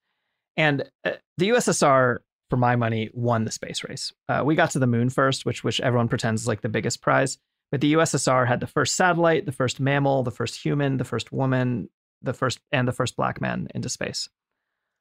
And 0.57 0.85
uh, 1.05 1.13
the 1.37 1.51
USSR, 1.51 2.19
for 2.49 2.57
my 2.57 2.77
money, 2.77 3.11
won 3.13 3.45
the 3.45 3.51
space 3.51 3.83
race. 3.85 4.13
Uh, 4.29 4.43
we 4.45 4.55
got 4.55 4.71
to 4.71 4.79
the 4.79 4.87
moon 4.87 5.11
first, 5.11 5.45
which 5.45 5.65
which 5.65 5.81
everyone 5.81 6.09
pretends 6.09 6.43
is 6.43 6.49
like 6.49 6.63
the 6.63 6.69
biggest 6.69 7.03
prize. 7.03 7.39
But 7.71 7.81
the 7.81 7.95
USSR 7.95 8.47
had 8.47 8.61
the 8.61 8.67
first 8.67 8.95
satellite, 8.95 9.45
the 9.45 9.53
first 9.53 9.81
mammal, 9.81 10.23
the 10.23 10.31
first 10.31 10.63
human, 10.63 10.99
the 10.99 11.05
first 11.05 11.33
woman, 11.33 11.89
the 12.23 12.33
first 12.33 12.61
and 12.71 12.87
the 12.87 12.93
first 12.93 13.17
black 13.17 13.41
man 13.41 13.69
into 13.75 13.89
space. 13.89 14.29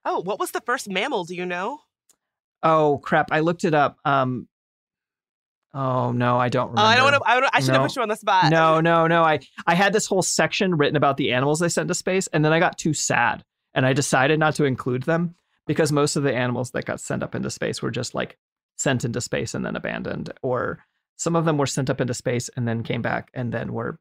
Oh, 0.04 0.22
what 0.22 0.40
was 0.40 0.52
the 0.52 0.62
first 0.62 0.90
mammal? 0.90 1.25
Do 1.25 1.36
you 1.36 1.46
know? 1.46 1.80
Oh 2.64 3.00
crap! 3.04 3.32
I 3.32 3.42
looked 3.42 3.64
it 3.64 3.74
up. 3.74 3.98
Um. 4.06 4.48
Oh 5.75 6.12
no, 6.13 6.38
I 6.38 6.48
don't 6.50 6.70
Uh, 6.70 6.72
remember. 6.72 6.82
I 6.88 6.96
don't 6.96 7.03
want 7.12 7.15
to. 7.24 7.29
I, 7.29 7.39
don't- 7.39 7.50
I 7.55 7.60
should 7.60 7.74
have 7.74 7.82
put 7.84 7.96
you 7.98 8.01
on 8.01 8.08
the 8.10 8.15
spot. 8.15 8.50
No, 8.50 8.79
no, 8.79 9.08
no. 9.08 9.24
I 9.24 9.39
I 9.67 9.75
had 9.75 9.91
this 9.94 10.08
whole 10.08 10.22
section 10.22 10.75
written 10.77 10.96
about 10.96 11.17
the 11.17 11.34
animals 11.34 11.60
they 11.60 11.70
sent 11.70 11.89
to 11.89 11.94
space, 11.94 12.27
and 12.27 12.44
then 12.46 12.53
I 12.53 12.60
got 12.60 12.77
too 12.77 12.94
sad, 12.94 13.44
and 13.74 13.86
I 13.86 13.91
decided 13.94 14.39
not 14.39 14.55
to 14.55 14.63
include 14.63 15.03
them 15.03 15.36
because 15.67 15.91
most 15.91 16.15
of 16.15 16.24
the 16.24 16.34
animals 16.34 16.72
that 16.72 16.86
got 16.86 17.00
sent 17.01 17.24
up 17.24 17.36
into 17.36 17.50
space 17.51 17.82
were 17.82 17.91
just 17.91 18.15
like 18.15 18.38
sent 18.77 19.03
into 19.03 19.20
space 19.20 19.53
and 19.53 19.65
then 19.65 19.75
abandoned, 19.75 20.32
or 20.41 20.79
some 21.17 21.36
of 21.36 21.44
them 21.46 21.58
were 21.58 21.65
sent 21.67 21.89
up 21.89 22.00
into 22.01 22.13
space 22.13 22.50
and 22.55 22.67
then 22.67 22.82
came 22.84 23.01
back 23.01 23.29
and 23.34 23.51
then 23.51 23.74
were, 23.74 24.00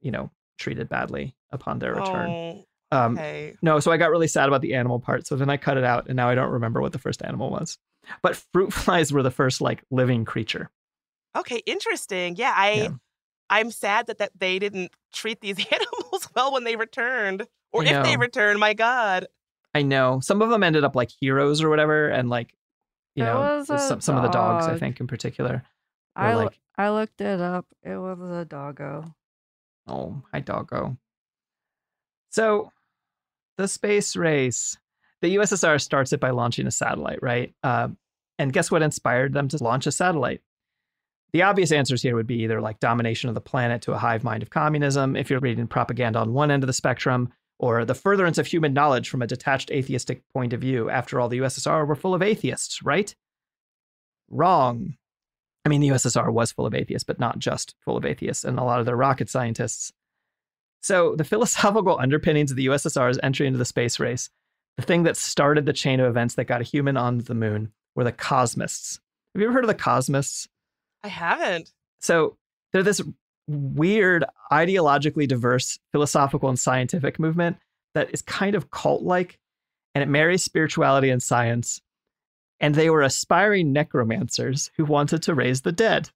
you 0.00 0.10
know, 0.12 0.30
treated 0.58 0.88
badly 0.88 1.34
upon 1.52 1.78
their 1.80 1.94
return. 1.94 2.30
Oh, 2.30 2.64
Um, 2.92 3.14
okay. 3.18 3.54
no, 3.62 3.80
so 3.80 3.90
I 3.90 3.96
got 3.96 4.10
really 4.10 4.26
sad 4.28 4.48
about 4.48 4.60
the 4.62 4.74
animal 4.74 5.00
part. 5.00 5.26
So 5.26 5.34
then 5.36 5.50
I 5.50 5.56
cut 5.56 5.76
it 5.76 5.84
out, 5.84 6.06
and 6.08 6.16
now 6.16 6.28
I 6.28 6.34
don't 6.36 6.50
remember 6.52 6.80
what 6.80 6.92
the 6.92 6.98
first 6.98 7.22
animal 7.24 7.50
was. 7.50 7.78
But 8.22 8.36
fruit 8.52 8.72
flies 8.72 9.12
were 9.12 9.22
the 9.24 9.30
first 9.32 9.60
like 9.60 9.82
living 9.90 10.24
creature. 10.24 10.70
Okay. 11.36 11.62
Interesting. 11.66 12.36
Yeah. 12.36 12.52
I. 12.54 12.72
Yeah. 12.72 12.88
I'm 13.48 13.70
sad 13.70 14.08
that, 14.08 14.18
that 14.18 14.32
they 14.36 14.58
didn't 14.58 14.90
treat 15.12 15.40
these 15.40 15.56
animals 15.72 16.28
well 16.34 16.52
when 16.52 16.64
they 16.64 16.74
returned, 16.74 17.46
or 17.72 17.82
I 17.82 17.86
if 17.86 18.02
they 18.02 18.16
returned. 18.16 18.58
My 18.58 18.74
God. 18.74 19.28
I 19.72 19.82
know 19.82 20.18
some 20.20 20.42
of 20.42 20.48
them 20.48 20.64
ended 20.64 20.82
up 20.82 20.96
like 20.96 21.10
heroes 21.20 21.62
or 21.62 21.68
whatever, 21.68 22.08
and 22.08 22.28
like 22.28 22.54
you 23.14 23.22
It 23.22 23.26
know 23.26 23.62
some 23.64 24.00
some 24.00 24.16
of 24.16 24.22
the 24.22 24.30
dogs 24.30 24.66
I 24.66 24.78
think 24.78 24.98
in 24.98 25.06
particular. 25.06 25.62
I, 26.16 26.34
lo- 26.34 26.44
like, 26.44 26.58
I 26.76 26.90
looked 26.90 27.20
it 27.20 27.40
up. 27.40 27.66
It 27.84 27.96
was 27.96 28.18
a 28.20 28.44
doggo. 28.44 29.14
oh, 29.86 30.22
hi 30.32 30.40
doggo. 30.40 30.96
So, 32.30 32.72
the 33.58 33.68
space 33.68 34.16
race. 34.16 34.76
The 35.22 35.36
USSR 35.36 35.80
starts 35.80 36.12
it 36.12 36.20
by 36.20 36.30
launching 36.30 36.66
a 36.66 36.70
satellite, 36.70 37.22
right? 37.22 37.54
Uh, 37.62 37.88
and 38.38 38.52
guess 38.52 38.70
what 38.70 38.82
inspired 38.82 39.32
them 39.32 39.48
to 39.48 39.62
launch 39.62 39.86
a 39.86 39.92
satellite? 39.92 40.42
The 41.36 41.42
obvious 41.42 41.70
answers 41.70 42.00
here 42.00 42.14
would 42.14 42.26
be 42.26 42.44
either 42.44 42.62
like 42.62 42.80
domination 42.80 43.28
of 43.28 43.34
the 43.34 43.42
planet 43.42 43.82
to 43.82 43.92
a 43.92 43.98
hive 43.98 44.24
mind 44.24 44.42
of 44.42 44.48
communism, 44.48 45.16
if 45.16 45.28
you're 45.28 45.38
reading 45.38 45.66
propaganda 45.66 46.18
on 46.18 46.32
one 46.32 46.50
end 46.50 46.62
of 46.62 46.66
the 46.66 46.72
spectrum, 46.72 47.30
or 47.58 47.84
the 47.84 47.94
furtherance 47.94 48.38
of 48.38 48.46
human 48.46 48.72
knowledge 48.72 49.10
from 49.10 49.20
a 49.20 49.26
detached 49.26 49.70
atheistic 49.70 50.26
point 50.32 50.54
of 50.54 50.62
view. 50.62 50.88
After 50.88 51.20
all, 51.20 51.28
the 51.28 51.40
USSR 51.40 51.86
were 51.86 51.94
full 51.94 52.14
of 52.14 52.22
atheists, 52.22 52.82
right? 52.82 53.14
Wrong. 54.30 54.94
I 55.66 55.68
mean, 55.68 55.82
the 55.82 55.90
USSR 55.90 56.32
was 56.32 56.52
full 56.52 56.64
of 56.64 56.74
atheists, 56.74 57.04
but 57.04 57.20
not 57.20 57.38
just 57.38 57.74
full 57.80 57.98
of 57.98 58.06
atheists, 58.06 58.42
and 58.42 58.58
a 58.58 58.64
lot 58.64 58.80
of 58.80 58.86
their 58.86 58.96
rocket 58.96 59.28
scientists. 59.28 59.92
So, 60.80 61.16
the 61.16 61.24
philosophical 61.32 61.98
underpinnings 62.00 62.50
of 62.50 62.56
the 62.56 62.68
USSR's 62.68 63.18
entry 63.22 63.46
into 63.46 63.58
the 63.58 63.66
space 63.66 64.00
race, 64.00 64.30
the 64.78 64.82
thing 64.82 65.02
that 65.02 65.18
started 65.18 65.66
the 65.66 65.74
chain 65.74 66.00
of 66.00 66.08
events 66.08 66.36
that 66.36 66.46
got 66.46 66.62
a 66.62 66.64
human 66.64 66.96
on 66.96 67.18
the 67.18 67.34
moon, 67.34 67.72
were 67.94 68.04
the 68.04 68.12
cosmists. 68.12 69.00
Have 69.34 69.42
you 69.42 69.48
ever 69.48 69.52
heard 69.52 69.64
of 69.64 69.68
the 69.68 69.74
cosmists? 69.74 70.48
I 71.02 71.08
haven't. 71.08 71.72
So 72.00 72.36
they're 72.72 72.82
this 72.82 73.02
weird, 73.48 74.24
ideologically 74.50 75.28
diverse 75.28 75.78
philosophical 75.92 76.48
and 76.48 76.58
scientific 76.58 77.18
movement 77.18 77.58
that 77.94 78.10
is 78.12 78.22
kind 78.22 78.54
of 78.54 78.70
cult 78.70 79.02
like, 79.02 79.38
and 79.94 80.02
it 80.02 80.08
marries 80.08 80.42
spirituality 80.42 81.10
and 81.10 81.22
science. 81.22 81.80
And 82.60 82.74
they 82.74 82.90
were 82.90 83.02
aspiring 83.02 83.72
necromancers 83.72 84.70
who 84.76 84.84
wanted 84.84 85.22
to 85.22 85.34
raise 85.34 85.62
the 85.62 85.72
dead. 85.72 86.10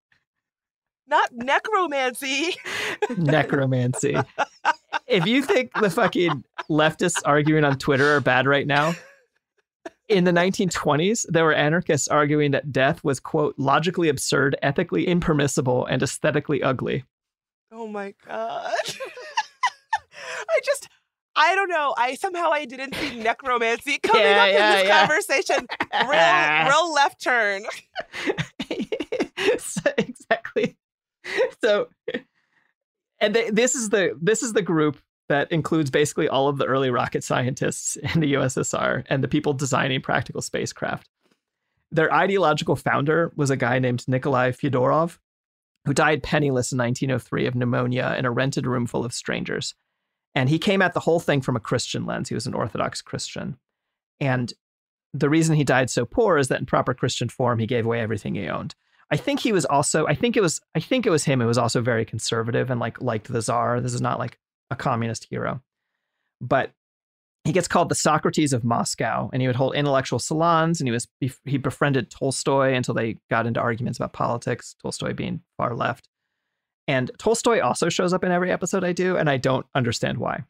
Not 1.07 1.33
necromancy. 1.33 2.57
Necromancy. 3.17 4.17
if 5.07 5.27
you 5.27 5.43
think 5.43 5.73
the 5.75 5.91
fucking 5.91 6.45
leftists 6.71 7.21
arguing 7.25 7.65
on 7.65 7.79
Twitter 7.79 8.15
are 8.15 8.21
bad 8.21 8.47
right 8.47 8.67
now, 8.67 8.95
in 10.11 10.25
the 10.25 10.33
1920s, 10.33 11.25
there 11.29 11.45
were 11.45 11.53
anarchists 11.55 12.09
arguing 12.09 12.51
that 12.51 12.73
death 12.73 13.03
was, 13.05 13.21
quote, 13.21 13.55
logically 13.57 14.09
absurd, 14.09 14.57
ethically 14.63 15.07
impermissible, 15.07 15.87
and 15.87 16.03
aesthetically 16.03 16.63
ugly. 16.63 17.05
Oh 17.73 17.87
my 17.87 18.15
god. 18.27 18.73
I 20.49 20.61
just 20.65 20.89
I 21.37 21.55
don't 21.55 21.69
know. 21.69 21.95
I 21.97 22.15
somehow 22.17 22.51
I 22.51 22.65
didn't 22.65 22.95
see 22.97 23.21
necromancy 23.21 23.99
coming 24.03 24.23
Yeah, 24.23 24.43
up 24.43 24.49
yeah, 24.51 24.71
in 24.73 24.79
this 24.79 24.87
yeah. 24.89 25.07
conversation. 25.07 25.67
Real 26.09 26.69
real 26.69 26.93
left 26.93 27.23
turn. 27.23 27.63
So- 29.59 29.93
exactly. 29.97 30.77
So, 31.63 31.89
and 33.21 33.35
they, 33.35 33.51
this 33.51 33.75
is 33.75 33.91
the 33.91 34.19
this 34.21 34.43
is 34.43 34.53
the 34.53 34.63
group 34.63 34.99
that 35.31 35.51
includes 35.53 35.91
basically 35.91 36.29
all 36.29 36.49
of 36.49 36.59
the 36.59 36.67
early 36.67 36.91
rocket 36.91 37.23
scientists 37.23 37.95
in 37.95 38.21
the 38.21 38.35
USSR 38.35 39.05
and 39.09 39.23
the 39.23 39.29
people 39.29 39.53
designing 39.53 40.03
practical 40.03 40.43
spacecraft. 40.43 41.09
Their 41.93 42.13
ideological 42.13 42.75
founder 42.75 43.33
was 43.37 43.49
a 43.49 43.57
guy 43.57 43.79
named 43.79 44.05
Nikolai 44.09 44.51
Fyodorov, 44.51 45.19
who 45.85 45.95
died 45.95 46.25
penniless 46.25 46.73
in 46.73 46.79
1903 46.79 47.47
of 47.47 47.55
pneumonia 47.55 48.17
in 48.19 48.25
a 48.25 48.31
rented 48.31 48.67
room 48.67 48.89
full 48.89 49.05
of 49.05 49.13
strangers. 49.13 49.75
And 50.35 50.49
he 50.49 50.59
came 50.59 50.83
at 50.83 50.95
the 50.95 51.01
whole 51.01 51.21
thing 51.21 51.41
from 51.43 51.55
a 51.55 51.61
Christian 51.61 52.07
lens. 52.07 52.29
He 52.29 52.35
was 52.35 52.49
an 52.49 52.55
Orthodox 52.55 53.01
Christian. 53.01 53.57
And 54.19 54.53
the 55.15 55.31
reason 55.31 55.55
he 55.55 55.63
died 55.63 55.91
so 55.91 56.05
poor 56.05 56.39
is 56.39 56.49
that 56.49 56.59
in 56.59 56.67
proper 56.67 56.93
Christian 56.93 57.29
form, 57.29 57.61
he 57.61 57.67
gave 57.67 57.87
away 57.87 58.01
everything 58.01 58.35
he 58.35 58.49
owned. 58.49 58.75
I 59.13 59.17
think 59.17 59.39
he 59.39 59.53
was 59.53 59.65
also, 59.65 60.09
I 60.09 60.17
think 60.17 60.37
it 60.37 60.41
was, 60.41 60.61
I 60.75 60.81
think 60.81 61.07
it 61.07 61.11
was 61.11 61.25
him 61.25 61.41
who 61.41 61.47
was 61.47 61.59
also 61.59 61.81
very 61.81 62.05
conservative 62.05 62.69
and 62.69 62.81
like 62.81 63.01
liked 63.01 63.33
the 63.33 63.43
czar. 63.43 63.81
This 63.81 63.95
is 63.95 64.01
not 64.01 64.19
like 64.19 64.37
a 64.71 64.77
communist 64.77 65.27
hero. 65.31 65.63
But 66.41 66.73
he 67.45 67.53
gets 67.53 67.69
called 67.69 67.89
the 67.89 67.95
Socrates 67.95 68.53
of 68.53 68.65
Moscow, 68.65 69.31
and 69.33 69.41
he 69.43 69.49
would 69.49 69.57
hold 69.57 69.75
intellectual 69.75 70.19
salons, 70.19 70.81
and 70.81 70.87
he 70.89 70.93
was 70.93 71.09
he 71.45 71.59
befriended 71.59 72.11
Tolstoy 72.11 72.75
until 72.75 72.95
they 72.95 73.17
got 73.31 73.47
into 73.47 73.61
arguments 73.61 73.99
about 73.99 74.13
politics. 74.13 74.77
Tolstoy 74.83 75.13
being 75.15 75.41
far 75.57 75.75
left, 75.75 76.09
and 76.87 77.11
Tolstoy 77.19 77.61
also 77.61 77.89
shows 77.89 78.13
up 78.13 78.25
in 78.25 78.33
every 78.33 78.51
episode 78.53 78.85
I 78.85 78.93
do, 78.93 79.17
and 79.17 79.29
I 79.31 79.37
don't 79.39 79.67
understand 79.75 80.19
why. 80.19 80.45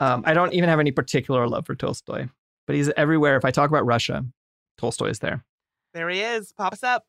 Um, 0.00 0.22
I 0.26 0.34
don't 0.34 0.54
even 0.54 0.68
have 0.68 0.80
any 0.80 0.92
particular 0.92 1.46
love 1.48 1.66
for 1.66 1.74
Tolstoy, 1.74 2.28
but 2.66 2.74
he's 2.76 2.90
everywhere. 2.96 3.36
If 3.36 3.44
I 3.44 3.50
talk 3.50 3.68
about 3.68 3.84
Russia, 3.84 4.24
Tolstoy 4.78 5.08
is 5.10 5.18
there 5.18 5.44
There 5.92 6.08
he 6.08 6.20
is. 6.20 6.52
Pops 6.52 6.82
up. 6.82 7.04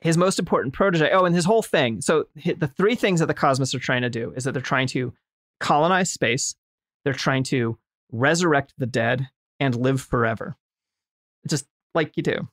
his 0.00 0.16
most 0.16 0.38
important 0.38 0.74
protege. 0.74 1.10
Oh, 1.12 1.24
and 1.24 1.34
his 1.34 1.44
whole 1.46 1.62
thing. 1.62 2.00
So 2.02 2.28
the 2.36 2.70
three 2.76 2.94
things 2.94 3.20
that 3.20 3.26
the 3.26 3.34
cosmists 3.34 3.74
are 3.74 3.80
trying 3.80 4.02
to 4.02 4.10
do 4.10 4.32
is 4.36 4.44
that 4.44 4.52
they're 4.52 4.62
trying 4.62 4.86
to 4.88 5.12
colonize 5.60 6.10
space, 6.10 6.54
they're 7.04 7.12
trying 7.12 7.42
to 7.44 7.78
resurrect 8.12 8.74
the 8.78 8.86
dead, 8.86 9.28
and 9.60 9.74
live 9.74 10.00
forever. 10.00 10.56
Just 11.48 11.66
like 11.94 12.16
you 12.16 12.22
do. 12.22 12.48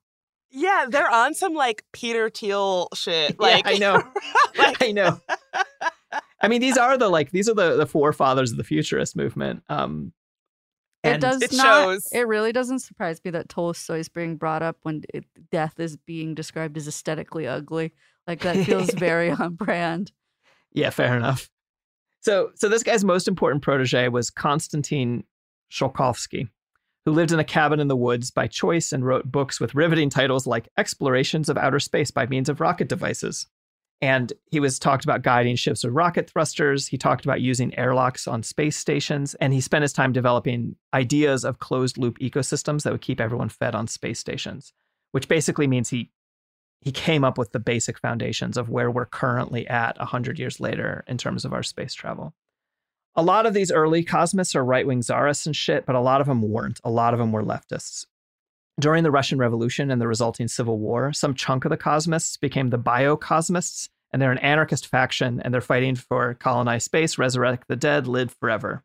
Yeah, 0.50 0.86
they're 0.90 1.10
on 1.10 1.34
some 1.34 1.54
like 1.54 1.84
Peter 1.94 2.30
Thiel 2.30 2.88
shit. 2.94 3.32
Yeah, 3.40 3.46
Like 3.48 3.68
I 3.68 3.78
know. 3.78 4.04
like, 4.58 4.82
I 4.84 4.92
know. 4.92 5.20
I 6.42 6.48
mean, 6.48 6.60
these 6.62 6.78
are 6.78 6.98
the 6.98 7.08
like 7.10 7.32
these 7.32 7.48
are 7.48 7.54
the 7.54 7.78
the 7.78 7.86
forefathers 7.86 8.52
of 8.52 8.58
the 8.58 8.64
futurist 8.64 9.16
movement. 9.16 9.64
Um, 9.70 10.12
It 11.04 11.22
does 11.22 11.42
it 11.42 11.54
not. 11.54 11.64
shows. 11.64 12.08
It 12.12 12.28
really 12.28 12.52
doesn't 12.52 12.80
surprise 12.80 13.22
me 13.24 13.32
that 13.32 13.48
Tolstoy's 13.50 14.10
being 14.10 14.36
brought 14.36 14.62
up 14.62 14.78
when 14.84 15.04
it, 15.14 15.26
death 15.52 15.80
is 15.80 15.96
being 15.98 16.36
described 16.36 16.76
as 16.78 16.88
aesthetically 16.88 17.48
ugly. 17.48 17.94
Like 18.28 18.42
that 18.42 18.66
feels 18.66 18.90
very 18.94 19.30
on 19.32 19.54
brand. 19.56 20.12
Yeah, 20.74 20.90
fair 20.90 21.16
enough. 21.16 21.50
So, 22.22 22.52
so 22.56 22.70
this 22.70 22.84
guy's 22.84 23.04
most 23.04 23.28
important 23.28 23.64
protege 23.64 24.08
was 24.08 24.30
Konstantin 24.30 25.24
Tsiolkovsky, 25.72 26.48
who 27.06 27.12
lived 27.12 27.32
in 27.32 27.40
a 27.40 27.44
cabin 27.44 27.80
in 27.80 27.88
the 27.88 27.96
woods 27.96 28.30
by 28.30 28.48
choice 28.48 28.92
and 28.92 29.06
wrote 29.06 29.32
books 29.32 29.60
with 29.60 29.74
riveting 29.74 30.10
titles 30.10 30.46
like 30.46 30.70
Explorations 30.78 31.50
of 31.50 31.58
Outer 31.58 31.80
Space 31.80 32.12
by 32.12 32.28
Means 32.28 32.48
of 32.48 32.62
Rocket 32.62 32.88
Devices 32.88 33.48
And 34.02 34.34
he 34.52 34.60
was 34.60 34.80
talked 34.80 35.04
about 35.04 35.22
guiding 35.22 35.56
ships 35.56 35.84
with 35.84 35.94
rocket 35.94 36.30
thrusters. 36.30 36.88
He 36.88 36.98
talked 36.98 37.26
about 37.26 37.42
using 37.42 37.78
airlocks 37.78 38.28
on 38.28 38.44
space 38.44 38.78
stations. 38.78 39.36
And 39.36 39.54
he 39.54 39.62
spent 39.62 39.84
his 39.84 39.94
time 39.94 40.12
developing 40.12 40.76
ideas 40.94 41.44
of 41.44 41.60
closed 41.60 41.98
loop 41.98 42.20
ecosystems 42.20 42.84
that 42.84 42.92
would 42.92 43.02
keep 43.02 43.22
everyone 43.22 43.50
fed 43.50 43.76
on 43.76 43.88
space 43.88 44.20
stations, 44.20 44.74
which 45.12 45.28
basically 45.28 45.68
means 45.68 45.90
he 45.90 46.12
he 46.82 46.92
came 46.92 47.24
up 47.24 47.38
with 47.38 47.52
the 47.52 47.60
basic 47.60 48.00
foundations 48.00 48.58
of 48.58 48.70
where 48.70 48.90
we're 48.90 49.06
currently 49.06 49.68
at 49.68 49.98
100 50.00 50.40
years 50.40 50.60
later 50.60 51.04
in 51.08 51.18
terms 51.18 51.46
of 51.46 51.54
our 51.54 51.64
space 51.64 51.94
travel. 51.94 52.34
A 53.16 53.22
lot 53.22 53.46
of 53.46 53.54
these 53.54 53.72
early 53.72 54.04
cosmists 54.04 54.56
are 54.56 54.66
right 54.66 54.88
wing 54.88 55.02
czarists 55.02 55.46
and 55.46 55.56
shit, 55.56 55.86
but 55.86 55.96
a 55.96 56.00
lot 56.00 56.22
of 56.22 56.28
them 56.28 56.42
weren't. 56.42 56.80
A 56.84 56.90
lot 56.90 57.14
of 57.14 57.20
them 57.20 57.32
were 57.32 57.44
leftists. 57.44 58.06
During 58.80 59.04
the 59.04 59.12
Russian 59.12 59.38
Revolution 59.38 59.92
and 59.92 60.02
the 60.02 60.08
resulting 60.08 60.48
civil 60.48 60.80
war, 60.80 61.14
some 61.14 61.36
chunk 61.36 61.66
of 61.66 61.70
the 61.70 61.78
cosmists 61.78 62.38
became 62.38 62.70
the 62.70 62.80
biocosmists, 62.80 63.90
and 64.12 64.22
they're 64.22 64.32
an 64.32 64.38
anarchist 64.40 64.88
faction, 64.88 65.40
and 65.42 65.54
they're 65.54 65.62
fighting 65.62 65.96
for 65.96 66.34
colonized 66.36 66.86
space, 66.86 67.18
resurrect 67.18 67.68
the 67.68 67.76
dead, 67.76 68.08
live 68.08 68.36
forever. 68.40 68.84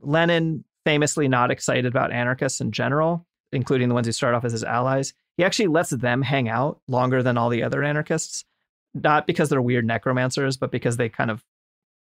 Lenin, 0.00 0.64
famously 0.84 1.28
not 1.28 1.50
excited 1.50 1.86
about 1.86 2.12
anarchists 2.12 2.60
in 2.60 2.72
general, 2.72 3.26
including 3.52 3.88
the 3.88 3.94
ones 3.94 4.06
who 4.06 4.12
start 4.12 4.34
off 4.34 4.44
as 4.44 4.52
his 4.52 4.64
allies, 4.64 5.14
he 5.38 5.44
actually 5.44 5.68
lets 5.68 5.90
them 5.90 6.20
hang 6.20 6.48
out 6.48 6.80
longer 6.88 7.22
than 7.22 7.38
all 7.38 7.48
the 7.48 7.62
other 7.62 7.84
anarchists, 7.84 8.44
not 8.92 9.24
because 9.24 9.48
they're 9.48 9.62
weird 9.62 9.86
necromancers, 9.86 10.56
but 10.56 10.72
because 10.72 10.96
they 10.96 11.08
kind 11.08 11.30
of 11.30 11.44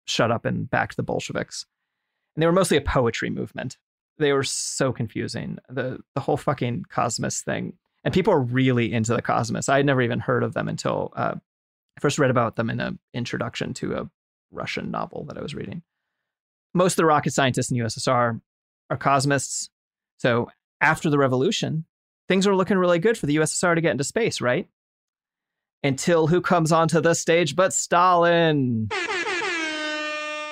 shut 0.07 0.31
up 0.31 0.45
and 0.45 0.71
backed 0.71 0.97
the 0.97 1.03
Bolsheviks. 1.03 1.67
And 2.35 2.43
they 2.43 2.47
were 2.47 2.53
mostly 2.53 2.77
a 2.77 2.81
poetry 2.81 3.31
movement. 3.31 3.77
They 4.19 4.33
were 4.33 4.45
so 4.45 4.93
confusing. 4.93 5.59
The 5.69 5.99
the 6.15 6.21
whole 6.21 6.37
fucking 6.37 6.85
Cosmos 6.89 7.43
thing. 7.43 7.75
And 8.05 8.15
people 8.15 8.33
are 8.33 8.41
really 8.41 8.93
into 8.93 9.15
the 9.15 9.23
Cosmos. 9.23 9.69
I 9.69 9.79
had 9.79 9.87
never 9.87 10.03
even 10.03 10.21
heard 10.21 10.45
of 10.45 10.55
them 10.55 10.69
until 10.69 11.13
uh, 11.17 11.35
I 11.35 12.01
first 12.01 12.21
read 12.21 12.31
about 12.31 12.55
them 12.55 12.71
in 12.71 12.79
an 12.79 13.01
introduction 13.13 13.75
to 13.75 13.95
a 13.95 14.11
Russian 14.53 14.93
novel 14.93 15.25
that 15.25 15.37
I 15.37 15.43
was 15.43 15.57
reading. 15.57 15.83
Most 16.73 16.93
of 16.93 16.97
the 16.99 17.07
rocket 17.07 17.33
scientists 17.33 17.73
in 17.73 17.79
USSR 17.79 18.41
are 18.91 18.97
cosmists. 18.97 19.71
So 20.19 20.51
after 20.81 21.11
the 21.11 21.19
revolution, 21.19 21.87
things 22.29 22.47
were 22.47 22.57
looking 22.57 22.79
really 22.79 22.99
good 22.99 23.19
for 23.19 23.27
the 23.27 23.37
USSR 23.37 23.75
to 23.75 23.81
get 23.81 23.93
into 23.93 24.05
space, 24.05 24.41
right? 24.41 24.69
Until 25.83 26.27
who 26.27 26.41
comes 26.41 26.73
onto 26.73 27.01
the 27.01 27.15
stage 27.15 27.57
but 27.57 27.73
Stalin? 27.73 28.89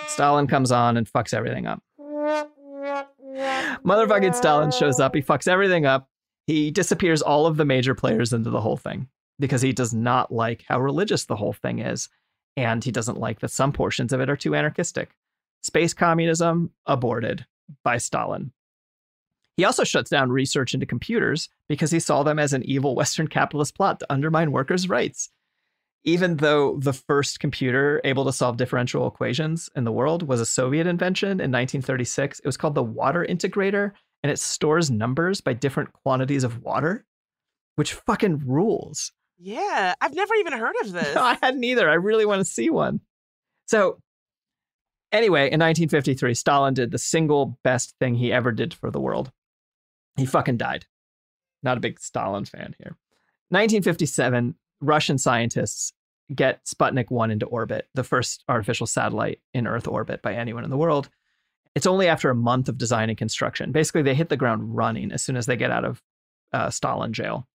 Stalin 0.07 0.47
comes 0.47 0.71
on 0.71 0.97
and 0.97 1.11
fucks 1.11 1.33
everything 1.33 1.67
up. 1.67 1.83
Motherfucking 3.85 4.35
Stalin 4.35 4.71
shows 4.71 5.01
up. 5.01 5.15
He 5.15 5.23
fucks 5.23 5.49
everything 5.49 5.87
up. 5.87 6.09
He 6.47 6.71
disappears 6.71 7.23
all 7.23 7.47
of 7.47 7.57
the 7.57 7.65
major 7.65 7.95
players 7.95 8.33
into 8.33 8.51
the 8.51 8.61
whole 8.61 8.77
thing 8.77 9.09
because 9.39 9.63
he 9.63 9.73
does 9.73 9.95
not 9.95 10.31
like 10.33 10.65
how 10.69 10.81
religious 10.81 11.25
the 11.25 11.37
whole 11.37 11.53
thing 11.53 11.79
is. 11.79 12.09
And 12.57 12.85
he 12.85 12.91
doesn't 12.91 13.19
like 13.19 13.41
that 13.41 13.51
some 13.51 13.73
portions 13.73 14.13
of 14.13 14.21
it 14.21 14.29
are 14.29 14.37
too 14.37 14.55
anarchistic. 14.55 15.17
Space 15.63 15.95
communism 15.95 16.71
aborted 16.85 17.47
by 17.83 17.97
Stalin. 17.97 18.53
He 19.57 19.65
also 19.65 19.85
shuts 19.85 20.11
down 20.11 20.31
research 20.31 20.75
into 20.75 20.87
computers 20.87 21.49
because 21.69 21.91
he 21.91 22.01
saw 22.01 22.23
them 22.23 22.39
as 22.39 22.53
an 22.53 22.65
evil 22.65 22.95
Western 22.95 23.29
capitalist 23.29 23.77
plot 23.77 24.01
to 24.01 24.13
undermine 24.13 24.53
workers' 24.53 24.89
rights 24.89 25.31
even 26.05 26.37
though 26.39 26.79
the 26.79 26.93
first 26.93 27.41
computer 27.41 28.01
able 28.05 28.25
to 28.25 28.33
solve 28.33 28.57
differential 28.57 29.07
equations 29.07 29.71
in 29.77 29.85
the 29.85 29.93
world 29.93 30.27
was 30.27 30.41
a 30.41 30.47
Soviet 30.47 30.87
invention 30.87 31.33
in 31.33 31.53
1936, 31.53 32.41
it 32.41 32.47
was 32.47 32.57
called 32.57 32.75
the 32.75 32.83
water 32.83 33.25
integrator 33.29 33.93
and 34.23 34.33
it 34.33 34.39
stores 34.39 34.91
numbers 34.91 35.41
by 35.41 35.53
different 35.53 35.93
quantities 35.93 36.45
of 36.45 36.63
water, 36.63 37.05
which 37.77 37.95
fucking 37.95 38.43
rules. 38.47 39.13
Yeah, 39.39 39.95
I've 40.01 40.15
never 40.15 40.35
even 40.35 40.53
heard 40.55 40.75
of 40.83 40.93
this. 40.93 41.15
No, 41.15 41.23
I 41.23 41.39
hadn't 41.41 41.65
either. 41.65 41.89
I 41.89 41.95
really 41.95 42.27
want 42.27 42.41
to 42.41 42.51
see 42.51 42.69
one. 42.69 43.01
So, 43.67 43.99
anyway, 45.13 45.43
in 45.43 45.61
1953, 45.61 46.35
Stalin 46.35 46.75
did 46.75 46.91
the 46.91 46.99
single 46.99 47.59
best 47.63 47.95
thing 48.01 48.15
he 48.15 48.33
ever 48.33 48.51
did 48.51 48.75
for 48.75 48.91
the 48.91 49.01
world. 49.01 49.31
He 50.17 50.27
fucking 50.27 50.57
died. 50.57 50.87
Not 51.63 51.77
a 51.77 51.81
big 51.81 52.01
Stalin 52.01 52.45
fan 52.45 52.75
here. 52.79 52.97
1957, 53.51 54.55
Russian 54.81 55.19
scientists 55.19 55.93
get 56.35 56.65
Sputnik 56.65 57.11
1 57.11 57.31
into 57.31 57.47
orbit, 57.47 57.89
the 57.95 58.05
first 58.05 58.45
artificial 58.49 58.87
satellite 58.87 59.41
in 59.53 59.67
Earth 59.67 59.87
orbit 59.87 60.23
by 60.23 60.35
anyone 60.35 60.65
in 60.65 60.71
the 60.71 60.77
world. 60.77 61.09
It's 61.75 61.87
only 61.87 62.09
after 62.09 62.31
a 62.31 62.35
month 62.35 62.69
of 62.69 62.79
design 62.79 63.09
and 63.09 63.19
construction. 63.19 63.73
Basically, 63.73 64.03
they 64.03 64.15
hit 64.15 64.29
the 64.29 64.37
ground 64.37 64.77
running 64.77 65.13
as 65.13 65.23
soon 65.23 65.37
as 65.37 65.47
they 65.47 65.57
get 65.57 65.71
out 65.71 65.85
of 65.85 66.03
uh, 66.53 66.71
Stalin 66.71 67.13
jail. 67.13 67.49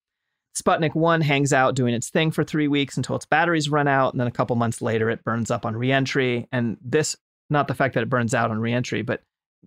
Sputnik 0.58 0.96
1 0.96 1.22
hangs 1.22 1.54
out 1.54 1.76
doing 1.76 1.94
its 1.94 2.10
thing 2.10 2.32
for 2.32 2.44
three 2.44 2.68
weeks 2.68 2.98
until 2.98 3.16
its 3.16 3.28
batteries 3.28 3.70
run 3.70 3.88
out. 3.88 4.14
And 4.14 4.20
then 4.20 4.28
a 4.28 4.32
couple 4.32 4.56
months 4.56 4.82
later, 4.82 5.10
it 5.10 5.24
burns 5.24 5.52
up 5.52 5.66
on 5.66 5.76
reentry. 5.76 6.48
And 6.52 6.78
this, 6.82 7.16
not 7.50 7.68
the 7.68 7.76
fact 7.76 7.94
that 7.94 8.02
it 8.02 8.10
burns 8.10 8.34
out 8.34 8.50
on 8.50 8.60
reentry, 8.60 9.04
but 9.04 9.22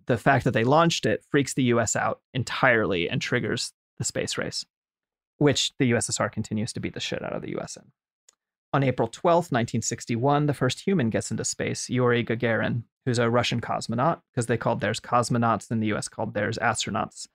the 0.06 0.18
fact 0.18 0.44
that 0.44 0.52
they 0.52 0.64
launched 0.64 1.06
it 1.06 1.24
freaks 1.30 1.54
the 1.54 1.64
US 1.64 1.96
out 1.96 2.20
entirely 2.34 3.08
and 3.08 3.20
triggers 3.20 3.72
the 3.98 4.04
space 4.04 4.38
race 4.38 4.64
which 5.40 5.72
the 5.78 5.90
USSR 5.92 6.30
continues 6.30 6.70
to 6.74 6.80
beat 6.80 6.92
the 6.92 7.00
shit 7.00 7.24
out 7.24 7.32
of 7.32 7.40
the 7.40 7.56
US 7.58 7.76
in. 7.76 7.84
On 8.74 8.84
April 8.84 9.08
12, 9.08 9.36
1961, 9.50 10.46
the 10.46 10.54
first 10.54 10.80
human 10.80 11.08
gets 11.08 11.30
into 11.30 11.44
space, 11.44 11.88
Yuri 11.88 12.22
Gagarin, 12.22 12.82
who's 13.06 13.18
a 13.18 13.30
Russian 13.30 13.60
cosmonaut, 13.60 14.20
because 14.30 14.46
they 14.46 14.58
called 14.58 14.80
theirs 14.80 15.00
cosmonauts 15.00 15.70
and 15.70 15.82
the 15.82 15.92
US 15.94 16.08
called 16.08 16.34
theirs 16.34 16.58
astronauts. 16.58 17.26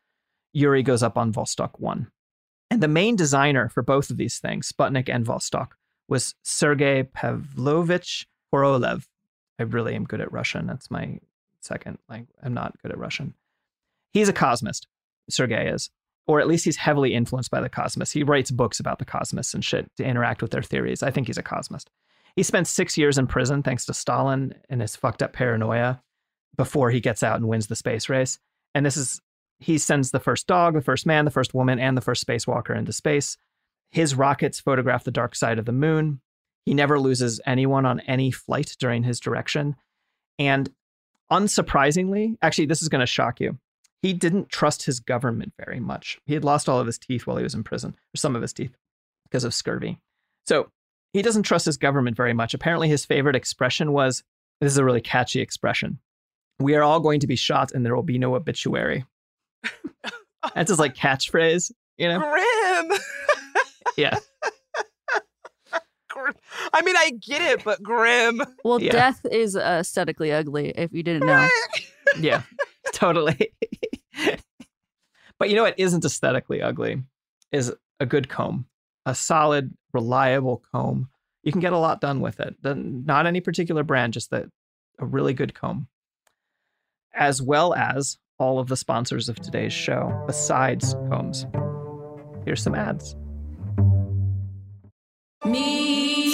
Yuri 0.54 0.84
goes 0.84 1.02
up 1.02 1.18
on 1.18 1.34
Vostok 1.34 1.80
1. 1.80 2.08
And 2.70 2.82
the 2.82 2.88
main 2.88 3.15
designer 3.15 3.70
for 3.70 3.82
both 3.82 4.12
of 4.12 4.18
these 4.18 4.38
things, 4.38 4.72
Sputnik 4.72 5.10
and 5.10 5.26
Vostok, 5.26 5.70
was 6.08 6.36
Sergei 6.44 7.04
Pavlovich 7.04 8.28
Korolev. 8.54 9.08
I 9.60 9.63
really 9.63 9.96
am 9.96 10.06
good 10.06 10.22
at 10.22 10.32
Russian. 10.32 10.68
That's 10.68 10.91
my 10.91 11.20
second 11.65 11.97
language. 12.10 12.38
I'm 12.41 12.54
not 12.54 12.82
good 12.82 12.91
at 12.91 12.97
Russian. 12.97 13.34
He's 14.12 14.30
a 14.30 14.34
cosmist. 14.34 14.88
Sergei 15.30 15.67
is 15.67 15.89
or 16.28 16.39
at 16.39 16.47
least 16.47 16.65
he's 16.65 16.78
heavily 16.78 17.13
influenced 17.13 17.51
by 17.51 17.62
the 17.62 17.69
cosmos. 17.69 18.12
He 18.12 18.23
writes 18.23 18.51
books 18.51 18.80
about 18.80 18.99
the 18.99 19.06
cosmos 19.06 19.54
and 19.54 19.63
shit 19.63 19.89
to 19.97 20.04
interact 20.04 20.41
with 20.41 20.51
their 20.51 20.63
theories. 20.63 21.04
I 21.04 21.12
think 21.12 21.28
he's 21.28 21.38
a 21.38 21.43
cosmist. 21.43 21.89
He 22.36 22.43
spent 22.43 22.67
six 22.67 22.97
years 22.97 23.17
in 23.17 23.28
prison 23.28 23.63
thanks 23.63 23.86
to 23.86 23.93
Stalin 23.93 24.56
and 24.69 24.82
his 24.82 24.95
fucked 24.95 25.21
up 25.21 25.34
paranoia 25.34 26.01
before 26.58 26.89
he 26.89 26.99
gets 26.99 27.23
out 27.23 27.38
and 27.38 27.47
wins 27.47 27.67
the 27.67 27.75
space 27.75 28.10
race. 28.10 28.39
And 28.73 28.86
this 28.86 28.97
is, 28.97 29.21
he 29.60 29.78
sends 29.78 30.12
the 30.12 30.19
first 30.19 30.47
dog, 30.47 30.73
the 30.73 30.82
first 30.82 31.06
man, 31.06 31.25
the 31.25 31.32
first 31.32 31.54
woman, 31.54 31.80
and 31.80 31.95
the 31.95 32.01
first 32.01 32.25
spacewalker 32.25 32.75
into 32.75 32.91
space. 32.91 33.38
His 33.91 34.15
rockets 34.15 34.60
photograph 34.60 35.04
the 35.04 35.12
dark 35.12 35.36
side 35.36 35.60
of 35.60 35.65
the 35.65 35.71
moon. 35.71 36.21
He 36.65 36.73
never 36.73 36.99
loses 36.99 37.39
anyone 37.45 37.86
on 37.86 37.99
any 38.01 38.32
flight 38.32 38.75
during 38.80 39.04
his 39.04 39.19
direction. 39.19 39.75
And 40.39 40.71
unsurprisingly, 41.32 42.38
actually, 42.42 42.66
this 42.66 42.82
is 42.82 42.90
going 42.90 43.02
to 43.02 43.06
shock 43.06 43.40
you 43.40 43.58
he 44.06 44.14
didn't 44.14 44.50
trust 44.50 44.84
his 44.84 45.00
government 45.00 45.54
very 45.58 45.80
much. 45.80 46.20
He 46.28 46.36
had 46.36 46.44
lost 46.44 46.70
all 46.70 46.80
of 46.80 46.86
his 46.86 47.00
teeth 47.00 47.26
while 47.26 47.38
he 47.38 47.44
was 47.44 47.56
in 47.56 47.64
prison, 47.64 47.96
or 48.14 48.18
some 48.18 48.36
of 48.36 48.44
his 48.44 48.54
teeth, 48.54 48.78
because 49.24 49.44
of 49.44 49.52
scurvy. 49.52 50.00
So 50.46 50.70
he 51.12 51.24
doesn't 51.24 51.42
trust 51.42 51.66
his 51.66 51.78
government 51.78 52.16
very 52.16 52.34
much. 52.34 52.54
Apparently, 52.54 52.88
his 52.88 53.04
favorite 53.04 53.36
expression 53.36 53.94
was 53.94 54.24
this 54.62 54.72
is 54.72 54.78
a 54.78 54.86
really 54.86 55.02
catchy 55.02 55.42
expression. 55.42 55.98
We 56.60 56.76
are 56.76 56.84
all 56.84 57.00
going 57.00 57.20
to 57.22 57.28
be 57.28 57.36
shot 57.36 57.72
and 57.72 57.84
there 57.84 57.96
will 57.96 58.04
be 58.04 58.20
no 58.20 58.36
obituary. 58.36 59.06
That's 60.54 60.70
his 60.70 60.78
like 60.78 60.94
catchphrase, 60.96 61.72
you 61.98 62.08
know? 62.08 62.20
Grim. 62.20 63.00
yeah. 63.98 64.20
I 66.74 66.82
mean, 66.82 66.96
I 66.98 67.12
get 67.20 67.42
it, 67.42 67.64
but 67.64 67.82
grim. 67.84 68.42
Well, 68.64 68.82
Yeah. 68.82 68.92
death 68.92 69.26
is 69.32 69.56
uh, 69.56 69.78
aesthetically 69.82 70.32
ugly, 70.32 70.70
if 70.76 70.92
you 70.94 71.04
didn't 71.04 71.26
know. 71.28 71.48
Yeah, 72.20 72.44
totally. 72.94 73.52
but 75.38 75.50
you 75.50 75.56
know 75.56 75.64
what 75.64 75.78
isn't 75.78 76.06
aesthetically 76.06 76.62
ugly 76.62 77.04
is 77.52 77.74
a 78.00 78.06
good 78.06 78.30
comb, 78.30 78.68
a 79.06 79.14
solid, 79.16 79.76
reliable 79.92 80.64
comb. 80.72 81.10
You 81.44 81.52
can 81.52 81.62
get 81.62 81.74
a 81.74 81.78
lot 81.78 82.00
done 82.00 82.22
with 82.22 82.40
it. 82.40 82.56
The- 82.62 82.76
Not 82.76 83.26
any 83.26 83.42
particular 83.42 83.84
brand, 83.84 84.14
just 84.14 84.30
that 84.30 84.46
a 85.00 85.06
really 85.06 85.34
good 85.34 85.54
comb, 85.54 85.88
as 87.14 87.42
well 87.42 87.74
as 87.74 88.18
all 88.40 88.60
of 88.60 88.68
the 88.68 88.78
sponsors 88.78 89.28
of 89.28 89.36
today's 89.38 89.74
show. 89.74 90.24
Besides 90.28 90.94
combs, 91.10 91.46
here's 92.46 92.62
some 92.64 92.76
ads. 92.76 93.16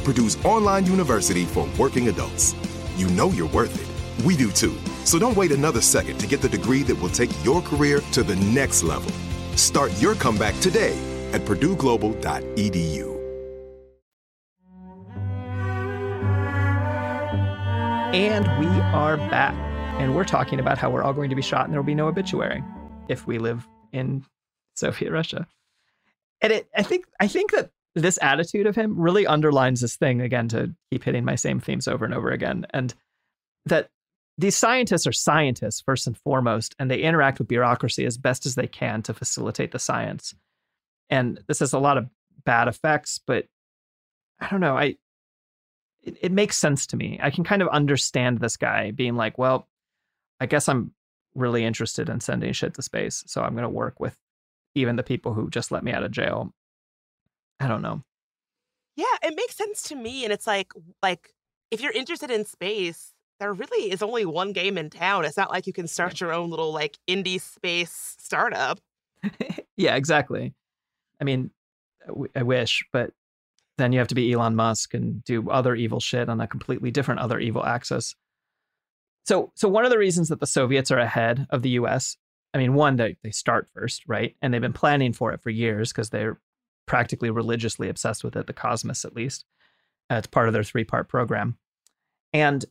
Purdue's 0.00 0.42
online 0.44 0.86
university 0.86 1.44
for 1.44 1.68
working 1.78 2.08
adults. 2.08 2.54
You 2.96 3.08
know 3.08 3.30
you're 3.30 3.48
worth 3.48 3.74
it. 3.80 4.24
We 4.24 4.36
do 4.36 4.50
too. 4.50 4.76
So 5.04 5.18
don't 5.18 5.36
wait 5.36 5.52
another 5.52 5.80
second 5.80 6.18
to 6.18 6.26
get 6.26 6.40
the 6.40 6.48
degree 6.48 6.82
that 6.84 6.94
will 6.94 7.08
take 7.08 7.30
your 7.44 7.62
career 7.62 8.00
to 8.12 8.22
the 8.22 8.36
next 8.36 8.82
level. 8.82 9.10
Start 9.56 9.92
your 10.00 10.14
comeback 10.14 10.58
today 10.60 10.96
at 11.32 11.42
purdueglobal.edu. 11.42 13.20
And 18.12 18.44
we 18.58 18.66
are 18.66 19.16
back. 19.16 19.54
And 20.00 20.16
we're 20.16 20.24
talking 20.24 20.58
about 20.58 20.78
how 20.78 20.90
we're 20.90 21.02
all 21.02 21.12
going 21.12 21.30
to 21.30 21.36
be 21.36 21.42
shot 21.42 21.66
and 21.66 21.72
there 21.72 21.80
will 21.80 21.86
be 21.86 21.94
no 21.94 22.08
obituary 22.08 22.64
if 23.08 23.26
we 23.26 23.38
live 23.38 23.68
in 23.92 24.24
Soviet 24.74 25.12
Russia. 25.12 25.46
And 26.40 26.52
it, 26.52 26.68
I 26.76 26.82
think 26.82 27.04
I 27.20 27.28
think 27.28 27.52
that 27.52 27.70
this 27.94 28.18
attitude 28.22 28.66
of 28.66 28.76
him 28.76 28.98
really 28.98 29.26
underlines 29.26 29.80
this 29.80 29.96
thing 29.96 30.20
again 30.20 30.48
to 30.48 30.74
keep 30.90 31.04
hitting 31.04 31.24
my 31.24 31.34
same 31.34 31.60
themes 31.60 31.88
over 31.88 32.04
and 32.04 32.14
over 32.14 32.30
again. 32.30 32.66
And 32.70 32.94
that 33.66 33.90
these 34.38 34.56
scientists 34.56 35.06
are 35.06 35.12
scientists 35.12 35.82
first 35.82 36.06
and 36.06 36.16
foremost, 36.16 36.74
and 36.78 36.90
they 36.90 37.00
interact 37.00 37.38
with 37.38 37.48
bureaucracy 37.48 38.06
as 38.06 38.16
best 38.16 38.46
as 38.46 38.54
they 38.54 38.66
can 38.66 39.02
to 39.02 39.14
facilitate 39.14 39.72
the 39.72 39.78
science. 39.78 40.34
And 41.10 41.42
this 41.46 41.58
has 41.58 41.72
a 41.72 41.78
lot 41.78 41.98
of 41.98 42.08
bad 42.44 42.68
effects, 42.68 43.20
but 43.26 43.46
I 44.40 44.48
don't 44.48 44.60
know. 44.60 44.76
I 44.76 44.96
it, 46.02 46.16
it 46.22 46.32
makes 46.32 46.56
sense 46.56 46.86
to 46.86 46.96
me. 46.96 47.18
I 47.22 47.30
can 47.30 47.44
kind 47.44 47.60
of 47.60 47.68
understand 47.68 48.38
this 48.38 48.56
guy 48.56 48.90
being 48.90 49.16
like, 49.16 49.36
well, 49.36 49.68
I 50.40 50.46
guess 50.46 50.68
I'm 50.68 50.92
really 51.34 51.64
interested 51.64 52.08
in 52.08 52.20
sending 52.20 52.52
shit 52.52 52.74
to 52.74 52.82
space, 52.82 53.22
so 53.26 53.42
I'm 53.42 53.52
going 53.52 53.64
to 53.64 53.68
work 53.68 54.00
with 54.00 54.16
even 54.74 54.96
the 54.96 55.02
people 55.02 55.34
who 55.34 55.50
just 55.50 55.70
let 55.70 55.84
me 55.84 55.92
out 55.92 56.04
of 56.04 56.10
jail. 56.10 56.54
I 57.60 57.68
don't 57.68 57.82
know. 57.82 58.02
Yeah, 58.96 59.04
it 59.22 59.36
makes 59.36 59.56
sense 59.56 59.82
to 59.84 59.94
me. 59.94 60.24
And 60.24 60.32
it's 60.32 60.46
like, 60.46 60.72
like 61.02 61.32
if 61.70 61.80
you're 61.80 61.92
interested 61.92 62.30
in 62.30 62.44
space, 62.44 63.12
there 63.38 63.52
really 63.52 63.90
is 63.90 64.02
only 64.02 64.24
one 64.24 64.52
game 64.52 64.76
in 64.76 64.90
town. 64.90 65.24
It's 65.24 65.36
not 65.36 65.50
like 65.50 65.66
you 65.66 65.72
can 65.72 65.86
start 65.86 66.20
your 66.20 66.32
own 66.32 66.50
little 66.50 66.72
like 66.72 66.98
indie 67.08 67.40
space 67.40 68.16
startup. 68.18 68.80
yeah, 69.76 69.96
exactly. 69.96 70.54
I 71.20 71.24
mean, 71.24 71.50
I, 72.04 72.08
w- 72.08 72.30
I 72.34 72.42
wish, 72.42 72.84
but 72.92 73.12
then 73.78 73.92
you 73.92 73.98
have 73.98 74.08
to 74.08 74.14
be 74.14 74.32
Elon 74.32 74.56
Musk 74.56 74.94
and 74.94 75.24
do 75.24 75.48
other 75.50 75.74
evil 75.74 76.00
shit 76.00 76.28
on 76.28 76.40
a 76.40 76.46
completely 76.46 76.90
different 76.90 77.20
other 77.20 77.38
evil 77.38 77.64
axis. 77.64 78.14
So, 79.24 79.52
so 79.54 79.68
one 79.68 79.84
of 79.84 79.90
the 79.90 79.98
reasons 79.98 80.28
that 80.28 80.40
the 80.40 80.46
Soviets 80.46 80.90
are 80.90 80.98
ahead 80.98 81.46
of 81.50 81.62
the 81.62 81.70
U.S. 81.70 82.16
I 82.52 82.58
mean, 82.58 82.74
one, 82.74 82.96
they 82.96 83.16
they 83.22 83.30
start 83.30 83.68
first, 83.72 84.02
right, 84.06 84.34
and 84.42 84.52
they've 84.52 84.60
been 84.60 84.72
planning 84.72 85.12
for 85.12 85.32
it 85.32 85.42
for 85.42 85.50
years 85.50 85.92
because 85.92 86.10
they're 86.10 86.40
practically 86.90 87.30
religiously 87.30 87.88
obsessed 87.88 88.24
with 88.24 88.34
it. 88.34 88.48
The 88.48 88.52
Cosmos, 88.52 89.04
at 89.04 89.14
least, 89.14 89.44
uh, 90.10 90.16
it's 90.16 90.26
part 90.26 90.48
of 90.48 90.52
their 90.52 90.64
three 90.64 90.82
part 90.82 91.08
program. 91.08 91.56
And 92.32 92.64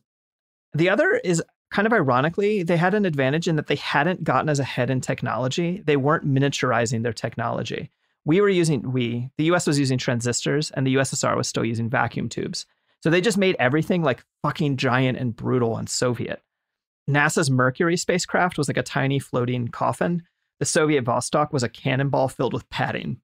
the 0.74 0.90
other 0.90 1.18
is 1.24 1.42
kind 1.70 1.86
of 1.86 1.92
ironically, 1.94 2.62
they 2.62 2.76
had 2.76 2.92
an 2.92 3.06
advantage 3.06 3.48
in 3.48 3.56
that 3.56 3.66
they 3.66 3.76
hadn't 3.76 4.22
gotten 4.22 4.50
as 4.50 4.60
ahead 4.60 4.90
in 4.90 5.00
technology. 5.00 5.82
They 5.86 5.96
weren't 5.96 6.28
miniaturizing 6.28 7.02
their 7.02 7.14
technology. 7.14 7.90
We 8.26 8.42
were 8.42 8.50
using 8.50 8.92
we 8.92 9.30
the 9.38 9.44
U.S. 9.44 9.66
was 9.66 9.78
using 9.78 9.96
transistors, 9.96 10.70
and 10.72 10.86
the 10.86 10.96
USSR 10.96 11.34
was 11.34 11.48
still 11.48 11.64
using 11.64 11.88
vacuum 11.88 12.28
tubes. 12.28 12.66
So 13.02 13.08
they 13.08 13.22
just 13.22 13.38
made 13.38 13.56
everything 13.58 14.02
like 14.02 14.22
fucking 14.42 14.76
giant 14.76 15.16
and 15.16 15.34
brutal 15.34 15.78
and 15.78 15.88
Soviet. 15.88 16.42
NASA's 17.08 17.50
Mercury 17.50 17.96
spacecraft 17.96 18.58
was 18.58 18.68
like 18.68 18.76
a 18.76 18.82
tiny 18.82 19.18
floating 19.18 19.68
coffin. 19.68 20.24
The 20.58 20.66
Soviet 20.66 21.06
Vostok 21.06 21.54
was 21.54 21.62
a 21.62 21.70
cannonball 21.70 22.28
filled 22.28 22.52
with 22.52 22.68
padding. 22.68 23.22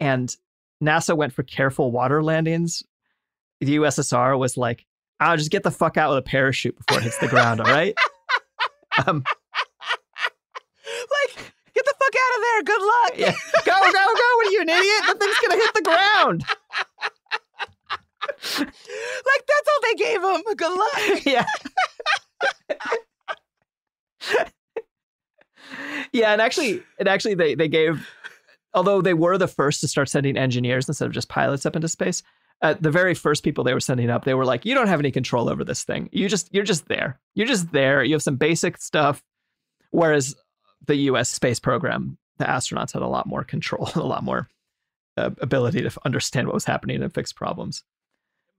And 0.00 0.34
NASA 0.82 1.16
went 1.16 1.32
for 1.32 1.42
careful 1.42 1.90
water 1.90 2.22
landings. 2.22 2.82
The 3.60 3.76
USSR 3.76 4.38
was 4.38 4.56
like, 4.56 4.86
I'll 5.20 5.36
just 5.36 5.50
get 5.50 5.64
the 5.64 5.70
fuck 5.70 5.96
out 5.96 6.10
with 6.10 6.18
a 6.18 6.22
parachute 6.22 6.76
before 6.78 7.00
it 7.00 7.04
hits 7.04 7.18
the 7.18 7.28
ground, 7.28 7.60
all 7.60 7.66
right? 7.66 7.94
Um, 9.06 9.22
like, 10.88 11.36
get 11.72 11.84
the 11.84 11.94
fuck 12.00 12.14
out 12.16 12.36
of 12.36 12.42
there. 12.42 12.62
Good 12.64 12.82
luck. 12.82 13.12
yeah. 13.16 13.34
Go, 13.64 13.72
go, 13.80 13.92
go. 13.92 14.36
What 14.36 14.46
are 14.46 14.50
you, 14.50 14.60
an 14.62 14.68
idiot? 14.68 15.02
The 15.06 15.14
thing's 15.14 15.38
going 15.38 15.52
to 15.52 15.56
hit 15.64 15.74
the 15.74 15.82
ground. 15.82 16.44
like, 18.58 19.44
that's 19.46 19.68
all 19.68 19.80
they 19.82 19.94
gave 19.94 20.20
him. 20.22 20.42
Good 20.56 20.74
luck. 20.76 21.24
yeah. 21.26 21.46
yeah, 26.12 26.32
and 26.32 26.40
actually, 26.40 26.82
and 26.98 27.08
actually, 27.08 27.34
they 27.34 27.54
they 27.54 27.68
gave, 27.68 28.08
although 28.74 29.00
they 29.00 29.14
were 29.14 29.38
the 29.38 29.48
first 29.48 29.80
to 29.80 29.88
start 29.88 30.08
sending 30.08 30.36
engineers 30.36 30.88
instead 30.88 31.06
of 31.06 31.12
just 31.12 31.28
pilots 31.28 31.66
up 31.66 31.76
into 31.76 31.88
space. 31.88 32.22
Uh, 32.60 32.74
the 32.80 32.90
very 32.90 33.14
first 33.14 33.44
people 33.44 33.62
they 33.62 33.72
were 33.72 33.80
sending 33.80 34.10
up, 34.10 34.24
they 34.24 34.34
were 34.34 34.44
like, 34.44 34.64
"You 34.64 34.74
don't 34.74 34.88
have 34.88 34.98
any 34.98 35.12
control 35.12 35.48
over 35.48 35.62
this 35.62 35.84
thing. 35.84 36.08
You 36.12 36.28
just 36.28 36.52
you're 36.52 36.64
just 36.64 36.88
there. 36.88 37.20
You're 37.34 37.46
just 37.46 37.70
there. 37.70 38.02
You 38.02 38.14
have 38.14 38.22
some 38.22 38.36
basic 38.36 38.78
stuff." 38.78 39.22
Whereas 39.90 40.34
the 40.86 40.96
U.S. 40.96 41.28
space 41.28 41.60
program, 41.60 42.18
the 42.38 42.44
astronauts 42.44 42.92
had 42.92 43.02
a 43.02 43.06
lot 43.06 43.26
more 43.26 43.44
control, 43.44 43.88
a 43.94 44.00
lot 44.00 44.24
more 44.24 44.48
uh, 45.16 45.30
ability 45.40 45.82
to 45.82 45.90
understand 46.04 46.48
what 46.48 46.54
was 46.54 46.64
happening 46.64 47.02
and 47.02 47.14
fix 47.14 47.32
problems 47.32 47.84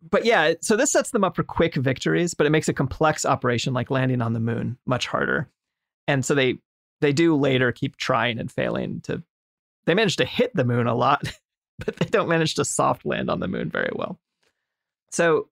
but 0.02 0.26
yeah, 0.26 0.54
so 0.62 0.76
this 0.76 0.92
sets 0.92 1.12
them 1.12 1.24
up 1.24 1.36
for 1.36 1.44
quick 1.44 1.76
victories, 1.76 2.34
but 2.34 2.48
it 2.48 2.52
makes 2.52 2.70
a 2.70 2.74
complex 2.74 3.26
operation 3.26 3.74
like 3.74 3.92
landing 3.92 4.22
on 4.22 4.34
the 4.34 4.40
moon 4.40 4.78
much 4.86 5.08
harder. 5.08 5.50
And 6.08 6.24
so 6.24 6.34
they 6.34 6.58
they 7.02 7.14
do 7.14 7.36
later 7.36 7.72
keep 7.72 7.98
trying 7.98 8.40
and 8.40 8.52
failing 8.52 9.02
to 9.02 9.24
they 9.90 9.96
manage 9.96 10.18
to 10.18 10.26
hit 10.26 10.56
the 10.56 10.64
moon 10.64 10.86
a 10.86 10.94
lot, 10.94 11.36
but 11.84 11.96
they 11.98 12.06
don't 12.06 12.30
manage 12.30 12.54
to 12.56 12.64
soft 12.64 13.08
land 13.08 13.28
on 13.28 13.40
the 13.40 13.48
moon 13.48 13.72
very 13.72 13.90
well. 13.96 14.20
So 15.12 15.50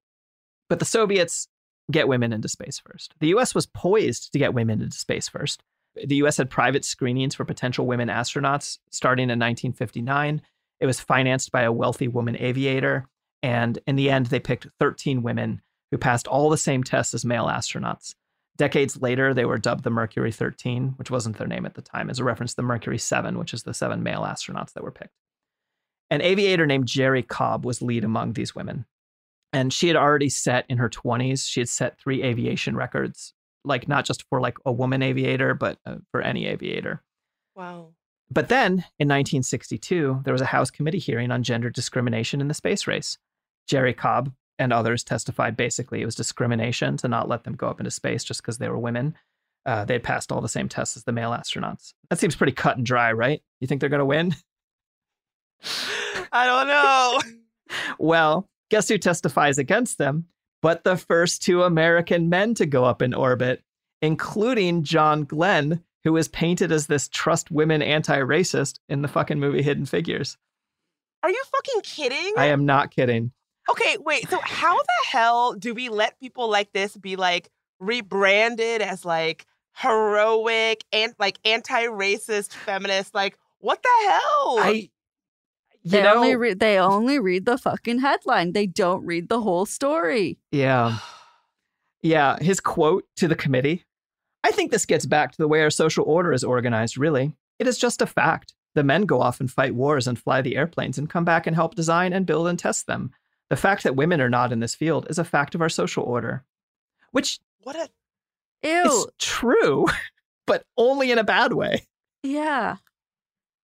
but 0.70 0.78
the 0.78 0.86
Soviets 0.86 1.48
get 1.90 2.08
women 2.08 2.32
into 2.32 2.48
space 2.48 2.78
first. 2.78 3.16
The 3.20 3.30
US 3.30 3.56
was 3.56 3.66
poised 3.66 4.32
to 4.34 4.40
get 4.40 4.54
women 4.54 4.80
into 4.80 4.96
space 4.96 5.28
first. 5.28 5.64
The 5.96 6.18
US 6.18 6.38
had 6.38 6.52
private 6.52 6.86
screenings 6.86 7.34
for 7.34 7.46
potential 7.46 7.88
women 7.88 8.10
astronauts 8.10 8.78
starting 8.92 9.24
in 9.24 9.40
1959. 9.40 10.44
It 10.80 10.86
was 10.86 11.00
financed 11.00 11.52
by 11.52 11.64
a 11.64 11.72
wealthy 11.72 12.08
woman 12.08 12.38
aviator 12.38 13.08
and 13.42 13.80
in 13.88 13.96
the 13.96 14.12
end, 14.12 14.28
they 14.28 14.40
picked 14.40 14.68
13 14.80 15.24
women 15.24 15.62
who 15.90 15.98
passed 15.98 16.28
all 16.28 16.52
the 16.52 16.58
same 16.58 16.84
tests 16.84 17.16
as 17.16 17.26
male 17.26 17.48
astronauts. 17.48 18.14
Decades 18.58 19.02
later, 19.02 19.34
they 19.34 19.46
were 19.46 19.58
dubbed 19.58 19.84
the 19.84 19.92
Mercury 19.92 20.32
13, 20.32 20.96
which 20.98 21.12
wasn't 21.12 21.38
their 21.38 21.48
name 21.48 21.66
at 21.66 21.76
the 21.76 21.82
time, 21.82 22.10
as 22.10 22.20
a 22.20 22.24
reference 22.24 22.52
to 22.52 22.58
the 22.58 22.64
Mercury 22.64 22.98
7, 22.98 23.38
which 23.38 23.54
is 23.54 23.64
the 23.64 23.74
seven 23.74 24.02
male 24.02 24.24
astronauts 24.24 24.74
that 24.74 24.84
were 24.84 24.92
picked. 24.92 25.14
An 26.10 26.22
aviator 26.22 26.66
named 26.66 26.88
Jerrie 26.88 27.24
Cobb 27.24 27.66
was 27.66 27.82
lead 27.82 28.04
among 28.04 28.34
these 28.34 28.56
women. 28.56 28.86
And 29.54 29.72
she 29.72 29.88
had 29.88 29.96
already 29.96 30.30
set 30.30 30.66
in 30.70 30.78
her 30.78 30.90
20s, 30.90 31.48
she 31.48 31.62
had 31.62 31.70
set 31.70 32.00
three 32.00 32.24
aviation 32.24 32.76
records, 32.76 33.34
like 33.64 33.88
not 33.88 34.06
just 34.06 34.24
for 34.30 34.42
like 34.42 34.58
a 34.66 34.72
woman 34.72 35.02
aviator, 35.02 35.54
but 35.54 35.78
uh, 35.86 35.96
for 36.12 36.22
any 36.22 36.48
aviator. 36.48 37.04
Wow. 37.56 37.90
But 38.30 38.50
then 38.50 38.72
in 39.00 39.08
1962, 39.08 40.22
there 40.26 40.34
was 40.34 40.42
a 40.42 40.46
House 40.46 40.70
committee 40.70 41.00
hearing 41.00 41.32
on 41.32 41.44
gender 41.44 41.70
discrimination 41.70 42.42
in 42.42 42.48
the 42.48 42.54
space 42.54 42.88
race. 42.88 43.18
Jerrie 43.68 43.94
Cobb 43.94 44.32
and 44.60 44.74
others 44.74 45.04
testified 45.04 45.56
basically 45.56 46.02
it 46.02 46.06
was 46.06 46.16
discrimination 46.16 46.98
to 46.98 47.08
not 47.08 47.30
let 47.30 47.44
them 47.44 47.56
go 47.56 47.68
up 47.68 47.80
into 47.80 47.92
space 47.92 48.24
just 48.24 48.42
because 48.42 48.58
they 48.58 48.70
were 48.70 48.80
women. 48.80 49.16
Uh, 49.66 49.84
they 49.86 49.96
had 49.96 50.04
passed 50.04 50.32
all 50.32 50.42
the 50.42 50.48
same 50.48 50.70
tests 50.70 50.96
as 50.96 51.04
the 51.04 51.12
male 51.12 51.32
astronauts. 51.32 51.94
That 52.10 52.20
seems 52.20 52.36
pretty 52.36 52.54
cut 52.54 52.78
and 52.78 52.86
dry, 52.86 53.12
right? 53.12 53.42
You 53.60 53.68
think 53.68 53.82
they're 53.82 53.90
going 53.90 54.00
to 54.00 54.06
win? 54.06 54.36
I 56.32 56.46
don't 56.46 56.68
know. 56.68 57.20
well, 58.00 58.50
guess 58.70 58.88
who 58.88 58.98
testifies 58.98 59.58
against 59.58 59.98
them? 59.98 60.26
But 60.62 60.84
the 60.84 60.98
first 60.98 61.44
two 61.44 61.64
American 61.64 62.30
men 62.30 62.54
to 62.56 62.66
go 62.66 62.84
up 62.84 63.02
in 63.02 63.14
orbit, 63.14 63.64
including 64.02 64.84
John 64.84 65.24
Glenn, 65.24 65.84
who 66.04 66.14
was 66.14 66.28
painted 66.28 66.72
as 66.72 66.88
this 66.88 67.08
trust 67.10 67.52
women 67.52 67.82
anti 67.82 68.18
racist 68.18 68.80
in 68.90 69.02
the 69.02 69.08
fucking 69.08 69.40
movie 69.40 69.62
Hidden 69.62 69.86
Figures. 69.86 70.38
Are 71.24 71.30
you 71.30 71.44
fucking 71.52 71.82
kidding? 71.82 72.34
I 72.38 72.46
am 72.46 72.66
not 72.66 72.92
kidding. 72.92 73.32
Okay, 73.70 73.98
wait. 74.00 74.30
So 74.30 74.40
how 74.42 74.78
the 74.78 75.08
hell 75.10 75.54
do 75.54 75.74
we 75.74 75.90
let 75.90 76.20
people 76.20 76.50
like 76.50 76.72
this 76.74 76.96
be 76.96 77.16
like 77.16 77.50
rebranded 77.80 78.82
as 78.82 79.06
like 79.06 79.46
heroic 79.76 80.84
and 80.92 81.14
like 81.20 81.38
anti-racist 81.46 82.54
feminist? 82.54 83.14
Like 83.14 83.38
what 83.60 83.82
the 83.82 84.10
hell? 84.10 84.60
I 84.60 84.90
They 85.84 86.04
know, 86.04 86.16
only 86.16 86.36
read 86.36 86.60
they 86.60 86.78
only 86.80 87.20
read 87.20 87.46
the 87.46 87.58
fucking 87.58 88.00
headline. 88.00 88.54
They 88.54 88.68
don't 88.68 89.06
read 89.06 89.30
the 89.30 89.42
whole 89.42 89.66
story. 89.66 90.38
Yeah. 90.52 91.00
Yeah. 92.02 92.38
His 92.42 92.60
quote 92.60 93.06
to 93.18 93.28
the 93.28 93.36
committee 93.36 93.84
I 94.44 94.52
think 94.52 94.72
this 94.72 94.86
gets 94.86 95.06
back 95.06 95.32
to 95.32 95.38
the 95.38 95.48
way 95.48 95.62
our 95.62 95.70
social 95.70 96.06
order 96.06 96.32
is 96.32 96.44
organized, 96.44 96.98
really. 96.98 97.34
It 97.60 97.68
is 97.68 97.78
just 97.78 98.02
a 98.02 98.06
fact. 98.06 98.54
The 98.76 98.84
men 98.84 99.02
go 99.02 99.20
off 99.22 99.42
and 99.42 99.52
fight 99.52 99.76
wars 99.76 100.08
and 100.08 100.18
fly 100.18 100.42
the 100.42 100.56
airplanes 100.56 100.98
and 100.98 101.10
come 101.10 101.26
back 101.26 101.48
and 101.48 101.56
help 101.56 101.76
design 101.76 102.14
and 102.14 102.26
build 102.26 102.48
and 102.48 102.58
test 102.58 102.88
them. 102.88 103.12
The 103.50 103.56
fact 103.56 103.84
that 103.84 103.96
women 103.96 104.20
are 104.22 104.30
not 104.30 104.52
in 104.52 104.60
this 104.60 104.76
field 104.76 105.08
is 105.10 105.18
a 105.20 105.24
fact 105.24 105.56
of 105.56 105.62
our 105.62 105.70
social 105.70 106.04
order, 106.04 106.44
which 107.12 107.40
what 107.64 107.76
a 107.76 107.90
Ew. 108.64 108.84
is 108.86 109.08
true, 109.20 109.86
but 110.48 110.64
only 110.78 111.12
in 111.12 111.18
a 111.18 111.24
bad 111.24 111.54
way. 111.54 111.86
yeah. 112.24 112.78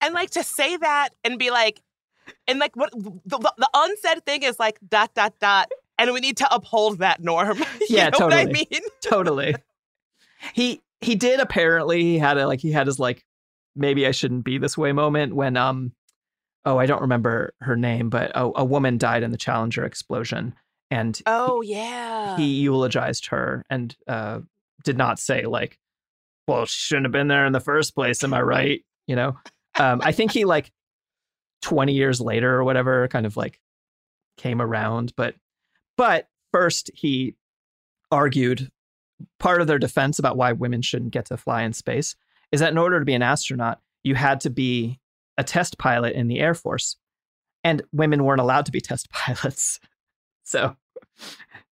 and 0.01 0.13
like 0.13 0.29
to 0.31 0.43
say 0.43 0.77
that 0.77 1.09
and 1.23 1.37
be 1.39 1.49
like 1.51 1.81
and 2.47 2.59
like 2.59 2.75
what 2.75 2.91
the, 2.91 3.11
the, 3.25 3.53
the 3.57 3.69
unsaid 3.73 4.25
thing 4.25 4.43
is 4.43 4.57
like 4.59 4.77
dot 4.87 5.13
dot 5.13 5.33
dot 5.39 5.69
and 5.97 6.11
we 6.13 6.19
need 6.21 6.37
to 6.37 6.53
uphold 6.53 6.99
that 6.99 7.21
norm. 7.21 7.57
you 7.81 7.87
Yeah, 7.89 8.09
know 8.09 8.25
what 8.25 8.33
I 8.33 8.45
totally. 8.45 8.67
mean? 8.71 8.81
totally. 9.01 9.55
He 10.53 10.81
he 10.99 11.15
did 11.15 11.39
apparently 11.39 12.01
he 12.03 12.17
had 12.19 12.37
a 12.37 12.45
like 12.47 12.59
he 12.59 12.71
had 12.71 12.87
his 12.87 12.99
like 12.99 13.23
maybe 13.77 14.05
I 14.05 14.11
shouldn't 14.11 14.43
be 14.43 14.57
this 14.57 14.77
way 14.77 14.91
moment 14.91 15.33
when 15.35 15.55
um 15.55 15.93
oh 16.65 16.77
I 16.77 16.85
don't 16.85 17.01
remember 17.01 17.53
her 17.61 17.75
name 17.75 18.09
but 18.09 18.31
a, 18.35 18.49
a 18.55 18.63
woman 18.65 18.97
died 18.97 19.23
in 19.23 19.31
the 19.31 19.37
Challenger 19.37 19.85
explosion 19.85 20.55
and 20.91 21.19
Oh 21.25 21.61
yeah. 21.61 22.37
he 22.37 22.55
eulogized 22.61 23.27
her 23.27 23.65
and 23.69 23.95
uh 24.07 24.39
did 24.83 24.97
not 24.97 25.19
say 25.19 25.45
like 25.45 25.77
well 26.47 26.65
she 26.65 26.79
shouldn't 26.79 27.05
have 27.05 27.11
been 27.11 27.27
there 27.27 27.45
in 27.45 27.53
the 27.53 27.59
first 27.59 27.95
place 27.95 28.23
am 28.23 28.33
I 28.33 28.41
right 28.41 28.83
you 29.07 29.15
know 29.15 29.37
um 29.79 30.01
I 30.03 30.11
think 30.11 30.31
he 30.31 30.45
like 30.45 30.71
20 31.61 31.93
years 31.93 32.19
later 32.19 32.53
or 32.55 32.63
whatever 32.63 33.07
kind 33.07 33.25
of 33.25 33.37
like 33.37 33.59
came 34.37 34.61
around 34.61 35.13
but 35.15 35.35
but 35.97 36.27
first 36.51 36.91
he 36.93 37.35
argued 38.11 38.69
part 39.39 39.61
of 39.61 39.67
their 39.67 39.79
defense 39.79 40.19
about 40.19 40.35
why 40.37 40.51
women 40.51 40.81
shouldn't 40.81 41.11
get 41.13 41.25
to 41.27 41.37
fly 41.37 41.61
in 41.63 41.71
space 41.71 42.15
is 42.51 42.59
that 42.59 42.71
in 42.71 42.77
order 42.77 42.99
to 42.99 43.05
be 43.05 43.13
an 43.13 43.21
astronaut 43.21 43.79
you 44.03 44.15
had 44.15 44.41
to 44.41 44.49
be 44.49 44.99
a 45.37 45.43
test 45.43 45.77
pilot 45.77 46.13
in 46.15 46.27
the 46.27 46.39
air 46.39 46.53
force 46.53 46.97
and 47.63 47.81
women 47.91 48.23
weren't 48.23 48.41
allowed 48.41 48.65
to 48.65 48.71
be 48.71 48.81
test 48.81 49.09
pilots 49.11 49.79
so 50.43 50.75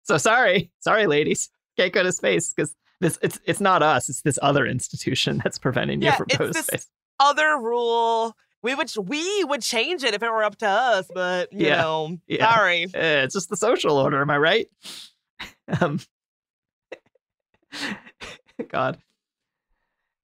so 0.03 0.17
sorry 0.17 0.71
sorry 0.79 1.07
ladies 1.07 1.49
can't 1.77 1.93
go 1.93 2.03
to 2.03 2.11
space 2.11 2.53
because 2.53 2.75
this 3.01 3.17
it's 3.21 3.39
it's 3.45 3.61
not 3.61 3.81
us 3.81 4.09
it's 4.09 4.21
this 4.21 4.37
other 4.41 4.65
institution 4.65 5.39
that's 5.43 5.57
preventing 5.57 6.01
you 6.01 6.11
from 6.11 6.27
going 6.27 6.47
to 6.51 6.53
this- 6.53 6.65
space 6.67 6.87
Other 7.19 7.57
rule. 7.57 8.35
We 8.61 8.75
would 8.75 8.91
we 9.07 9.43
would 9.45 9.61
change 9.61 10.03
it 10.03 10.13
if 10.13 10.21
it 10.21 10.29
were 10.29 10.43
up 10.43 10.57
to 10.57 10.67
us, 10.67 11.09
but 11.13 11.51
you 11.53 11.67
Yeah, 11.67 11.77
know, 11.81 12.17
yeah. 12.27 12.53
sorry. 12.53 12.83
Eh, 12.93 13.23
it's 13.23 13.33
just 13.33 13.49
the 13.49 13.55
social 13.55 13.97
order 13.97 14.21
am 14.21 14.29
i 14.29 14.37
right 14.37 14.67
um 15.81 15.99
god 18.69 18.97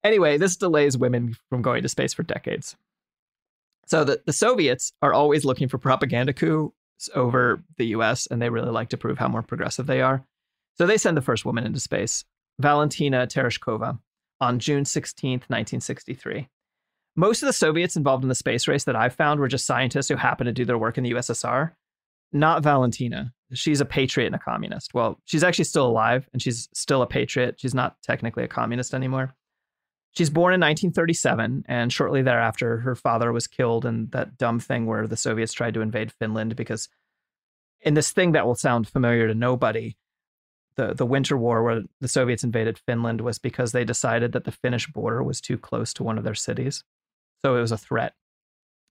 anyway 0.04 0.38
this 0.38 0.56
delays 0.58 0.98
women 0.98 1.36
from 1.50 1.62
going 1.62 1.82
to 1.84 1.90
space 1.90 2.14
for 2.14 2.24
decades 2.24 2.76
so 3.86 4.04
the, 4.04 4.22
the 4.26 4.34
soviets 4.34 4.94
are 5.02 5.14
always 5.14 5.46
looking 5.46 5.68
for 5.68 5.78
propaganda 5.78 6.34
coups 6.34 7.10
over 7.14 7.64
the 7.78 7.88
us 7.88 8.28
and 8.28 8.42
they 8.42 8.50
really 8.50 8.72
like 8.72 8.90
to 8.90 8.98
prove 8.98 9.18
how 9.18 9.28
more 9.28 9.44
progressive 9.44 9.88
they 9.88 10.02
are 10.02 10.26
so 10.78 10.86
they 10.86 10.98
send 10.98 11.16
the 11.16 11.22
first 11.22 11.46
woman 11.46 11.66
into 11.66 11.80
space 11.80 12.24
valentina 12.60 13.28
tereshkova 13.28 14.00
on 14.42 14.60
june 14.60 14.84
16th 14.84 15.48
1963 15.50 16.48
most 17.18 17.42
of 17.42 17.48
the 17.48 17.54
soviets 17.54 17.96
involved 17.96 18.24
in 18.24 18.30
the 18.30 18.36
space 18.36 18.68
race 18.68 18.84
that 18.84 18.96
i've 18.96 19.16
found 19.16 19.40
were 19.40 19.48
just 19.48 19.66
scientists 19.66 20.10
who 20.10 20.16
happened 20.16 20.48
to 20.48 20.54
do 20.54 20.66
their 20.66 20.78
work 20.78 20.98
in 20.98 21.04
the 21.04 21.12
ussr 21.12 21.72
not 22.36 22.64
Valentina. 22.64 23.34
She's 23.54 23.82
a 23.82 23.86
patriot 23.86 24.28
and 24.28 24.36
a 24.36 24.40
communist. 24.40 24.94
Well, 24.94 25.20
she's 25.26 25.44
actually 25.44 25.66
still 25.66 25.88
alive 25.88 26.28
and 26.34 26.42
she's 26.42 26.68
still 26.74 27.02
a 27.02 27.08
patriot. 27.08 27.56
She's 27.58 27.74
not 27.74 27.96
technically 28.04 28.44
a 28.44 28.48
communist 28.48 28.94
anymore. 28.94 29.34
She's 30.16 30.30
born 30.30 30.54
in 30.54 30.62
1937, 30.62 31.66
and 31.68 31.92
shortly 31.92 32.22
thereafter, 32.22 32.78
her 32.80 32.96
father 32.96 33.34
was 33.34 33.48
killed 33.48 33.86
in 33.86 34.08
that 34.12 34.38
dumb 34.38 34.62
thing 34.62 34.86
where 34.86 35.08
the 35.08 35.18
Soviets 35.18 35.52
tried 35.52 35.74
to 35.74 35.82
invade 35.82 36.14
Finland 36.14 36.56
because, 36.56 36.88
in 37.82 37.96
this 37.96 38.14
thing 38.14 38.32
that 38.32 38.46
will 38.46 38.56
sound 38.56 38.88
familiar 38.88 39.28
to 39.28 39.36
nobody, 39.36 39.98
the, 40.78 40.94
the 40.94 41.06
Winter 41.06 41.38
War, 41.38 41.64
where 41.64 41.82
the 42.00 42.08
Soviets 42.08 42.46
invaded 42.46 42.80
Finland, 42.80 43.20
was 43.20 43.40
because 43.40 43.74
they 43.74 43.84
decided 43.84 44.32
that 44.32 44.46
the 44.46 44.54
Finnish 44.54 44.88
border 44.88 45.22
was 45.22 45.42
too 45.42 45.58
close 45.58 45.94
to 45.94 46.04
one 46.04 46.18
of 46.18 46.24
their 46.24 46.36
cities. 46.36 46.84
So 47.44 47.58
it 47.58 47.62
was 47.62 47.74
a 47.74 47.78
threat. 47.78 48.14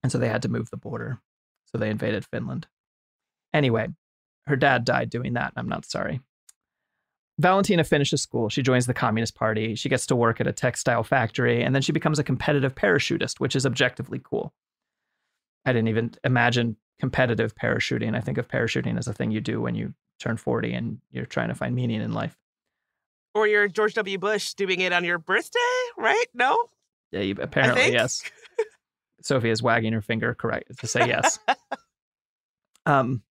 And 0.03 0.13
so 0.13 0.19
they 0.19 0.29
had 0.29 0.43
to 0.43 0.51
move 0.51 0.69
the 0.71 0.77
border. 0.77 1.21
So 1.67 1.79
they 1.79 1.89
invaded 1.89 2.27
Finland. 2.27 2.67
Anyway, 3.55 3.89
her 4.47 4.57
dad 4.57 4.85
died 4.85 5.09
doing 5.09 5.33
that. 5.35 5.55
I'm 5.57 5.69
not 5.69 5.87
sorry. 5.87 6.21
Valentina 7.39 7.83
finishes 7.83 8.23
school. 8.23 8.49
She 8.49 8.63
joins 8.63 8.87
the 8.87 8.95
Communist 8.95 9.35
Party. 9.35 9.75
She 9.75 9.89
gets 9.89 10.07
to 10.07 10.17
work 10.17 10.41
at 10.41 10.47
a 10.47 10.53
textile 10.53 11.03
factory, 11.03 11.63
and 11.63 11.75
then 11.75 11.83
she 11.83 11.93
becomes 11.93 12.19
a 12.19 12.25
competitive 12.25 12.75
parachutist, 12.75 13.41
which 13.41 13.57
is 13.57 13.67
objectively 13.67 14.21
cool. 14.23 14.53
I 15.65 15.73
didn't 15.73 15.89
even 15.89 16.15
imagine 16.23 16.77
competitive 17.01 17.55
parachuting. 17.57 18.15
I 18.15 18.21
think 18.21 18.39
of 18.39 18.49
parachuting 18.49 18.99
as 18.99 19.09
a 19.09 19.13
thing 19.13 19.31
you 19.31 19.41
do 19.41 19.61
when 19.61 19.75
you 19.75 19.95
turn 20.21 20.37
40 20.37 20.73
and 20.73 20.99
you're 21.11 21.27
trying 21.27 21.49
to 21.49 21.55
find 21.55 21.75
meaning 21.75 22.01
in 22.01 22.13
life. 22.13 22.37
Or 23.35 23.49
you're 23.49 23.67
George 23.67 23.95
W. 23.95 24.17
Bush 24.19 24.55
doing 24.55 24.81
it 24.81 24.93
on 24.93 25.03
your 25.03 25.19
birthday, 25.19 25.59
right? 25.99 26.27
No? 26.35 26.57
Yeah, 27.11 27.21
you, 27.21 27.37
apparently, 27.41 27.93
yes. 27.93 28.23
Sophie 29.23 29.51
is 29.51 29.63
wagging 29.63 29.93
her 29.93 30.03
finger 30.03 30.35
correct 30.35 30.79
to 30.79 30.87
say 30.87 31.09
yes. 31.09 31.41
um, 32.87 33.23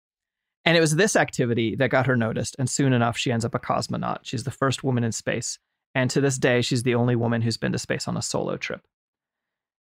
and 0.66 0.78
it 0.78 0.82
was 0.82 0.96
this 0.96 1.16
activity 1.16 1.76
that 1.76 1.90
got 1.90 2.08
her 2.08 2.16
noticed, 2.16 2.56
and 2.60 2.70
soon 2.70 2.94
enough, 2.94 3.18
she 3.18 3.32
ends 3.32 3.46
up 3.46 3.56
a 3.56 3.60
cosmonaut. 3.60 4.20
She's 4.24 4.44
the 4.44 4.52
first 4.52 4.84
woman 4.84 5.04
in 5.04 5.12
space, 5.12 5.60
and 5.96 6.10
to 6.10 6.22
this 6.22 6.38
day, 6.38 6.62
she's 6.62 6.84
the 6.84 6.96
only 6.96 7.16
woman 7.16 7.42
who's 7.42 7.58
been 7.58 7.72
to 7.72 7.80
space 7.80 8.08
on 8.08 8.18
a 8.18 8.22
solo 8.22 8.58
trip. 8.58 8.82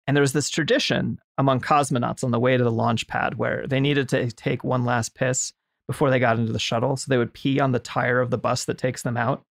And 0.07 0.17
there 0.17 0.21
was 0.21 0.33
this 0.33 0.49
tradition 0.49 1.19
among 1.37 1.61
cosmonauts 1.61 2.23
on 2.23 2.31
the 2.31 2.39
way 2.39 2.57
to 2.57 2.63
the 2.63 2.71
launch 2.71 3.07
pad 3.07 3.35
where 3.35 3.65
they 3.67 3.79
needed 3.79 4.09
to 4.09 4.31
take 4.31 4.63
one 4.63 4.83
last 4.83 5.15
piss 5.15 5.53
before 5.87 6.09
they 6.09 6.19
got 6.19 6.39
into 6.39 6.53
the 6.53 6.59
shuttle, 6.59 6.97
so 6.97 7.05
they 7.07 7.17
would 7.17 7.33
pee 7.33 7.59
on 7.59 7.71
the 7.71 7.79
tire 7.79 8.19
of 8.19 8.29
the 8.29 8.37
bus 8.37 8.65
that 8.65 8.77
takes 8.77 9.03
them 9.03 9.17
out. 9.17 9.43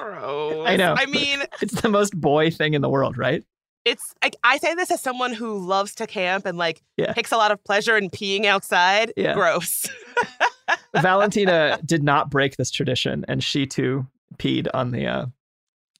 I 0.69 0.77
know. 0.77 0.95
I 0.97 1.07
mean, 1.07 1.43
It's 1.61 1.81
the 1.81 1.89
most 1.89 2.19
boy 2.19 2.51
thing 2.51 2.75
in 2.75 2.83
the 2.83 2.89
world, 2.89 3.17
right? 3.17 3.43
It's 3.91 4.15
like 4.23 4.37
I 4.45 4.59
say 4.59 4.75
this 4.75 4.91
as 4.91 5.01
someone 5.01 5.33
who 5.33 5.59
loves 5.59 5.95
to 5.97 6.07
camp 6.07 6.47
and 6.47 6.57
like 6.59 6.83
Yeah. 6.97 7.13
takes 7.13 7.33
a 7.33 7.37
lot 7.37 7.51
of 7.51 7.63
pleasure 7.65 7.97
in 7.97 8.11
peeing 8.11 8.45
outside. 8.45 9.13
Yeah. 9.17 9.35
Gross. 9.35 9.87
Valentina 11.03 11.79
did 11.85 12.03
not 12.03 12.31
break 12.31 12.57
this 12.57 12.71
tradition, 12.71 13.25
and 13.29 13.43
she 13.43 13.67
too 13.67 14.07
peed 14.37 14.69
on 14.75 14.91
the. 14.91 15.07
uh 15.07 15.27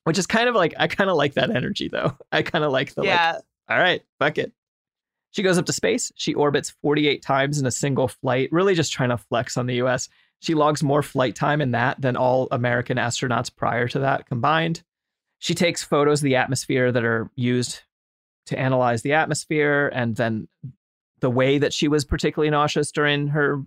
Which 0.05 0.19
is 0.19 0.27
kind 0.27 0.49
of 0.49 0.55
like 0.55 0.75
I 0.79 0.87
kind 0.87 1.11
of 1.11 1.17
like 1.17 1.35
that 1.35 1.55
energy 1.55 1.89
though. 1.89 2.17
I 2.33 2.43
kind 2.43 2.65
of 2.65 2.73
like 2.73 2.95
the 2.95 3.03
like. 3.03 3.09
yeah. 3.09 3.39
All 3.69 3.79
right, 3.79 4.03
fuck 4.19 4.39
it. 4.39 4.53
She 5.33 5.43
goes 5.43 5.59
up 5.59 5.67
to 5.67 5.73
space. 5.75 6.11
She 6.17 6.33
orbits 6.33 6.71
48 6.83 7.23
times 7.23 7.61
in 7.61 7.67
a 7.67 7.71
single 7.71 8.09
flight, 8.09 8.49
really 8.51 8.75
just 8.75 8.93
trying 8.93 9.11
to 9.11 9.19
flex 9.19 9.59
on 9.59 9.67
the 9.67 9.75
US. 9.83 10.09
She 10.41 10.55
logs 10.55 10.83
more 10.83 11.03
flight 11.03 11.35
time 11.35 11.61
in 11.61 11.73
that 11.73 12.01
than 12.01 12.17
all 12.17 12.49
American 12.51 12.97
astronauts 12.97 13.55
prior 13.55 13.87
to 13.89 13.99
that 13.99 14.27
combined. 14.27 14.83
She 15.39 15.55
takes 15.55 15.85
photos 15.85 16.21
of 16.21 16.25
the 16.25 16.37
atmosphere 16.37 16.91
that 16.93 17.05
are 17.05 17.31
used 17.37 17.83
to 18.47 18.59
analyze 18.59 19.03
the 19.03 19.13
atmosphere 19.13 19.91
and 19.95 20.17
then 20.17 20.49
the 21.21 21.31
way 21.31 21.59
that 21.59 21.73
she 21.73 21.89
was 21.89 22.05
particularly 22.05 22.51
nauseous 22.51 22.91
during 22.93 23.29
her 23.29 23.63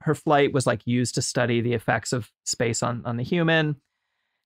her 0.00 0.14
flight 0.14 0.52
was 0.52 0.66
like 0.66 0.86
used 0.86 1.14
to 1.14 1.22
study 1.22 1.60
the 1.60 1.72
effects 1.72 2.12
of 2.12 2.30
space 2.44 2.82
on 2.82 3.02
on 3.04 3.16
the 3.16 3.22
human. 3.24 3.76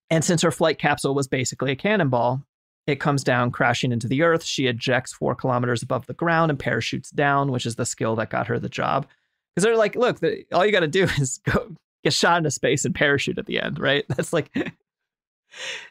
And 0.09 0.23
since 0.23 0.41
her 0.41 0.51
flight 0.51 0.77
capsule 0.79 1.13
was 1.15 1.27
basically 1.27 1.71
a 1.71 1.75
cannonball, 1.75 2.43
It 2.87 2.99
comes 2.99 3.23
down 3.23 3.51
crashing 3.51 3.91
into 3.91 4.07
the 4.07 4.23
earth. 4.23 4.43
She 4.43 4.67
ejects 4.67 5.13
four 5.13 5.35
kilometers 5.35 5.83
above 5.83 6.07
the 6.07 6.13
ground 6.13 6.49
and 6.49 6.59
parachutes 6.59 7.11
down, 7.11 7.51
which 7.51 7.65
is 7.65 7.75
the 7.75 7.85
skill 7.85 8.15
that 8.15 8.29
got 8.31 8.47
her 8.47 8.59
the 8.59 8.69
job. 8.69 9.07
Because 9.55 9.65
they're 9.65 9.77
like, 9.77 9.95
look, 9.95 10.19
the, 10.19 10.45
all 10.51 10.65
you 10.65 10.71
got 10.71 10.79
to 10.81 10.87
do 10.87 11.03
is 11.19 11.39
go 11.39 11.75
get 12.03 12.13
shot 12.13 12.37
into 12.39 12.51
space 12.51 12.83
and 12.83 12.95
parachute 12.95 13.37
at 13.37 13.45
the 13.45 13.61
end, 13.61 13.79
right? 13.79 14.03
That's 14.09 14.33
like, 14.33 14.49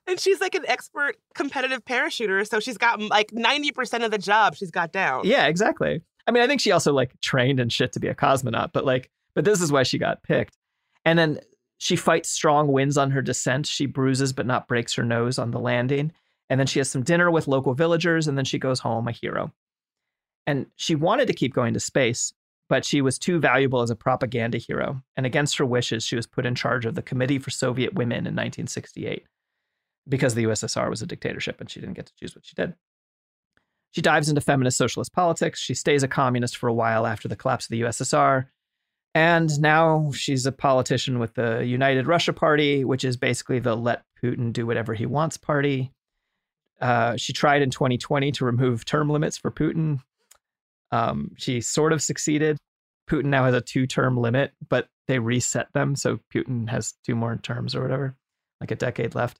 And 0.06 0.18
she's 0.18 0.40
like 0.40 0.54
an 0.54 0.64
expert 0.66 1.16
competitive 1.34 1.84
parachuter, 1.84 2.48
so 2.48 2.60
she's 2.60 2.78
got 2.78 3.00
like 3.00 3.30
90% 3.30 4.04
of 4.04 4.10
the 4.10 4.18
job 4.18 4.56
she's 4.56 4.70
got 4.70 4.92
down. 4.92 5.26
yeah, 5.26 5.46
exactly. 5.46 6.02
I 6.26 6.32
mean, 6.32 6.42
I 6.42 6.46
think 6.46 6.60
she 6.60 6.72
also 6.72 6.92
like 6.92 7.18
trained 7.20 7.60
and 7.60 7.72
shit 7.72 7.92
to 7.92 8.00
be 8.00 8.08
a 8.08 8.14
cosmonaut, 8.14 8.72
but 8.72 8.84
like, 8.84 9.10
but 9.34 9.44
this 9.44 9.60
is 9.60 9.72
why 9.72 9.82
she 9.82 9.98
got 9.98 10.22
picked. 10.22 10.56
And 11.04 11.18
then 11.18 11.40
she 11.78 11.96
fights 11.96 12.28
strong 12.28 12.68
winds 12.68 12.98
on 12.98 13.10
her 13.10 13.22
descent. 13.22 13.66
She 13.66 13.86
bruises 13.86 14.32
but 14.32 14.46
not 14.46 14.68
breaks 14.68 14.94
her 14.94 15.02
nose 15.02 15.38
on 15.38 15.50
the 15.50 15.60
landing. 15.60 16.12
And 16.48 16.58
then 16.58 16.66
she 16.66 16.78
has 16.80 16.90
some 16.90 17.02
dinner 17.02 17.30
with 17.30 17.48
local 17.48 17.74
villagers, 17.74 18.26
and 18.26 18.36
then 18.36 18.44
she 18.44 18.58
goes 18.58 18.80
home 18.80 19.06
a 19.06 19.12
hero. 19.12 19.52
And 20.46 20.66
she 20.76 20.96
wanted 20.96 21.28
to 21.28 21.32
keep 21.32 21.54
going 21.54 21.74
to 21.74 21.80
space, 21.80 22.32
but 22.68 22.84
she 22.84 23.00
was 23.00 23.18
too 23.18 23.38
valuable 23.38 23.82
as 23.82 23.90
a 23.90 23.96
propaganda 23.96 24.58
hero. 24.58 25.00
And 25.16 25.26
against 25.26 25.58
her 25.58 25.66
wishes, 25.66 26.04
she 26.04 26.16
was 26.16 26.26
put 26.26 26.44
in 26.44 26.56
charge 26.56 26.86
of 26.86 26.96
the 26.96 27.02
Committee 27.02 27.38
for 27.38 27.50
Soviet 27.50 27.94
Women 27.94 28.18
in 28.18 28.34
1968 28.34 29.24
because 30.08 30.34
the 30.34 30.44
USSR 30.44 30.88
was 30.88 31.02
a 31.02 31.06
dictatorship 31.06 31.60
and 31.60 31.70
she 31.70 31.80
didn't 31.80 31.94
get 31.94 32.06
to 32.06 32.14
choose 32.14 32.34
what 32.34 32.46
she 32.46 32.54
did. 32.54 32.74
She 33.92 34.02
dives 34.02 34.28
into 34.28 34.40
feminist 34.40 34.78
socialist 34.78 35.12
politics. 35.12 35.58
She 35.58 35.74
stays 35.74 36.02
a 36.02 36.08
communist 36.08 36.56
for 36.56 36.68
a 36.68 36.74
while 36.74 37.06
after 37.06 37.28
the 37.28 37.36
collapse 37.36 37.66
of 37.66 37.70
the 37.70 37.82
USSR. 37.82 38.46
And 39.14 39.60
now 39.60 40.12
she's 40.12 40.46
a 40.46 40.52
politician 40.52 41.18
with 41.18 41.34
the 41.34 41.64
United 41.64 42.06
Russia 42.06 42.32
Party, 42.32 42.84
which 42.84 43.04
is 43.04 43.16
basically 43.16 43.58
the 43.58 43.74
let 43.74 44.02
Putin 44.22 44.52
do 44.52 44.66
whatever 44.66 44.94
he 44.94 45.06
wants 45.06 45.36
party. 45.36 45.92
Uh, 46.80 47.16
she 47.16 47.32
tried 47.32 47.62
in 47.62 47.70
2020 47.70 48.30
to 48.32 48.44
remove 48.44 48.84
term 48.84 49.10
limits 49.10 49.36
for 49.36 49.50
Putin. 49.50 50.00
Um, 50.92 51.32
she 51.36 51.60
sort 51.60 51.92
of 51.92 52.00
succeeded. 52.00 52.56
Putin 53.08 53.26
now 53.26 53.44
has 53.44 53.54
a 53.54 53.60
two 53.60 53.86
term 53.86 54.16
limit, 54.16 54.52
but 54.68 54.86
they 55.08 55.18
reset 55.18 55.72
them. 55.72 55.96
So 55.96 56.20
Putin 56.32 56.68
has 56.68 56.94
two 57.04 57.16
more 57.16 57.36
terms 57.36 57.74
or 57.74 57.82
whatever, 57.82 58.16
like 58.60 58.70
a 58.70 58.76
decade 58.76 59.16
left. 59.16 59.38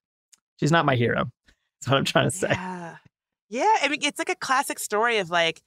She's 0.61 0.71
not 0.71 0.85
my 0.87 0.95
hero. 0.95 1.25
That's 1.81 1.91
what 1.91 1.97
I'm 1.99 2.05
trying 2.05 2.31
to 2.31 2.37
say. 2.37 2.49
Yeah. 2.51 2.97
Yeah. 3.49 3.75
I 3.83 3.89
mean, 3.89 4.01
it's 4.03 4.19
like 4.19 4.29
a 4.29 4.37
classic 4.37 4.79
story 4.79 5.19
of 5.19 5.31
like 5.31 5.61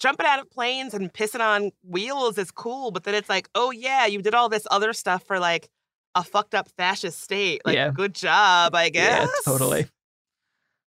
jumping 0.00 0.26
out 0.26 0.40
of 0.40 0.50
planes 0.50 0.94
and 0.94 1.12
pissing 1.12 1.40
on 1.40 1.70
wheels 1.86 2.38
is 2.38 2.50
cool, 2.50 2.90
but 2.90 3.04
then 3.04 3.14
it's 3.14 3.28
like, 3.28 3.48
oh, 3.54 3.70
yeah, 3.70 4.06
you 4.06 4.20
did 4.22 4.34
all 4.34 4.48
this 4.48 4.66
other 4.70 4.92
stuff 4.94 5.22
for 5.24 5.38
like 5.38 5.68
a 6.14 6.24
fucked 6.24 6.54
up 6.54 6.68
fascist 6.76 7.20
state. 7.20 7.60
Like, 7.64 7.76
Yeah. 7.76 7.90
good 7.94 8.14
job, 8.14 8.74
I 8.74 8.88
guess. 8.88 9.28
Yeah, 9.28 9.52
totally. 9.52 9.86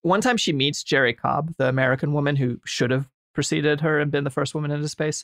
One 0.01 0.19
time 0.19 0.35
she 0.35 0.51
meets 0.51 0.83
Jerrie 0.83 1.13
Cobb, 1.13 1.53
the 1.57 1.69
American 1.69 2.11
woman 2.11 2.35
who 2.35 2.59
should 2.65 2.91
have 2.91 3.07
preceded 3.33 3.81
her 3.81 3.99
and 3.99 4.11
been 4.11 4.25
the 4.25 4.29
first 4.29 4.53
woman 4.53 4.71
into 4.71 4.89
space. 4.89 5.23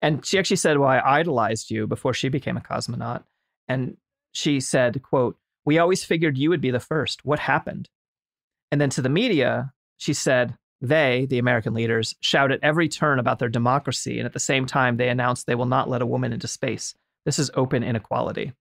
And 0.00 0.24
she 0.24 0.38
actually 0.38 0.56
said, 0.56 0.78
Well, 0.78 0.88
I 0.88 1.00
idolized 1.00 1.70
you 1.70 1.86
before 1.86 2.14
she 2.14 2.28
became 2.28 2.56
a 2.56 2.60
cosmonaut. 2.60 3.24
And 3.68 3.96
she 4.32 4.60
said, 4.60 5.02
quote, 5.02 5.36
We 5.64 5.78
always 5.78 6.04
figured 6.04 6.38
you 6.38 6.50
would 6.50 6.60
be 6.60 6.70
the 6.70 6.80
first. 6.80 7.24
What 7.24 7.38
happened? 7.38 7.88
And 8.70 8.80
then 8.80 8.90
to 8.90 9.02
the 9.02 9.08
media, 9.08 9.72
she 9.96 10.12
said, 10.12 10.56
they, 10.80 11.26
the 11.30 11.38
American 11.38 11.72
leaders, 11.72 12.14
shout 12.20 12.52
at 12.52 12.60
every 12.62 12.88
turn 12.88 13.18
about 13.18 13.38
their 13.38 13.48
democracy, 13.48 14.18
and 14.18 14.26
at 14.26 14.32
the 14.32 14.40
same 14.40 14.66
time, 14.66 14.96
they 14.96 15.08
announce 15.08 15.44
they 15.44 15.54
will 15.54 15.64
not 15.64 15.88
let 15.88 16.02
a 16.02 16.06
woman 16.06 16.32
into 16.32 16.48
space. 16.48 16.94
This 17.24 17.38
is 17.38 17.50
open 17.54 17.82
inequality. 17.82 18.52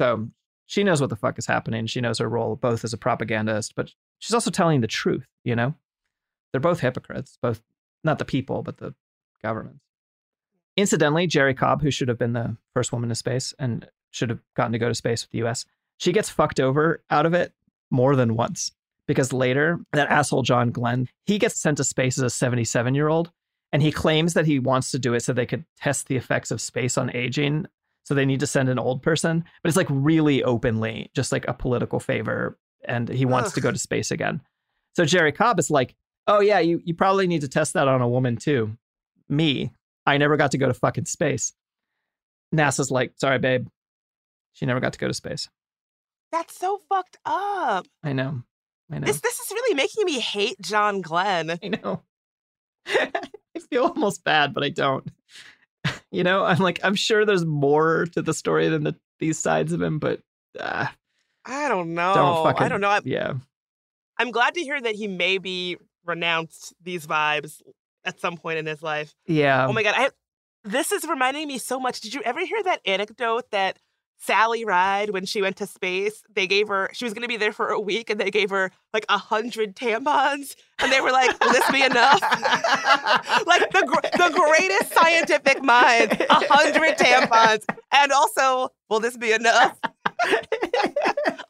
So 0.00 0.28
she 0.66 0.84
knows 0.84 1.00
what 1.00 1.10
the 1.10 1.16
fuck 1.16 1.38
is 1.38 1.46
happening. 1.46 1.86
She 1.86 2.00
knows 2.00 2.18
her 2.18 2.28
role 2.28 2.56
both 2.56 2.84
as 2.84 2.92
a 2.92 2.98
propagandist, 2.98 3.74
but 3.74 3.90
she's 4.18 4.34
also 4.34 4.50
telling 4.50 4.80
the 4.80 4.86
truth, 4.86 5.26
you 5.44 5.56
know? 5.56 5.74
They're 6.52 6.60
both 6.60 6.80
hypocrites, 6.80 7.38
both 7.40 7.62
not 8.04 8.18
the 8.18 8.24
people, 8.24 8.62
but 8.62 8.78
the 8.78 8.94
governments. 9.42 9.80
Incidentally, 10.76 11.26
Jerrie 11.26 11.54
Cobb, 11.54 11.82
who 11.82 11.90
should 11.90 12.08
have 12.08 12.18
been 12.18 12.34
the 12.34 12.56
first 12.74 12.92
woman 12.92 13.08
to 13.08 13.14
space 13.14 13.54
and 13.58 13.88
should 14.10 14.28
have 14.30 14.40
gotten 14.54 14.72
to 14.72 14.78
go 14.78 14.88
to 14.88 14.94
space 14.94 15.22
with 15.22 15.30
the 15.30 15.46
US, 15.48 15.64
she 15.98 16.12
gets 16.12 16.30
fucked 16.30 16.60
over 16.60 17.02
out 17.10 17.26
of 17.26 17.34
it 17.34 17.52
more 17.90 18.16
than 18.16 18.36
once. 18.36 18.72
Because 19.06 19.32
later, 19.32 19.78
that 19.92 20.10
asshole 20.10 20.42
John 20.42 20.70
Glenn, 20.70 21.08
he 21.26 21.38
gets 21.38 21.60
sent 21.60 21.76
to 21.76 21.84
space 21.84 22.18
as 22.18 22.24
a 22.24 22.30
77 22.30 22.94
year 22.94 23.08
old, 23.08 23.30
and 23.72 23.80
he 23.80 23.92
claims 23.92 24.34
that 24.34 24.46
he 24.46 24.58
wants 24.58 24.90
to 24.90 24.98
do 24.98 25.14
it 25.14 25.20
so 25.20 25.32
they 25.32 25.46
could 25.46 25.64
test 25.78 26.08
the 26.08 26.16
effects 26.16 26.50
of 26.50 26.60
space 26.60 26.98
on 26.98 27.14
aging. 27.14 27.66
So 28.04 28.14
they 28.14 28.24
need 28.24 28.40
to 28.40 28.46
send 28.46 28.68
an 28.68 28.78
old 28.78 29.02
person, 29.02 29.44
but 29.62 29.68
it's 29.68 29.76
like 29.76 29.88
really 29.90 30.42
openly, 30.44 31.10
just 31.14 31.32
like 31.32 31.44
a 31.48 31.54
political 31.54 31.98
favor, 31.98 32.56
and 32.84 33.08
he 33.08 33.24
wants 33.24 33.52
to 33.52 33.60
go 33.60 33.72
to 33.72 33.78
space 33.78 34.12
again. 34.12 34.40
So 34.94 35.04
Jerrie 35.04 35.32
Cobb 35.32 35.58
is 35.58 35.70
like, 35.70 35.94
oh 36.28 36.40
yeah, 36.40 36.60
you, 36.60 36.80
you 36.84 36.94
probably 36.94 37.26
need 37.26 37.40
to 37.40 37.48
test 37.48 37.72
that 37.74 37.88
on 37.88 38.00
a 38.00 38.08
woman 38.08 38.36
too. 38.36 38.76
Me, 39.28 39.72
I 40.06 40.18
never 40.18 40.36
got 40.36 40.52
to 40.52 40.58
go 40.58 40.68
to 40.68 40.74
fucking 40.74 41.06
space. 41.06 41.52
NASA's 42.54 42.90
like, 42.90 43.12
sorry, 43.16 43.38
babe. 43.38 43.66
She 44.52 44.66
never 44.66 44.80
got 44.80 44.92
to 44.92 44.98
go 44.98 45.08
to 45.08 45.14
space. 45.14 45.48
That's 46.32 46.58
so 46.58 46.80
fucked 46.88 47.16
up. 47.24 47.86
I 48.02 48.12
know. 48.12 48.42
I 48.90 48.98
know. 48.98 49.06
This 49.06 49.20
this 49.20 49.38
is 49.38 49.50
really 49.50 49.74
making 49.74 50.04
me 50.04 50.20
hate 50.20 50.60
John 50.60 51.00
Glenn. 51.00 51.58
I 51.62 51.68
know. 51.68 52.02
I 52.86 53.58
feel 53.70 53.84
almost 53.84 54.24
bad, 54.24 54.54
but 54.54 54.62
I 54.64 54.70
don't. 54.70 55.08
You 56.10 56.24
know, 56.24 56.44
I'm 56.44 56.58
like, 56.58 56.80
I'm 56.82 56.94
sure 56.94 57.24
there's 57.24 57.44
more 57.44 58.06
to 58.12 58.22
the 58.22 58.32
story 58.32 58.68
than 58.68 58.84
the, 58.84 58.96
these 59.20 59.38
sides 59.38 59.72
of 59.72 59.82
him, 59.82 59.98
but 59.98 60.20
uh, 60.58 60.86
I 61.44 61.68
don't 61.68 61.94
know. 61.94 62.14
don't 62.14 62.44
fucking. 62.44 62.62
I 62.64 62.68
don't 62.68 62.80
know. 62.80 62.88
I'm, 62.88 63.02
Yeah. 63.04 63.34
I'm 64.18 64.30
glad 64.30 64.54
to 64.54 64.60
hear 64.60 64.80
that 64.80 64.94
he 64.94 65.08
maybe 65.08 65.76
renounced 66.04 66.72
these 66.82 67.06
vibes 67.06 67.60
at 68.04 68.18
some 68.20 68.36
point 68.36 68.58
in 68.58 68.66
his 68.66 68.82
life. 68.82 69.14
Yeah. 69.26 69.66
oh 69.66 69.72
my 69.72 69.82
god, 69.82 69.94
I 69.96 70.10
this 70.64 70.90
is 70.90 71.04
reminding 71.04 71.46
me 71.48 71.58
so 71.58 71.78
much. 71.78 72.00
Did 72.00 72.14
you 72.14 72.22
ever 72.24 72.44
hear 72.44 72.62
that 72.64 72.80
anecdote 72.86 73.50
that 73.50 73.78
Sally 74.18 74.64
Ride, 74.64 75.10
when 75.10 75.26
she 75.26 75.42
went 75.42 75.56
to 75.58 75.66
space, 75.66 76.22
they 76.34 76.46
gave 76.46 76.68
her 76.68 76.90
she 76.92 77.04
was 77.04 77.12
going 77.12 77.22
to 77.22 77.28
be 77.28 77.36
there 77.36 77.52
for 77.52 77.68
a 77.68 77.80
week, 77.80 78.10
and 78.10 78.20
they 78.20 78.30
gave 78.30 78.50
her 78.50 78.70
like 78.92 79.04
a 79.08 79.18
hundred 79.18 79.76
tampons, 79.76 80.56
and 80.78 80.90
they 80.90 81.00
were 81.00 81.12
like, 81.12 81.38
"Will 81.40 81.52
this 81.52 81.70
be 81.70 81.82
enough?" 81.82 82.20
like 83.46 83.70
the 83.70 83.84
gr- 83.86 84.16
the 84.16 84.32
greatest 84.34 84.92
scientific 84.92 85.62
mind, 85.62 86.12
a 86.30 86.34
hundred 86.48 86.96
tampons, 86.98 87.64
and 87.92 88.12
also, 88.12 88.72
will 88.88 89.00
this 89.00 89.16
be 89.16 89.32
enough? 89.32 89.78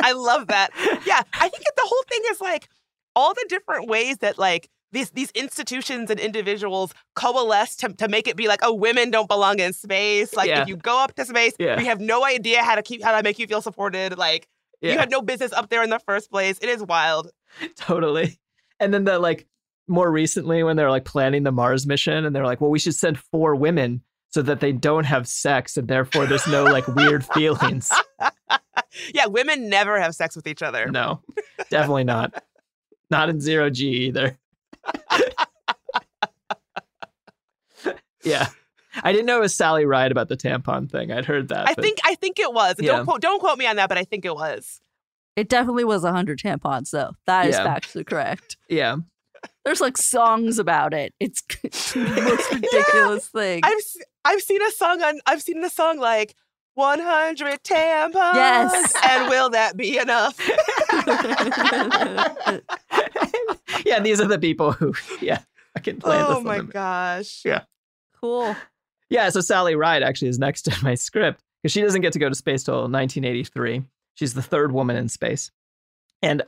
I 0.03 0.13
love 0.13 0.49
that. 0.49 0.71
Yeah, 1.07 1.23
I 1.35 1.49
think 1.49 1.65
the 1.65 1.83
whole 1.85 2.05
thing 2.09 2.21
is 2.31 2.41
like 2.41 2.69
all 3.15 3.33
the 3.33 3.47
different 3.49 3.89
ways 3.89 4.19
that 4.19 4.39
like 4.39 4.69
these 4.97 5.11
these 5.11 5.31
institutions 5.33 6.11
and 6.11 6.19
individuals 6.19 6.93
coalesce 7.15 7.77
to, 7.77 7.89
to 7.95 8.09
make 8.09 8.27
it 8.27 8.35
be 8.37 8.49
like, 8.49 8.61
oh, 8.63 8.75
women 8.75 9.11
don't 9.11 9.29
belong 9.29 9.59
in 9.61 9.73
space. 9.73 10.35
Like 10.35 10.49
Yeah. 10.49 10.63
if 10.63 10.69
you 10.69 10.77
go 10.77 10.99
up 10.99 11.15
to 11.15 11.25
space, 11.25 11.53
Yeah. 11.59 11.77
we 11.77 11.85
have 11.87 12.01
no 12.01 12.25
idea 12.25 12.63
how 12.65 12.75
to 12.75 12.83
keep 12.83 13.03
how 13.05 13.17
to 13.17 13.23
make 13.23 13.39
you 13.39 13.47
feel 13.47 13.61
supported. 13.63 14.17
Like 14.19 14.49
you 14.81 14.91
Yeah. 14.91 15.01
had 15.01 15.11
no 15.11 15.23
business 15.23 15.53
up 15.53 15.69
there 15.71 15.83
in 15.83 15.91
the 15.91 15.99
first 16.01 16.31
place. 16.31 16.59
It 16.61 16.69
is 16.69 16.83
wild. 16.83 17.31
totally. 17.77 18.39
And 18.81 18.93
then 18.93 19.05
the 19.05 19.19
like 19.19 19.47
more 19.89 20.11
recently 20.11 20.63
when 20.65 20.77
they're 20.77 20.91
like 20.91 21.05
planning 21.05 21.45
the 21.45 21.53
Mars 21.53 21.87
mission 21.87 22.25
and 22.25 22.35
they're 22.35 22.45
like, 22.45 22.61
well, 22.61 22.71
we 22.71 22.79
should 22.79 22.95
send 22.95 23.19
four 23.19 23.55
women 23.55 24.03
so 24.31 24.43
that 24.43 24.61
they 24.61 24.73
don't 24.73 25.05
have 25.05 25.29
sex 25.29 25.77
and 25.77 25.87
therefore 25.89 26.27
there's 26.27 26.47
no 26.49 26.65
like 26.65 26.87
weird 26.89 27.25
feelings. 27.25 27.93
Yeah, 29.13 29.27
women 29.27 29.69
never 29.69 30.01
have 30.01 30.15
sex 30.15 30.35
with 30.37 30.47
each 30.47 30.63
other. 30.63 30.87
No, 30.91 31.23
definitely 31.71 32.05
not. 32.05 32.43
Not 33.11 33.29
in 33.29 33.41
zero 33.41 33.69
G 33.69 33.89
either. 34.07 34.39
Yeah. 38.25 38.49
I 39.03 39.13
didn't 39.13 39.27
know 39.27 39.37
it 39.39 39.43
was 39.43 39.55
Sally 39.55 39.85
Ride 39.85 40.11
about 40.11 40.29
the 40.29 40.37
tampon 40.37 40.91
thing. 40.91 41.13
I'd 41.13 41.27
heard 41.27 41.49
that. 41.49 41.69
I 41.69 41.75
but- 41.75 41.85
think 41.85 41.99
I 42.05 42.15
think 42.15 42.39
it 42.39 42.53
was. 42.53 42.77
Yeah. 42.79 42.93
Don't 42.97 43.05
quote 43.07 43.21
don't 43.21 43.41
quote 43.41 43.59
me 43.59 43.67
on 43.67 43.77
that, 43.77 43.89
but 43.89 43.99
I 43.99 44.05
think 44.05 44.25
it 44.25 44.35
was. 44.35 44.81
It 45.37 45.51
definitely 45.51 45.85
was 45.85 46.03
100 46.03 46.39
tampons, 46.39 46.91
though. 46.91 47.11
That 47.27 47.47
is 47.47 47.57
Yeah. 47.57 47.67
factually 47.67 48.07
correct. 48.07 48.57
Yeah. 48.71 48.97
There's 49.67 49.83
like 49.83 49.99
songs 49.99 50.59
about 50.59 50.95
it. 50.95 51.13
It's 51.21 51.43
the 51.93 52.23
most 52.25 52.53
ridiculous 52.53 53.29
thing. 53.29 53.61
I've 53.63 53.75
s- 53.77 53.99
I've 54.25 54.41
seen 54.41 54.63
a 54.63 54.71
song 54.71 55.03
on 55.03 55.21
I've 55.27 55.43
seen 55.43 55.63
a 55.63 55.69
song 55.71 55.99
like 55.99 56.35
100 56.77 57.63
tampons. 57.63 58.35
Yes. 58.35 58.95
And 59.09 59.31
will 59.31 59.49
that 59.51 59.79
be 59.79 59.97
enough? 59.97 60.39
yeah, 63.87 63.99
these 64.01 64.21
are 64.21 64.29
the 64.29 64.39
people 64.39 64.73
who, 64.73 64.93
yeah, 65.23 65.41
I 65.75 65.81
can 65.81 65.99
play 65.99 66.19
this. 66.19 66.27
oh 66.29 66.41
my 66.41 66.59
them. 66.59 66.67
gosh. 66.67 67.43
Yeah. 67.47 67.63
cool. 68.21 68.55
Yeah, 69.09 69.31
so 69.31 69.41
Sally 69.41 69.75
Ride 69.75 70.03
actually 70.03 70.29
is 70.29 70.39
next 70.39 70.69
in 70.69 70.75
my 70.83 70.95
script 70.95 71.43
because 71.63 71.73
she 71.73 71.81
doesn't 71.81 72.03
get 72.03 72.13
to 72.13 72.19
go 72.19 72.29
to 72.29 72.35
space 72.35 72.63
till 72.63 72.75
1983. 72.75 73.83
She's 74.15 74.35
the 74.35 74.43
third 74.43 74.71
woman 74.71 74.97
in 74.97 75.09
space. 75.09 75.51
And 76.21 76.43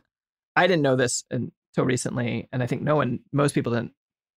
I 0.56 0.66
didn't 0.66 0.82
know 0.82 0.96
this 0.96 1.24
until 1.30 1.84
recently, 1.84 2.48
and 2.52 2.62
I 2.62 2.66
think 2.66 2.82
no 2.82 2.96
one, 2.96 3.20
most 3.32 3.54
people 3.54 3.72
didn't. 3.72 3.92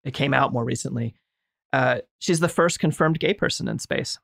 It 0.05 0.13
came 0.13 0.33
out 0.33 0.53
more 0.53 0.63
recently. 0.63 1.15
Uh, 1.73 1.99
she's 2.19 2.39
the 2.39 2.49
first 2.49 2.79
confirmed 2.79 3.19
gay 3.19 3.33
person 3.33 3.67
in 3.67 3.79
space. 3.79 4.19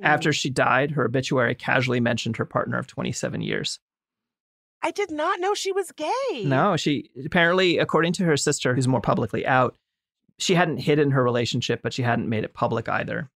Hmm. 0.00 0.06
After 0.06 0.32
she 0.32 0.50
died, 0.50 0.92
her 0.92 1.04
obituary 1.04 1.54
casually 1.54 2.00
mentioned 2.00 2.36
her 2.38 2.44
partner 2.44 2.78
of 2.78 2.86
27 2.86 3.40
years. 3.42 3.78
I 4.82 4.90
did 4.90 5.10
not 5.10 5.40
know 5.40 5.52
she 5.54 5.72
was 5.72 5.92
gay. 5.92 6.44
No, 6.44 6.76
she 6.76 7.10
apparently, 7.24 7.78
according 7.78 8.14
to 8.14 8.24
her 8.24 8.36
sister, 8.36 8.74
who's 8.74 8.88
more 8.88 9.02
publicly 9.02 9.46
out, 9.46 9.76
she 10.38 10.54
hadn't 10.54 10.78
hidden 10.78 11.10
her 11.10 11.22
relationship, 11.22 11.80
but 11.82 11.92
she 11.92 12.02
hadn't 12.02 12.30
made 12.30 12.44
it 12.44 12.54
public 12.54 12.88
either. 12.88 13.30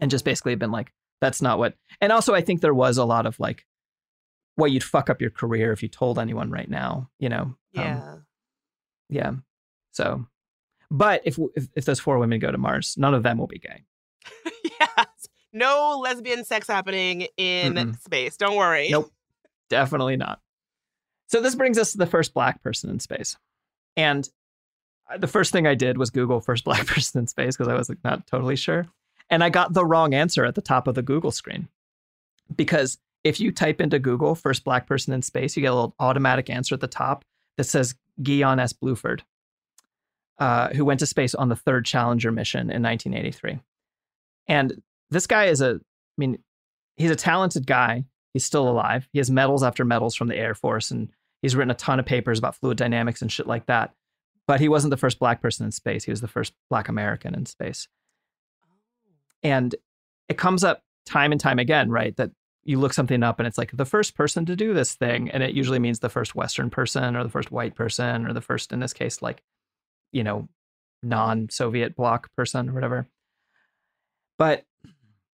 And 0.00 0.10
just 0.10 0.26
basically 0.26 0.54
been 0.54 0.70
like, 0.70 0.92
that's 1.22 1.40
not 1.40 1.58
what. 1.58 1.74
And 2.00 2.12
also, 2.12 2.34
I 2.34 2.42
think 2.42 2.60
there 2.60 2.74
was 2.74 2.98
a 2.98 3.04
lot 3.06 3.24
of 3.24 3.40
like, 3.40 3.64
well, 4.58 4.68
you'd 4.68 4.84
fuck 4.84 5.08
up 5.08 5.22
your 5.22 5.30
career 5.30 5.72
if 5.72 5.82
you 5.82 5.88
told 5.88 6.18
anyone 6.18 6.50
right 6.50 6.68
now, 6.68 7.08
you 7.18 7.30
know? 7.30 7.42
Um, 7.42 7.56
Yeah. 7.74 8.16
yeah. 9.08 9.32
So, 9.92 10.26
but 10.90 11.22
if, 11.24 11.38
if 11.56 11.68
if 11.74 11.84
those 11.86 11.98
four 12.00 12.18
women 12.18 12.38
go 12.40 12.52
to 12.52 12.58
Mars, 12.58 12.94
none 12.98 13.14
of 13.14 13.22
them 13.22 13.38
will 13.38 13.46
be 13.46 13.58
gay. 13.58 13.84
yes. 14.80 15.17
No 15.52 15.98
lesbian 16.02 16.44
sex 16.44 16.68
happening 16.68 17.26
in 17.36 17.74
Mm-mm. 17.74 18.00
space. 18.00 18.36
Don't 18.36 18.56
worry. 18.56 18.88
Nope. 18.90 19.10
Definitely 19.70 20.16
not. 20.16 20.40
So 21.28 21.40
this 21.40 21.54
brings 21.54 21.78
us 21.78 21.92
to 21.92 21.98
the 21.98 22.06
first 22.06 22.34
black 22.34 22.62
person 22.62 22.90
in 22.90 23.00
space. 23.00 23.36
And 23.96 24.28
uh, 25.10 25.18
the 25.18 25.26
first 25.26 25.52
thing 25.52 25.66
I 25.66 25.74
did 25.74 25.98
was 25.98 26.10
Google 26.10 26.40
first 26.40 26.64
black 26.66 26.86
person 26.86 27.20
in 27.20 27.26
space 27.26 27.56
because 27.56 27.68
I 27.68 27.74
was 27.76 27.88
like 27.88 28.02
not 28.04 28.26
totally 28.26 28.56
sure. 28.56 28.86
And 29.30 29.44
I 29.44 29.50
got 29.50 29.74
the 29.74 29.84
wrong 29.84 30.14
answer 30.14 30.44
at 30.44 30.54
the 30.54 30.62
top 30.62 30.86
of 30.86 30.94
the 30.94 31.02
Google 31.02 31.30
screen. 31.30 31.68
Because 32.54 32.98
if 33.24 33.40
you 33.40 33.52
type 33.52 33.80
into 33.80 33.98
Google 33.98 34.34
first 34.34 34.64
black 34.64 34.86
person 34.86 35.12
in 35.12 35.20
space, 35.20 35.56
you 35.56 35.60
get 35.60 35.72
a 35.72 35.74
little 35.74 35.94
automatic 35.98 36.48
answer 36.48 36.74
at 36.74 36.80
the 36.80 36.86
top 36.86 37.24
that 37.58 37.64
says 37.64 37.94
Guion 38.22 38.58
S. 38.58 38.72
Bluford, 38.72 39.20
uh, 40.38 40.68
who 40.68 40.84
went 40.84 41.00
to 41.00 41.06
space 41.06 41.34
on 41.34 41.50
the 41.50 41.56
third 41.56 41.84
Challenger 41.84 42.32
mission 42.32 42.70
in 42.70 42.82
1983. 42.82 43.58
And 44.46 44.82
this 45.10 45.26
guy 45.26 45.46
is 45.46 45.60
a, 45.60 45.74
I 45.74 46.16
mean, 46.16 46.38
he's 46.96 47.10
a 47.10 47.16
talented 47.16 47.66
guy. 47.66 48.04
He's 48.34 48.44
still 48.44 48.68
alive. 48.68 49.08
He 49.12 49.18
has 49.18 49.30
medals 49.30 49.62
after 49.62 49.84
medals 49.84 50.14
from 50.14 50.28
the 50.28 50.36
Air 50.36 50.54
Force, 50.54 50.90
and 50.90 51.08
he's 51.42 51.56
written 51.56 51.70
a 51.70 51.74
ton 51.74 51.98
of 51.98 52.06
papers 52.06 52.38
about 52.38 52.56
fluid 52.56 52.76
dynamics 52.76 53.22
and 53.22 53.32
shit 53.32 53.46
like 53.46 53.66
that. 53.66 53.94
But 54.46 54.60
he 54.60 54.68
wasn't 54.68 54.90
the 54.90 54.96
first 54.96 55.18
black 55.18 55.42
person 55.42 55.66
in 55.66 55.72
space. 55.72 56.04
He 56.04 56.10
was 56.10 56.20
the 56.20 56.28
first 56.28 56.52
black 56.70 56.88
American 56.88 57.34
in 57.34 57.46
space. 57.46 57.86
And 59.42 59.74
it 60.28 60.38
comes 60.38 60.64
up 60.64 60.82
time 61.06 61.32
and 61.32 61.40
time 61.40 61.58
again, 61.58 61.90
right? 61.90 62.16
That 62.16 62.30
you 62.64 62.78
look 62.78 62.92
something 62.92 63.22
up 63.22 63.38
and 63.38 63.46
it's 63.46 63.56
like 63.56 63.70
the 63.74 63.84
first 63.84 64.14
person 64.14 64.44
to 64.46 64.56
do 64.56 64.74
this 64.74 64.94
thing. 64.94 65.30
And 65.30 65.42
it 65.42 65.54
usually 65.54 65.78
means 65.78 66.00
the 66.00 66.08
first 66.08 66.34
Western 66.34 66.70
person 66.70 67.16
or 67.16 67.22
the 67.22 67.30
first 67.30 67.50
white 67.50 67.74
person 67.74 68.26
or 68.26 68.32
the 68.32 68.40
first, 68.40 68.72
in 68.72 68.80
this 68.80 68.92
case, 68.92 69.22
like, 69.22 69.42
you 70.12 70.24
know, 70.24 70.48
non 71.02 71.48
Soviet 71.50 71.94
bloc 71.94 72.28
person 72.36 72.68
or 72.68 72.74
whatever. 72.74 73.06
But 74.38 74.64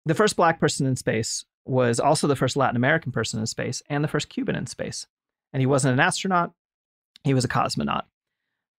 the 0.06 0.14
first 0.14 0.36
black 0.36 0.60
person 0.60 0.86
in 0.86 0.96
space 0.96 1.46
was 1.66 2.00
also 2.00 2.28
the 2.28 2.36
first 2.36 2.58
Latin 2.58 2.76
American 2.76 3.12
person 3.12 3.40
in 3.40 3.48
space 3.48 3.82
and 3.90 4.04
the 4.04 4.08
first 4.08 4.30
Cuban 4.30 4.56
in 4.56 4.68
space. 4.68 5.08
And 5.54 5.62
he 5.62 5.66
wasn't 5.66 5.94
an 5.94 6.00
astronaut, 6.00 6.52
he 7.24 7.34
was 7.34 7.46
a 7.46 7.50
cosmonaut. 7.50 8.04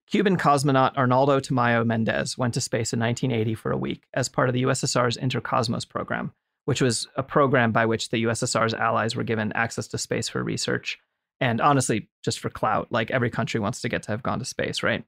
Cuban 0.06 0.36
cosmonaut 0.36 0.96
Arnaldo 0.96 1.40
Tamayo 1.40 1.84
Mendez 1.84 2.36
went 2.36 2.54
to 2.54 2.60
space 2.60 2.92
in 2.92 3.00
1980 3.00 3.54
for 3.54 3.72
a 3.72 3.76
week 3.76 4.02
as 4.12 4.28
part 4.28 4.48
of 4.48 4.52
the 4.52 4.64
USSR's 4.64 5.16
Intercosmos 5.16 5.88
program, 5.88 6.32
which 6.66 6.82
was 6.82 7.08
a 7.16 7.22
program 7.22 7.72
by 7.72 7.86
which 7.86 8.10
the 8.10 8.24
USSR's 8.24 8.74
allies 8.74 9.16
were 9.16 9.24
given 9.24 9.52
access 9.54 9.88
to 9.88 9.98
space 9.98 10.28
for 10.28 10.42
research. 10.42 10.98
And 11.40 11.60
honestly, 11.60 12.08
just 12.22 12.38
for 12.38 12.50
clout, 12.50 12.88
like 12.90 13.10
every 13.10 13.30
country 13.30 13.60
wants 13.60 13.80
to 13.80 13.88
get 13.88 14.02
to 14.04 14.10
have 14.10 14.22
gone 14.22 14.40
to 14.40 14.44
space, 14.44 14.82
right? 14.82 15.04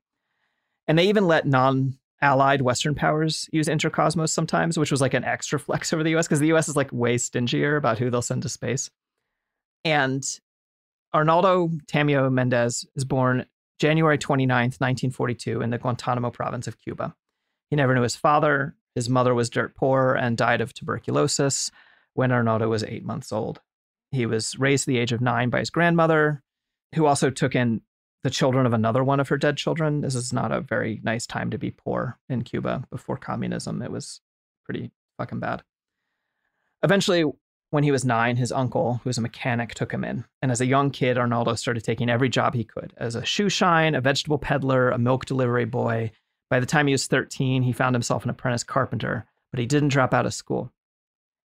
And 0.89 0.99
they 0.99 1.09
even 1.09 1.27
let 1.27 1.47
non 1.47 1.99
allied 2.23 2.63
Western 2.63 2.95
powers 2.95 3.49
use 3.53 3.69
Intercosmos 3.69 4.33
sometimes, 4.33 4.79
which 4.79 4.91
was 4.91 5.01
like 5.01 5.15
an 5.15 5.25
extra 5.25 5.59
flex 5.59 5.93
over 5.93 6.03
the 6.03 6.17
US 6.17 6.27
because 6.27 6.41
the 6.41 6.53
US 6.55 6.69
is 6.69 6.77
like 6.77 6.93
way 6.93 7.19
stingier 7.19 7.77
about 7.77 7.99
who 7.99 8.11
they'll 8.11 8.23
send 8.23 8.43
to 8.43 8.49
space. 8.49 8.91
And 9.85 10.25
Arnaldo 11.15 11.69
Tamayo 11.87 12.31
Mendez 12.31 12.87
is 12.97 13.05
born 13.05 13.47
January 13.79 14.19
29th, 14.19 14.81
1942, 14.81 15.61
in 15.61 15.71
the 15.71 15.79
Guantanamo 15.79 16.31
province 16.31 16.67
of 16.67 16.79
Cuba. 16.79 17.15
He 17.71 17.77
never 17.77 17.95
knew 17.95 18.03
his 18.03 18.17
father. 18.17 18.75
His 18.95 19.09
mother 19.09 19.35
was 19.35 19.51
dirt 19.51 19.75
poor 19.77 20.15
and 20.15 20.37
died 20.37 20.61
of 20.61 20.73
tuberculosis 20.73 21.71
when 22.15 22.33
Arnaldo 22.33 22.69
was 22.69 22.83
eight 22.85 23.05
months 23.05 23.33
old. 23.33 23.61
He 24.11 24.25
was 24.25 24.59
raised 24.59 24.85
to 24.85 24.91
the 24.91 24.99
age 24.99 25.13
of 25.13 25.21
nine 25.21 25.51
by 25.51 25.59
his 25.59 25.71
grandmother, 25.71 26.43
who 26.95 27.05
also 27.07 27.29
took 27.29 27.55
in 27.55 27.83
the 28.23 28.31
children 28.31 28.67
of 28.67 28.73
another 28.73 29.05
one 29.05 29.21
of 29.21 29.29
her 29.29 29.37
dead 29.37 29.57
children. 29.57 30.01
This 30.01 30.15
is 30.15 30.33
not 30.33 30.53
a 30.53 30.61
very 30.61 31.01
nice 31.05 31.27
time 31.27 31.51
to 31.51 31.59
be 31.59 31.71
poor 31.71 32.19
in 32.29 32.43
Cuba 32.43 32.85
before 32.91 33.17
communism. 33.17 33.83
It 33.83 33.91
was 33.91 34.21
pretty 34.65 34.91
fucking 35.19 35.41
bad. 35.41 35.63
Eventually, 36.83 37.25
when 37.71 37.85
he 37.85 37.91
was 37.91 38.05
nine, 38.05 38.37
his 38.37 38.53
uncle, 38.53 39.01
who 39.03 39.09
was 39.09 39.19
a 39.19 39.23
mechanic, 39.23 39.75
took 39.75 39.93
him 39.93 40.05
in. 40.05 40.25
And 40.41 40.51
as 40.51 40.61
a 40.61 40.67
young 40.67 40.91
kid, 40.91 41.19
Arnaldo 41.19 41.55
started 41.55 41.85
taking 41.85 42.09
every 42.09 42.29
job 42.29 42.55
he 42.55 42.65
could 42.65 42.93
as 42.97 43.15
a 43.15 43.25
shoe 43.25 43.49
shine, 43.49 43.95
a 43.95 44.01
vegetable 44.01 44.39
peddler, 44.39 44.91
a 44.91 44.99
milk 44.99 45.25
delivery 45.25 45.65
boy. 45.65 46.13
By 46.49 46.61
the 46.61 46.67
time 46.67 46.87
he 46.87 46.95
was 46.95 47.07
13, 47.07 47.63
he 47.63 47.73
found 47.73 47.95
himself 47.95 48.25
an 48.25 48.31
apprentice 48.31 48.63
carpenter, 48.63 49.27
but 49.51 49.59
he 49.59 49.67
didn't 49.67 49.89
drop 49.89 50.15
out 50.15 50.27
of 50.27 50.35
school. 50.35 50.73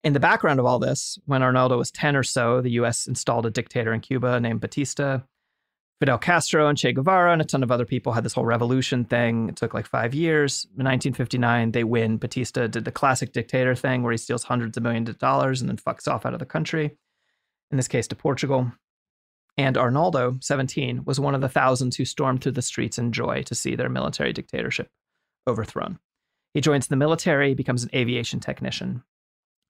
In 0.04 0.12
the 0.12 0.20
background 0.20 0.60
of 0.60 0.66
all 0.66 0.78
this, 0.78 1.18
when 1.26 1.42
Arnaldo 1.42 1.76
was 1.76 1.90
10 1.90 2.16
or 2.16 2.22
so, 2.22 2.60
the 2.60 2.70
US 2.72 3.06
installed 3.06 3.44
a 3.44 3.50
dictator 3.50 3.92
in 3.92 4.00
Cuba 4.00 4.40
named 4.40 4.60
Batista. 4.60 5.20
Fidel 5.98 6.18
Castro 6.18 6.68
and 6.68 6.76
Che 6.76 6.92
Guevara 6.92 7.32
and 7.32 7.40
a 7.40 7.44
ton 7.44 7.62
of 7.62 7.70
other 7.70 7.86
people 7.86 8.12
had 8.12 8.22
this 8.22 8.34
whole 8.34 8.44
revolution 8.44 9.04
thing. 9.06 9.48
It 9.48 9.56
took 9.56 9.72
like 9.72 9.86
five 9.86 10.12
years. 10.12 10.64
In 10.76 10.84
1959, 10.84 11.72
they 11.72 11.84
win. 11.84 12.18
Batista 12.18 12.66
did 12.66 12.84
the 12.84 12.92
classic 12.92 13.32
dictator 13.32 13.74
thing 13.74 14.02
where 14.02 14.12
he 14.12 14.18
steals 14.18 14.44
hundreds 14.44 14.76
of 14.76 14.82
millions 14.82 15.08
of 15.08 15.18
dollars 15.18 15.62
and 15.62 15.70
then 15.70 15.78
fucks 15.78 16.06
off 16.06 16.26
out 16.26 16.34
of 16.34 16.38
the 16.38 16.44
country, 16.44 16.96
in 17.70 17.78
this 17.78 17.88
case 17.88 18.06
to 18.08 18.16
Portugal. 18.16 18.70
And 19.56 19.78
Arnaldo, 19.78 20.36
17, 20.42 21.04
was 21.06 21.18
one 21.18 21.34
of 21.34 21.40
the 21.40 21.48
thousands 21.48 21.96
who 21.96 22.04
stormed 22.04 22.42
through 22.42 22.52
the 22.52 22.62
streets 22.62 22.98
in 22.98 23.10
joy 23.10 23.42
to 23.44 23.54
see 23.54 23.74
their 23.74 23.88
military 23.88 24.34
dictatorship 24.34 24.90
overthrown. 25.48 25.98
He 26.52 26.60
joins 26.60 26.88
the 26.88 26.96
military, 26.96 27.54
becomes 27.54 27.84
an 27.84 27.90
aviation 27.94 28.38
technician, 28.40 29.02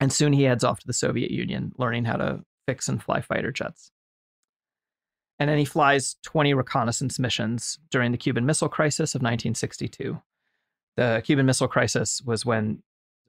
and 0.01 0.13
soon 0.13 0.33
he 0.33 0.43
heads 0.43 0.65
off 0.65 0.81
to 0.81 0.87
the 0.89 0.93
Soviet 0.93 1.31
Union, 1.31 1.73
learning 1.79 2.05
how 2.05 2.17
to 2.17 2.45
fix 2.67 2.89
and 2.89 3.01
fly 3.01 3.21
fighter 3.21 3.53
jets. 3.53 3.93
And 5.39 5.51
then 5.51 5.59
he 5.59 5.65
flies 5.65 6.17
20 6.23 6.55
reconnaissance 6.55 7.19
missions 7.19 7.79
during 7.91 8.13
the 8.13 8.19
Cuban 8.19 8.47
Missile 8.47 8.69
Crisis 8.69 9.15
of 9.15 9.21
1962. 9.21 10.21
The 10.97 11.23
Cuban 11.25 11.45
Missile 11.45 11.69
Crisis 11.69 12.23
was 12.25 12.47
when, 12.47 12.83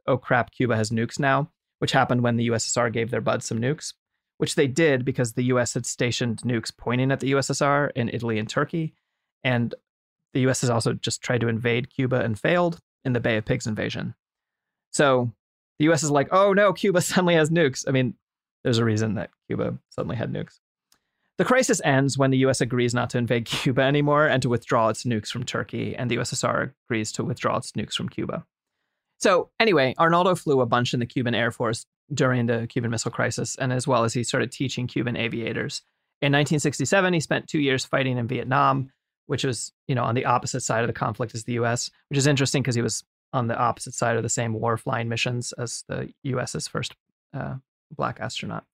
oh 0.06 0.18
crap, 0.18 0.52
Cuba 0.52 0.76
has 0.76 0.90
nukes 0.90 1.20
now, 1.20 1.52
which 1.80 1.92
happened 1.92 2.24
when 2.24 2.38
the 2.38 2.48
USSR 2.48 2.92
gave 2.94 3.12
their 3.12 3.22
buds 3.22 3.46
some 3.46 3.60
nukes, 3.60 3.94
which 4.38 4.56
they 4.56 4.68
did 4.68 5.04
because 5.04 5.34
the 5.34 5.46
US 5.46 5.74
had 5.74 5.86
stationed 5.86 6.42
nukes 6.44 6.76
pointing 6.76 7.12
at 7.12 7.20
the 7.20 7.34
USSR 7.34 7.92
in 7.96 8.10
Italy 8.10 8.40
and 8.40 8.50
Turkey. 8.50 8.94
And 9.44 9.76
the 10.34 10.42
US 10.48 10.62
has 10.62 10.70
also 10.70 10.94
just 10.94 11.22
tried 11.22 11.42
to 11.42 11.50
invade 11.50 11.90
Cuba 11.90 12.22
and 12.22 12.40
failed 12.40 12.80
in 13.04 13.14
the 13.14 13.20
Bay 13.20 13.36
of 13.36 13.46
Pigs 13.46 13.68
invasion. 13.68 14.16
So 14.92 15.34
the 15.78 15.90
US 15.92 16.04
is 16.04 16.12
like, 16.12 16.30
oh 16.32 16.54
no, 16.54 16.72
Cuba 16.72 17.02
suddenly 17.02 17.36
has 17.36 17.50
nukes. 17.50 17.84
I 17.86 17.92
mean, 17.92 18.14
there's 18.64 18.78
a 18.78 18.86
reason 18.86 19.16
that 19.16 19.32
Cuba 19.48 19.78
suddenly 19.90 20.16
had 20.16 20.32
nukes. 20.32 20.60
The 21.38 21.46
crisis 21.46 21.80
ends 21.86 22.18
when 22.18 22.32
the 22.32 22.40
US 22.40 22.62
agrees 22.62 22.94
not 22.94 23.10
to 23.12 23.18
invade 23.18 23.46
Cuba 23.46 23.82
anymore 23.82 24.28
and 24.28 24.42
to 24.42 24.50
withdraw 24.50 24.90
its 24.90 25.04
nukes 25.04 25.30
from 25.30 25.44
Turkey, 25.44 25.96
and 25.96 26.10
the 26.10 26.18
USSR 26.18 26.74
agrees 26.88 27.12
to 27.14 27.24
withdraw 27.24 27.58
its 27.58 27.72
nukes 27.74 27.94
from 27.94 28.10
Cuba. 28.10 28.46
So, 29.20 29.50
anyway, 29.60 29.96
Arnaldo 29.98 30.36
flew 30.36 30.62
a 30.62 30.66
bunch 30.66 30.94
in 30.94 31.00
the 31.00 31.06
Cuban 31.06 31.34
Air 31.34 31.52
Force 31.52 31.86
during 32.14 32.46
the 32.46 32.68
Cuban 32.68 32.92
Missile 32.92 33.12
Crisis, 33.12 33.56
and 33.56 33.74
as 33.74 33.88
well 33.88 34.04
as 34.04 34.14
he 34.14 34.24
started 34.24 34.52
teaching 34.52 34.88
Cuban 34.88 35.16
aviators. 35.16 35.82
In 36.22 36.32
1967, 36.32 37.14
he 37.14 37.20
spent 37.20 37.48
two 37.48 37.60
years 37.60 37.86
fighting 37.86 38.18
in 38.18 38.28
Vietnam, 38.28 38.90
which 39.26 39.44
was, 39.44 39.72
you 39.88 39.96
know, 39.96 40.04
on 40.04 40.16
the 40.16 40.26
opposite 40.26 40.62
side 40.62 40.84
of 40.84 40.88
the 40.88 40.94
conflict 40.94 41.36
as 41.36 41.44
the 41.44 41.54
US, 41.54 41.90
which 42.10 42.18
is 42.18 42.28
interesting 42.28 42.62
because 42.62 42.76
he 42.76 42.82
was 42.82 43.04
on 43.34 43.48
the 43.48 43.58
opposite 43.58 43.94
side 43.94 44.18
of 44.18 44.24
the 44.24 44.30
same 44.30 44.54
war 44.54 44.78
flying 44.78 45.10
missions 45.10 45.52
as 45.54 45.84
the 45.88 46.12
US's 46.24 46.68
first 46.68 46.96
uh, 47.34 47.56
black 47.96 48.20
astronaut. 48.20 48.66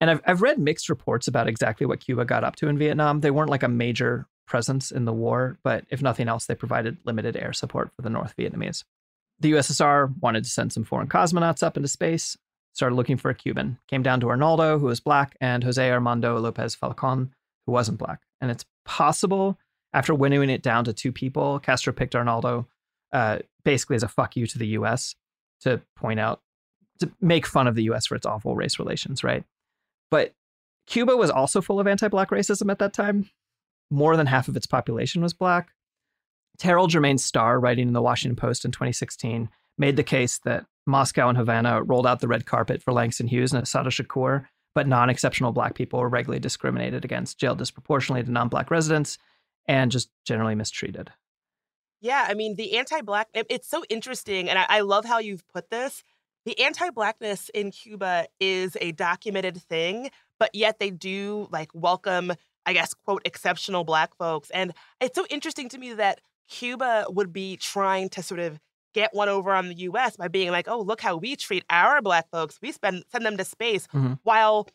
And 0.00 0.10
I've, 0.10 0.20
I've 0.26 0.42
read 0.42 0.58
mixed 0.58 0.88
reports 0.88 1.26
about 1.26 1.48
exactly 1.48 1.86
what 1.86 2.00
Cuba 2.00 2.24
got 2.24 2.44
up 2.44 2.56
to 2.56 2.68
in 2.68 2.78
Vietnam. 2.78 3.20
They 3.20 3.30
weren't 3.30 3.50
like 3.50 3.62
a 3.62 3.68
major 3.68 4.26
presence 4.46 4.90
in 4.90 5.04
the 5.04 5.12
war, 5.12 5.58
but 5.62 5.84
if 5.90 6.02
nothing 6.02 6.28
else, 6.28 6.46
they 6.46 6.54
provided 6.54 6.98
limited 7.04 7.36
air 7.36 7.52
support 7.52 7.90
for 7.94 8.02
the 8.02 8.10
North 8.10 8.34
Vietnamese. 8.36 8.84
The 9.40 9.52
USSR 9.52 10.14
wanted 10.20 10.44
to 10.44 10.50
send 10.50 10.72
some 10.72 10.84
foreign 10.84 11.08
cosmonauts 11.08 11.62
up 11.62 11.76
into 11.76 11.88
space, 11.88 12.36
started 12.72 12.94
looking 12.94 13.16
for 13.16 13.30
a 13.30 13.34
Cuban. 13.34 13.78
Came 13.88 14.02
down 14.02 14.20
to 14.20 14.28
Arnaldo, 14.28 14.78
who 14.78 14.86
was 14.86 15.00
black, 15.00 15.36
and 15.40 15.64
Jose 15.64 15.90
Armando 15.90 16.38
Lopez 16.38 16.74
Falcon, 16.74 17.32
who 17.66 17.72
wasn't 17.72 17.98
black. 17.98 18.20
And 18.40 18.50
it's 18.50 18.64
possible, 18.84 19.58
after 19.92 20.14
winnowing 20.14 20.50
it 20.50 20.62
down 20.62 20.84
to 20.84 20.92
two 20.92 21.12
people, 21.12 21.58
Castro 21.58 21.92
picked 21.92 22.14
Arnaldo 22.14 22.66
uh, 23.12 23.38
basically 23.64 23.96
as 23.96 24.02
a 24.02 24.08
fuck 24.08 24.36
you 24.36 24.46
to 24.46 24.58
the 24.58 24.68
US 24.68 25.14
to 25.60 25.80
point 25.96 26.20
out, 26.20 26.40
to 27.00 27.10
make 27.20 27.46
fun 27.46 27.66
of 27.66 27.74
the 27.74 27.84
US 27.84 28.06
for 28.06 28.14
its 28.14 28.26
awful 28.26 28.54
race 28.54 28.78
relations, 28.78 29.24
right? 29.24 29.44
But 30.10 30.34
Cuba 30.86 31.16
was 31.16 31.30
also 31.30 31.60
full 31.60 31.80
of 31.80 31.86
anti 31.86 32.08
black 32.08 32.30
racism 32.30 32.70
at 32.70 32.78
that 32.78 32.92
time. 32.92 33.30
More 33.90 34.16
than 34.16 34.26
half 34.26 34.48
of 34.48 34.56
its 34.56 34.66
population 34.66 35.22
was 35.22 35.32
black. 35.32 35.70
Terrell 36.58 36.88
Jermaine 36.88 37.20
Starr, 37.20 37.60
writing 37.60 37.88
in 37.88 37.94
the 37.94 38.02
Washington 38.02 38.36
Post 38.36 38.64
in 38.64 38.72
2016, 38.72 39.48
made 39.78 39.96
the 39.96 40.02
case 40.02 40.38
that 40.44 40.66
Moscow 40.86 41.28
and 41.28 41.36
Havana 41.36 41.82
rolled 41.82 42.06
out 42.06 42.20
the 42.20 42.28
red 42.28 42.46
carpet 42.46 42.82
for 42.82 42.92
Langston 42.92 43.28
Hughes 43.28 43.52
and 43.52 43.62
Assata 43.62 43.90
Shakur 43.90 44.46
but 44.76 44.86
non 44.86 45.08
exceptional 45.08 45.52
black 45.52 45.74
people 45.74 45.98
were 45.98 46.08
regularly 46.08 46.38
discriminated 46.38 47.02
against, 47.02 47.38
jailed 47.38 47.56
disproportionately 47.56 48.22
to 48.22 48.30
non 48.30 48.50
black 48.50 48.70
residents, 48.70 49.16
and 49.66 49.90
just 49.90 50.10
generally 50.26 50.54
mistreated. 50.54 51.10
Yeah, 52.02 52.26
I 52.28 52.34
mean, 52.34 52.56
the 52.56 52.76
anti 52.76 53.00
black, 53.00 53.28
it's 53.32 53.70
so 53.70 53.84
interesting. 53.88 54.50
And 54.50 54.58
I, 54.58 54.66
I 54.68 54.80
love 54.80 55.06
how 55.06 55.18
you've 55.18 55.48
put 55.48 55.70
this. 55.70 56.04
The 56.46 56.58
anti 56.60 56.90
blackness 56.90 57.50
in 57.50 57.72
Cuba 57.72 58.28
is 58.38 58.76
a 58.80 58.92
documented 58.92 59.60
thing, 59.60 60.10
but 60.38 60.54
yet 60.54 60.78
they 60.78 60.90
do 60.90 61.48
like 61.50 61.70
welcome, 61.74 62.32
I 62.64 62.72
guess, 62.72 62.94
quote, 62.94 63.22
exceptional 63.24 63.82
black 63.82 64.16
folks. 64.16 64.48
And 64.50 64.72
it's 65.00 65.16
so 65.16 65.26
interesting 65.28 65.68
to 65.70 65.78
me 65.78 65.94
that 65.94 66.20
Cuba 66.48 67.06
would 67.08 67.32
be 67.32 67.56
trying 67.56 68.08
to 68.10 68.22
sort 68.22 68.38
of 68.38 68.60
get 68.94 69.12
one 69.12 69.28
over 69.28 69.52
on 69.52 69.68
the 69.68 69.74
US 69.74 70.16
by 70.16 70.28
being 70.28 70.52
like, 70.52 70.68
oh, 70.68 70.80
look 70.80 71.00
how 71.00 71.16
we 71.16 71.34
treat 71.34 71.64
our 71.68 72.00
black 72.00 72.30
folks. 72.30 72.60
We 72.62 72.70
spend 72.70 73.02
send 73.10 73.26
them 73.26 73.36
to 73.38 73.44
space 73.44 73.88
mm-hmm. 73.88 74.14
while 74.22 74.68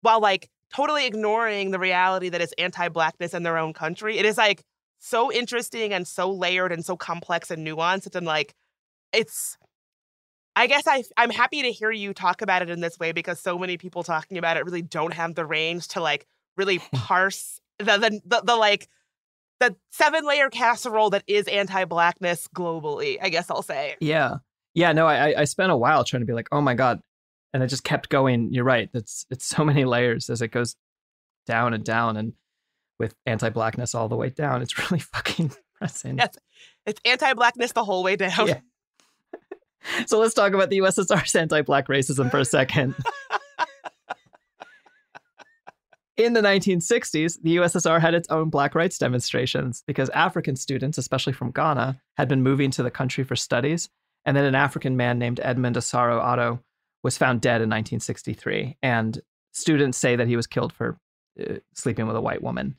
while 0.00 0.20
like 0.20 0.48
totally 0.72 1.06
ignoring 1.06 1.70
the 1.70 1.78
reality 1.78 2.30
that 2.30 2.40
is 2.40 2.54
anti-blackness 2.56 3.34
in 3.34 3.42
their 3.42 3.58
own 3.58 3.74
country. 3.74 4.16
It 4.16 4.24
is 4.24 4.38
like 4.38 4.64
so 4.98 5.30
interesting 5.30 5.92
and 5.92 6.08
so 6.08 6.30
layered 6.30 6.72
and 6.72 6.82
so 6.82 6.96
complex 6.96 7.50
and 7.50 7.66
nuanced. 7.66 8.16
And 8.16 8.24
like 8.24 8.54
it's 9.12 9.58
I 10.56 10.66
guess 10.66 10.86
I 10.86 11.04
I'm 11.16 11.30
happy 11.30 11.62
to 11.62 11.70
hear 11.70 11.90
you 11.90 12.12
talk 12.12 12.42
about 12.42 12.62
it 12.62 12.70
in 12.70 12.80
this 12.80 12.98
way 12.98 13.12
because 13.12 13.40
so 13.40 13.58
many 13.58 13.76
people 13.76 14.02
talking 14.02 14.38
about 14.38 14.56
it 14.56 14.64
really 14.64 14.82
don't 14.82 15.14
have 15.14 15.34
the 15.34 15.46
range 15.46 15.88
to 15.88 16.00
like 16.00 16.26
really 16.56 16.76
hmm. 16.92 16.96
parse 16.96 17.60
the 17.78 17.84
the, 17.96 18.20
the, 18.24 18.42
the 18.44 18.56
like 18.56 18.88
the 19.60 19.76
seven 19.90 20.26
layer 20.26 20.48
casserole 20.50 21.10
that 21.10 21.22
is 21.26 21.46
anti-blackness 21.46 22.48
globally 22.54 23.18
i 23.20 23.28
guess 23.28 23.50
i'll 23.50 23.62
say. 23.62 23.96
Yeah. 24.00 24.36
Yeah 24.74 24.92
no 24.92 25.06
i 25.06 25.40
i 25.40 25.44
spent 25.44 25.72
a 25.72 25.76
while 25.76 26.04
trying 26.04 26.20
to 26.20 26.26
be 26.26 26.32
like 26.32 26.48
oh 26.52 26.60
my 26.60 26.74
god 26.74 27.00
and 27.52 27.64
it 27.64 27.66
just 27.66 27.82
kept 27.82 28.08
going. 28.10 28.52
You're 28.52 28.64
right 28.64 28.88
it's 28.92 29.26
it's 29.30 29.46
so 29.46 29.64
many 29.70 29.84
layers 29.84 30.30
as 30.30 30.42
it 30.42 30.48
goes 30.48 30.76
down 31.46 31.74
and 31.74 31.84
down 31.84 32.16
and 32.16 32.34
with 32.98 33.14
anti-blackness 33.24 33.94
all 33.94 34.08
the 34.08 34.16
way 34.16 34.28
down. 34.28 34.62
It's 34.62 34.78
really 34.78 34.98
fucking 35.14 35.48
depressing. 35.48 36.18
Yes 36.18 36.36
it's 36.86 37.00
anti-blackness 37.04 37.72
the 37.72 37.84
whole 37.84 38.02
way 38.02 38.16
down. 38.16 38.48
Yeah. 38.48 38.60
so 40.06 40.18
let's 40.18 40.34
talk 40.34 40.52
about 40.52 40.70
the 40.70 40.78
ussr's 40.78 41.34
anti-black 41.34 41.88
racism 41.88 42.30
for 42.30 42.38
a 42.38 42.44
second 42.44 42.94
In 46.20 46.34
the 46.34 46.42
1960s, 46.42 47.40
the 47.42 47.56
USSR 47.56 47.98
had 47.98 48.12
its 48.12 48.28
own 48.28 48.50
black 48.50 48.74
rights 48.74 48.98
demonstrations 48.98 49.82
because 49.86 50.10
African 50.10 50.54
students, 50.54 50.98
especially 50.98 51.32
from 51.32 51.50
Ghana, 51.50 51.98
had 52.18 52.28
been 52.28 52.42
moving 52.42 52.70
to 52.72 52.82
the 52.82 52.90
country 52.90 53.24
for 53.24 53.34
studies. 53.34 53.88
And 54.26 54.36
then 54.36 54.44
an 54.44 54.54
African 54.54 54.98
man 54.98 55.18
named 55.18 55.40
Edmund 55.42 55.76
Assare-Addo 55.76 56.60
was 57.02 57.16
found 57.16 57.40
dead 57.40 57.62
in 57.62 57.70
1963. 57.70 58.76
And 58.82 59.18
students 59.52 59.96
say 59.96 60.14
that 60.14 60.28
he 60.28 60.36
was 60.36 60.46
killed 60.46 60.74
for 60.74 60.98
uh, 61.40 61.54
sleeping 61.74 62.06
with 62.06 62.16
a 62.16 62.20
white 62.20 62.42
woman. 62.42 62.76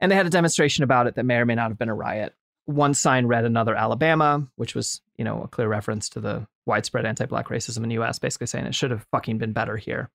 And 0.00 0.10
they 0.10 0.16
had 0.16 0.24
a 0.24 0.30
demonstration 0.30 0.82
about 0.82 1.06
it 1.06 1.16
that 1.16 1.26
may 1.26 1.36
or 1.36 1.44
may 1.44 1.56
not 1.56 1.70
have 1.70 1.78
been 1.78 1.90
a 1.90 1.94
riot. 1.94 2.34
One 2.66 2.94
sign 2.94 3.26
read 3.26 3.44
another 3.44 3.74
Alabama, 3.74 4.46
which 4.56 4.74
was, 4.74 5.00
you 5.16 5.24
know, 5.24 5.42
a 5.42 5.48
clear 5.48 5.68
reference 5.68 6.08
to 6.10 6.20
the 6.20 6.46
widespread 6.66 7.06
anti-black 7.06 7.48
racism 7.48 7.82
in 7.82 7.88
the 7.88 7.98
US, 8.00 8.18
basically 8.18 8.48
saying 8.48 8.66
it 8.66 8.74
should 8.74 8.90
have 8.90 9.06
fucking 9.10 9.38
been 9.38 9.52
better 9.52 9.76
here. 9.76 10.10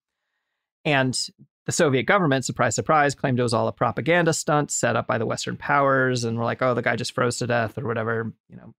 And 0.85 1.17
the 1.65 1.71
Soviet 1.71 2.03
government, 2.03 2.43
surprise, 2.43 2.75
surprise, 2.75 3.15
claimed 3.15 3.39
it 3.39 3.43
was 3.43 3.53
all 3.53 3.67
a 3.67 3.71
propaganda 3.71 4.33
stunt 4.33 4.71
set 4.71 4.95
up 4.95 5.07
by 5.07 5.17
the 5.17 5.25
Western 5.25 5.57
powers, 5.57 6.23
and 6.23 6.37
we're 6.37 6.43
like, 6.43 6.61
oh, 6.61 6.73
the 6.73 6.81
guy 6.81 6.95
just 6.95 7.13
froze 7.13 7.37
to 7.37 7.47
death 7.47 7.77
or 7.77 7.85
whatever, 7.85 8.33
you 8.49 8.57
know. 8.57 8.73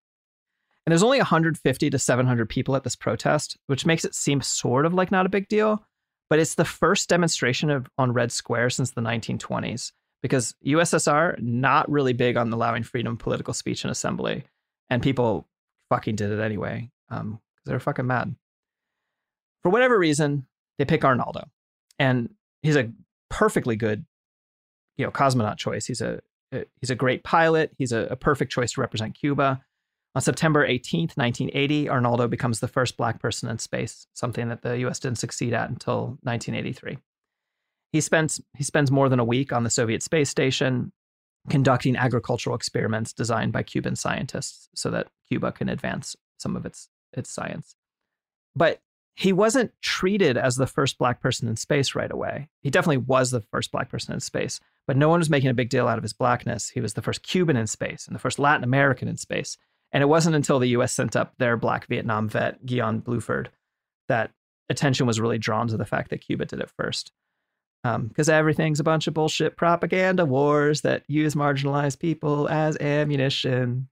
And 0.84 0.90
there's 0.90 1.04
only 1.04 1.18
150 1.18 1.90
to 1.90 1.98
700 1.98 2.48
people 2.48 2.74
at 2.74 2.82
this 2.82 2.96
protest, 2.96 3.56
which 3.68 3.86
makes 3.86 4.04
it 4.04 4.14
seem 4.16 4.42
sort 4.42 4.84
of 4.84 4.92
like 4.92 5.12
not 5.12 5.26
a 5.26 5.30
big 5.30 5.46
deal. 5.48 5.84
But 6.28 6.40
it's 6.40 6.56
the 6.56 6.64
first 6.64 7.08
demonstration 7.08 7.70
of 7.70 7.88
on 7.98 8.12
Red 8.12 8.32
Square 8.32 8.70
since 8.70 8.90
the 8.90 9.00
1920s, 9.00 9.92
because 10.22 10.54
USSR 10.64 11.40
not 11.40 11.90
really 11.90 12.12
big 12.12 12.36
on 12.36 12.52
allowing 12.52 12.84
freedom 12.84 13.14
of 13.14 13.18
political 13.18 13.52
speech 13.52 13.84
and 13.84 13.90
assembly, 13.90 14.44
and 14.88 15.02
people 15.02 15.48
fucking 15.90 16.16
did 16.16 16.30
it 16.30 16.40
anyway 16.40 16.90
because 17.08 17.20
um, 17.20 17.40
they 17.66 17.72
were 17.72 17.80
fucking 17.80 18.06
mad. 18.06 18.34
For 19.62 19.70
whatever 19.70 19.98
reason, 19.98 20.46
they 20.78 20.84
pick 20.84 21.04
Arnaldo, 21.04 21.48
and 21.98 22.30
he's 22.62 22.76
a 22.76 22.90
perfectly 23.28 23.76
good, 23.76 24.04
you 24.96 25.04
know, 25.04 25.10
cosmonaut 25.10 25.56
choice. 25.56 25.86
He's 25.86 26.00
a, 26.00 26.20
he's 26.80 26.90
a 26.90 26.94
great 26.94 27.24
pilot. 27.24 27.72
He's 27.76 27.92
a, 27.92 28.06
a 28.10 28.16
perfect 28.16 28.52
choice 28.52 28.72
to 28.72 28.80
represent 28.80 29.14
Cuba. 29.14 29.62
On 30.14 30.20
September 30.20 30.66
18th, 30.66 31.16
1980, 31.16 31.88
Arnaldo 31.88 32.28
becomes 32.28 32.60
the 32.60 32.68
first 32.68 32.98
black 32.98 33.18
person 33.18 33.48
in 33.48 33.58
space, 33.58 34.06
something 34.12 34.48
that 34.48 34.60
the 34.60 34.78
US 34.86 34.98
didn't 34.98 35.18
succeed 35.18 35.54
at 35.54 35.70
until 35.70 36.18
1983. 36.22 36.98
He 37.93 38.01
spends 38.01 38.40
he 38.57 38.64
spends 38.64 38.90
more 38.90 39.09
than 39.09 39.20
a 39.20 39.24
week 39.24 39.53
on 39.53 39.64
the 39.64 39.70
Soviet 39.70 40.03
space 40.03 40.30
station 40.30 40.93
conducting 41.51 41.97
agricultural 41.97 42.55
experiments 42.55 43.12
designed 43.12 43.53
by 43.53 43.62
Cuban 43.62 43.97
scientists 43.97 44.68
so 44.74 44.90
that 44.90 45.09
Cuba 45.28 45.53
can 45.53 45.68
advance 45.68 46.16
some 46.38 46.57
of 46.57 46.64
its 46.64 46.88
its 47.12 47.30
science. 47.30 47.74
But 48.55 48.80
he 49.14 49.32
wasn't 49.32 49.72
treated 49.82 50.38
as 50.38 50.57
the 50.57 50.66
first 50.66 50.99
black 50.99 51.20
person 51.20 51.49
in 51.49 51.57
space 51.57 51.95
right 51.95 52.11
away. 52.11 52.49
He 52.62 52.70
definitely 52.70 52.99
was 52.99 53.30
the 53.30 53.43
first 53.43 53.70
black 53.70 53.90
person 53.90 54.14
in 54.14 54.20
space, 54.20 54.59
but 54.86 54.97
no 54.97 55.09
one 55.09 55.20
was 55.20 55.28
making 55.28 55.51
a 55.51 55.55
big 55.55 55.68
deal 55.68 55.86
out 55.86 55.99
of 55.99 56.03
his 56.03 56.14
blackness. 56.14 56.70
He 56.70 56.80
was 56.80 56.95
the 56.95 57.03
first 57.03 57.22
Cuban 57.22 57.57
in 57.57 57.66
space 57.66 58.07
and 58.07 58.14
the 58.14 58.20
first 58.20 58.38
Latin 58.38 58.64
American 58.64 59.09
in 59.09 59.18
space. 59.18 59.59
And 59.93 60.03
it 60.03 60.07
wasn't 60.07 60.36
until 60.36 60.59
the 60.59 60.68
US 60.68 60.93
sent 60.93 61.14
up 61.14 61.34
their 61.38 61.59
black 61.59 61.86
Vietnam 61.86 62.28
vet, 62.28 62.64
Guion 62.64 63.03
Bluford, 63.03 63.49
that 64.09 64.30
attention 64.70 65.07
was 65.07 65.20
really 65.20 65.38
drawn 65.38 65.68
to 65.68 65.76
the 65.76 65.84
fact 65.84 66.09
that 66.11 66.22
Cuba 66.22 66.47
did 66.47 66.61
it 66.61 66.70
first. 66.70 67.12
Because 67.82 68.28
um, 68.28 68.34
everything's 68.34 68.78
a 68.78 68.84
bunch 68.84 69.08
of 69.08 69.14
bullshit 69.14 69.56
propaganda 69.56 70.24
wars 70.24 70.82
that 70.82 71.02
use 71.08 71.34
marginalized 71.34 71.98
people 71.98 72.48
as 72.48 72.76
ammunition. 72.78 73.88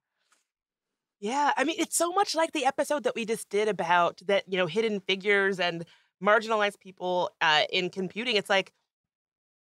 Yeah, 1.18 1.52
I 1.56 1.64
mean, 1.64 1.76
it's 1.78 1.96
so 1.96 2.12
much 2.12 2.34
like 2.34 2.52
the 2.52 2.64
episode 2.64 3.02
that 3.02 3.14
we 3.14 3.24
just 3.24 3.50
did 3.50 3.68
about 3.68 4.20
that, 4.26 4.44
you 4.46 4.56
know, 4.56 4.66
hidden 4.66 5.00
figures 5.00 5.58
and 5.58 5.84
marginalized 6.22 6.78
people 6.78 7.30
uh, 7.40 7.64
in 7.72 7.90
computing. 7.90 8.36
It's 8.36 8.48
like, 8.48 8.72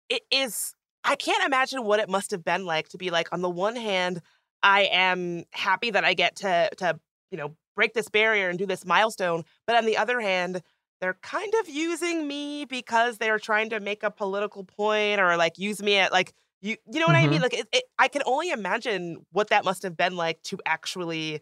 it 0.08 0.22
is, 0.30 0.74
I 1.04 1.14
can't 1.14 1.44
imagine 1.44 1.84
what 1.84 2.00
it 2.00 2.08
must 2.08 2.32
have 2.32 2.44
been 2.44 2.66
like 2.66 2.88
to 2.88 2.98
be 2.98 3.11
like, 3.11 3.32
on 3.32 3.42
the 3.42 3.48
one 3.48 3.76
hand, 3.76 4.20
I 4.62 4.88
am 4.92 5.44
happy 5.52 5.90
that 5.92 6.04
I 6.04 6.14
get 6.14 6.36
to, 6.36 6.68
to, 6.78 6.98
you 7.30 7.38
know, 7.38 7.54
break 7.76 7.94
this 7.94 8.11
barrier 8.11 8.48
and 8.48 8.58
do 8.58 8.66
this 8.66 8.84
milestone. 8.84 9.44
But 9.66 9.76
on 9.76 9.86
the 9.86 9.96
other 9.96 10.20
hand, 10.20 10.62
they're 11.01 11.18
kind 11.22 11.53
of 11.61 11.68
using 11.68 12.26
me 12.26 12.64
because 12.64 13.18
they're 13.18 13.38
trying 13.38 13.70
to 13.70 13.80
make 13.80 14.03
a 14.03 14.11
political 14.11 14.64
point 14.64 15.20
or 15.20 15.36
like 15.36 15.59
use 15.59 15.82
me 15.82 15.96
at 15.96 16.12
like 16.12 16.34
you 16.61 16.76
you 16.92 17.01
know 17.01 17.07
what 17.07 17.16
mm-hmm. 17.16 17.26
I 17.26 17.28
mean? 17.28 17.32
Mm-hmm. 17.34 17.42
Like 17.42 17.55
it, 17.55 17.68
it, 17.72 17.84
I 17.98 18.09
can 18.09 18.22
only 18.26 18.51
imagine 18.51 19.24
what 19.32 19.48
that 19.48 19.64
must 19.64 19.82
have 19.82 19.96
been 19.96 20.16
like 20.16 20.42
to 20.44 20.59
actually 20.66 21.40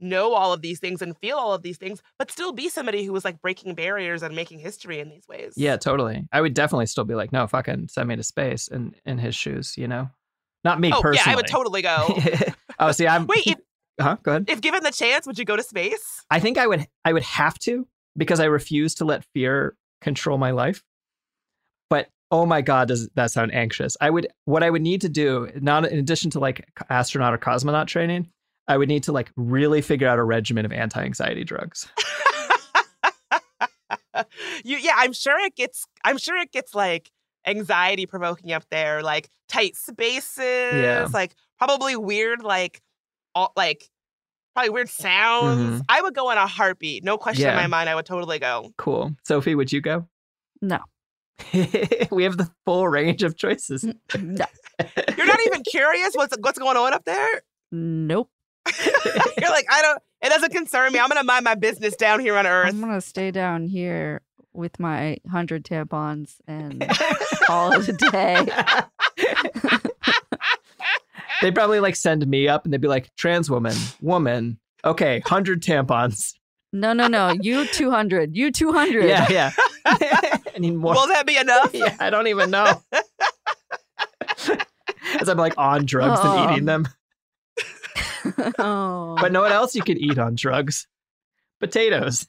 know 0.00 0.34
all 0.34 0.52
of 0.52 0.62
these 0.62 0.78
things 0.78 1.02
and 1.02 1.16
feel 1.18 1.36
all 1.36 1.54
of 1.54 1.62
these 1.62 1.76
things, 1.76 2.02
but 2.18 2.30
still 2.30 2.52
be 2.52 2.68
somebody 2.68 3.04
who 3.04 3.12
was 3.12 3.24
like 3.24 3.40
breaking 3.40 3.74
barriers 3.74 4.22
and 4.22 4.34
making 4.36 4.58
history 4.58 5.00
in 5.00 5.08
these 5.08 5.26
ways. 5.28 5.54
Yeah, 5.56 5.76
totally. 5.76 6.26
I 6.32 6.40
would 6.40 6.54
definitely 6.54 6.86
still 6.86 7.04
be 7.04 7.14
like, 7.14 7.32
no, 7.32 7.46
fucking 7.46 7.88
send 7.88 8.08
me 8.08 8.16
to 8.16 8.22
space 8.22 8.68
in 8.68 8.94
in 9.04 9.18
his 9.18 9.34
shoes, 9.34 9.76
you 9.76 9.88
know? 9.88 10.10
Not 10.64 10.80
me 10.80 10.92
oh, 10.92 11.00
personally. 11.00 11.22
Yeah, 11.26 11.32
I 11.32 11.36
would 11.36 11.46
totally 11.46 11.82
go. 11.82 12.18
oh, 12.78 12.92
see, 12.92 13.06
I'm 13.08 13.26
Wait, 13.26 13.46
if, 13.46 13.58
huh? 14.00 14.16
Go 14.22 14.32
ahead. 14.32 14.44
If 14.48 14.60
given 14.60 14.82
the 14.82 14.90
chance, 14.90 15.26
would 15.26 15.38
you 15.38 15.44
go 15.44 15.56
to 15.56 15.62
space? 15.62 16.24
I 16.30 16.40
think 16.40 16.58
I 16.58 16.66
would 16.66 16.86
I 17.04 17.12
would 17.12 17.22
have 17.22 17.58
to 17.60 17.86
because 18.18 18.40
I 18.40 18.44
refuse 18.44 18.94
to 18.96 19.04
let 19.04 19.24
fear 19.32 19.76
control 20.02 20.36
my 20.36 20.50
life. 20.50 20.82
But 21.88 22.08
oh 22.30 22.44
my 22.44 22.60
god 22.60 22.88
does 22.88 23.08
that 23.14 23.30
sound 23.30 23.52
anxious 23.54 23.96
i 24.00 24.10
would 24.10 24.26
what 24.44 24.62
i 24.62 24.68
would 24.68 24.82
need 24.82 25.00
to 25.00 25.08
do 25.08 25.50
not 25.60 25.86
in 25.86 25.98
addition 25.98 26.30
to 26.30 26.38
like 26.38 26.66
astronaut 26.90 27.32
or 27.32 27.38
cosmonaut 27.38 27.86
training 27.86 28.28
i 28.66 28.76
would 28.76 28.88
need 28.88 29.02
to 29.02 29.12
like 29.12 29.30
really 29.36 29.80
figure 29.80 30.06
out 30.06 30.18
a 30.18 30.22
regimen 30.22 30.66
of 30.66 30.72
anti-anxiety 30.72 31.42
drugs 31.44 31.88
you 34.64 34.76
yeah 34.76 34.94
i'm 34.96 35.12
sure 35.12 35.38
it 35.38 35.56
gets 35.56 35.86
i'm 36.04 36.18
sure 36.18 36.36
it 36.36 36.52
gets 36.52 36.74
like 36.74 37.10
anxiety 37.46 38.04
provoking 38.04 38.52
up 38.52 38.64
there 38.70 39.02
like 39.02 39.28
tight 39.48 39.74
spaces 39.74 40.38
yeah. 40.38 41.08
like 41.14 41.34
probably 41.56 41.96
weird 41.96 42.42
like 42.42 42.82
all 43.34 43.52
like 43.56 43.88
probably 44.58 44.70
weird 44.70 44.88
sounds 44.88 45.60
mm-hmm. 45.60 45.80
i 45.88 46.02
would 46.02 46.14
go 46.14 46.30
in 46.30 46.38
a 46.38 46.46
heartbeat 46.46 47.04
no 47.04 47.16
question 47.16 47.44
yeah. 47.44 47.50
in 47.50 47.56
my 47.56 47.66
mind 47.66 47.88
i 47.88 47.94
would 47.94 48.06
totally 48.06 48.38
go 48.38 48.72
cool 48.76 49.14
sophie 49.24 49.54
would 49.54 49.72
you 49.72 49.80
go 49.80 50.06
no 50.60 50.78
we 52.10 52.24
have 52.24 52.36
the 52.36 52.50
full 52.64 52.88
range 52.88 53.22
of 53.22 53.36
choices. 53.36 53.84
No. 53.84 54.44
You're 55.16 55.26
not 55.26 55.40
even 55.46 55.62
curious 55.62 56.14
what's 56.14 56.36
what's 56.40 56.58
going 56.58 56.76
on 56.76 56.92
up 56.92 57.04
there? 57.04 57.42
Nope. 57.70 58.30
You're 58.84 59.50
like, 59.50 59.66
I 59.70 59.82
don't 59.82 60.02
it 60.20 60.28
doesn't 60.30 60.52
concern 60.52 60.92
me. 60.92 60.98
I'm 60.98 61.08
gonna 61.08 61.24
mind 61.24 61.44
my 61.44 61.54
business 61.54 61.96
down 61.96 62.20
here 62.20 62.36
on 62.36 62.46
Earth. 62.46 62.68
I'm 62.68 62.80
gonna 62.80 63.00
stay 63.00 63.30
down 63.30 63.66
here 63.66 64.22
with 64.52 64.80
my 64.80 65.18
hundred 65.30 65.64
tampons 65.64 66.36
and 66.46 66.84
call 67.44 67.72
it 67.72 67.88
a 67.88 67.92
day. 67.92 68.46
They'd 71.42 71.54
probably 71.54 71.80
like 71.80 71.96
send 71.96 72.26
me 72.26 72.48
up 72.48 72.64
and 72.64 72.72
they'd 72.72 72.80
be 72.80 72.88
like, 72.88 73.14
trans 73.16 73.50
woman, 73.50 73.74
woman, 74.00 74.58
okay, 74.84 75.20
hundred 75.26 75.62
tampons. 75.62 76.34
No, 76.72 76.92
no, 76.92 77.06
no. 77.06 77.34
You 77.40 77.66
200. 77.66 78.36
You 78.36 78.50
200. 78.52 79.04
Yeah, 79.06 79.26
yeah. 79.30 79.50
I 79.86 80.40
need 80.58 80.74
more. 80.74 80.92
Will 80.94 81.06
that 81.06 81.26
be 81.26 81.38
enough? 81.38 81.70
yeah, 81.72 81.96
I 81.98 82.10
don't 82.10 82.26
even 82.26 82.50
know. 82.50 82.82
As 85.20 85.28
I'm 85.28 85.38
like 85.38 85.54
on 85.56 85.86
drugs 85.86 86.20
Oh. 86.22 86.36
and 86.42 86.50
eating 86.52 86.64
them. 86.66 86.86
oh, 88.58 89.16
But 89.18 89.32
know 89.32 89.40
what 89.40 89.52
else 89.52 89.74
you 89.74 89.82
could 89.82 89.96
eat 89.98 90.18
on 90.18 90.34
drugs? 90.34 90.86
Potatoes. 91.60 92.26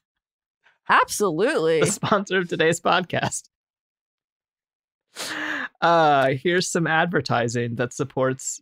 absolutely. 0.87 1.81
the 1.81 1.87
sponsor 1.87 2.37
of 2.37 2.47
today's 2.47 2.79
podcast. 2.79 3.49
Uh, 5.81 6.29
here's 6.41 6.67
some 6.67 6.87
advertising 6.87 7.75
that 7.75 7.91
supports 7.93 8.61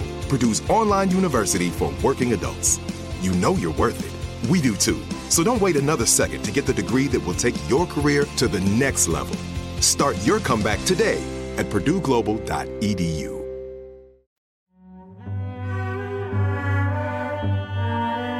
Purdue's 0.31 0.61
online 0.69 1.11
university 1.11 1.69
for 1.69 1.93
working 2.01 2.31
adults. 2.31 2.79
You 3.19 3.33
know 3.33 3.53
you're 3.55 3.73
worth 3.73 3.99
it. 3.99 4.49
We 4.49 4.61
do 4.61 4.77
too. 4.77 5.01
So 5.27 5.43
don't 5.43 5.61
wait 5.61 5.75
another 5.75 6.05
second 6.05 6.43
to 6.43 6.53
get 6.53 6.65
the 6.65 6.73
degree 6.73 7.07
that 7.07 7.19
will 7.19 7.33
take 7.33 7.53
your 7.69 7.85
career 7.85 8.23
to 8.37 8.47
the 8.47 8.61
next 8.61 9.09
level. 9.09 9.35
Start 9.81 10.15
your 10.25 10.39
comeback 10.39 10.81
today 10.85 11.21
at 11.57 11.65
purdueglobal.edu. 11.65 13.41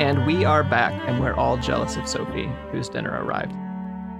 And 0.01 0.25
we 0.25 0.45
are 0.45 0.63
back, 0.63 0.93
and 1.09 1.19
we're 1.19 1.33
all 1.35 1.57
jealous 1.57 1.97
of 1.97 2.07
Sophie, 2.07 2.49
whose 2.71 2.87
dinner 2.87 3.21
arrived 3.21 3.51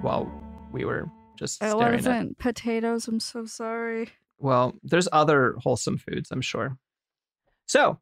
while 0.02 0.30
we 0.72 0.84
were 0.84 1.08
just 1.38 1.62
It 1.62 1.70
staring 1.70 1.84
at. 1.86 1.92
wasn't 1.94 2.38
potatoes. 2.38 3.08
I'm 3.08 3.18
so 3.18 3.46
sorry. 3.46 4.10
Well, 4.38 4.74
there's 4.82 5.08
other 5.10 5.54
wholesome 5.58 5.96
foods, 5.96 6.30
I'm 6.30 6.42
sure. 6.42 6.76
So, 7.66 8.00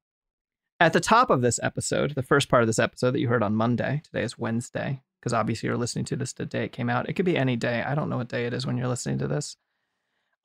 at 0.79 0.93
the 0.93 1.01
top 1.01 1.31
of 1.31 1.43
this 1.43 1.61
episode, 1.63 2.15
the 2.15 2.23
first 2.23 2.49
part 2.49 2.63
of 2.63 2.67
this 2.67 2.79
episode 2.79 3.13
that 3.13 3.21
you 3.21 3.29
heard 3.29 3.43
on 3.43 3.55
Monday, 3.55 4.01
today 4.05 4.23
is 4.23 4.39
Wednesday, 4.39 5.03
because 5.21 5.35
obviously 5.35 5.67
you're 5.69 5.77
listening 5.77 6.07
to 6.07 6.17
this 6.17 6.33
the 6.33 6.47
day 6.47 6.65
it 6.65 6.73
came 6.73 6.89
out. 6.89 7.09
It 7.09 7.13
could 7.13 7.27
be 7.27 7.37
any 7.37 7.57
day. 7.57 7.83
I 7.83 7.95
don't 7.95 8.09
know 8.09 8.17
what 8.17 8.29
day 8.29 8.47
it 8.47 8.55
is 8.55 8.67
when 8.67 8.79
you're 8.79 8.89
listening 8.89 9.19
to 9.19 9.29
this. 9.29 9.57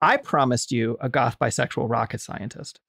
I 0.01 0.17
promised 0.17 0.71
you 0.71 0.97
a 0.99 1.07
goth 1.07 1.39
bisexual 1.39 1.89
rocket 1.89 2.19
scientist. 2.19 2.79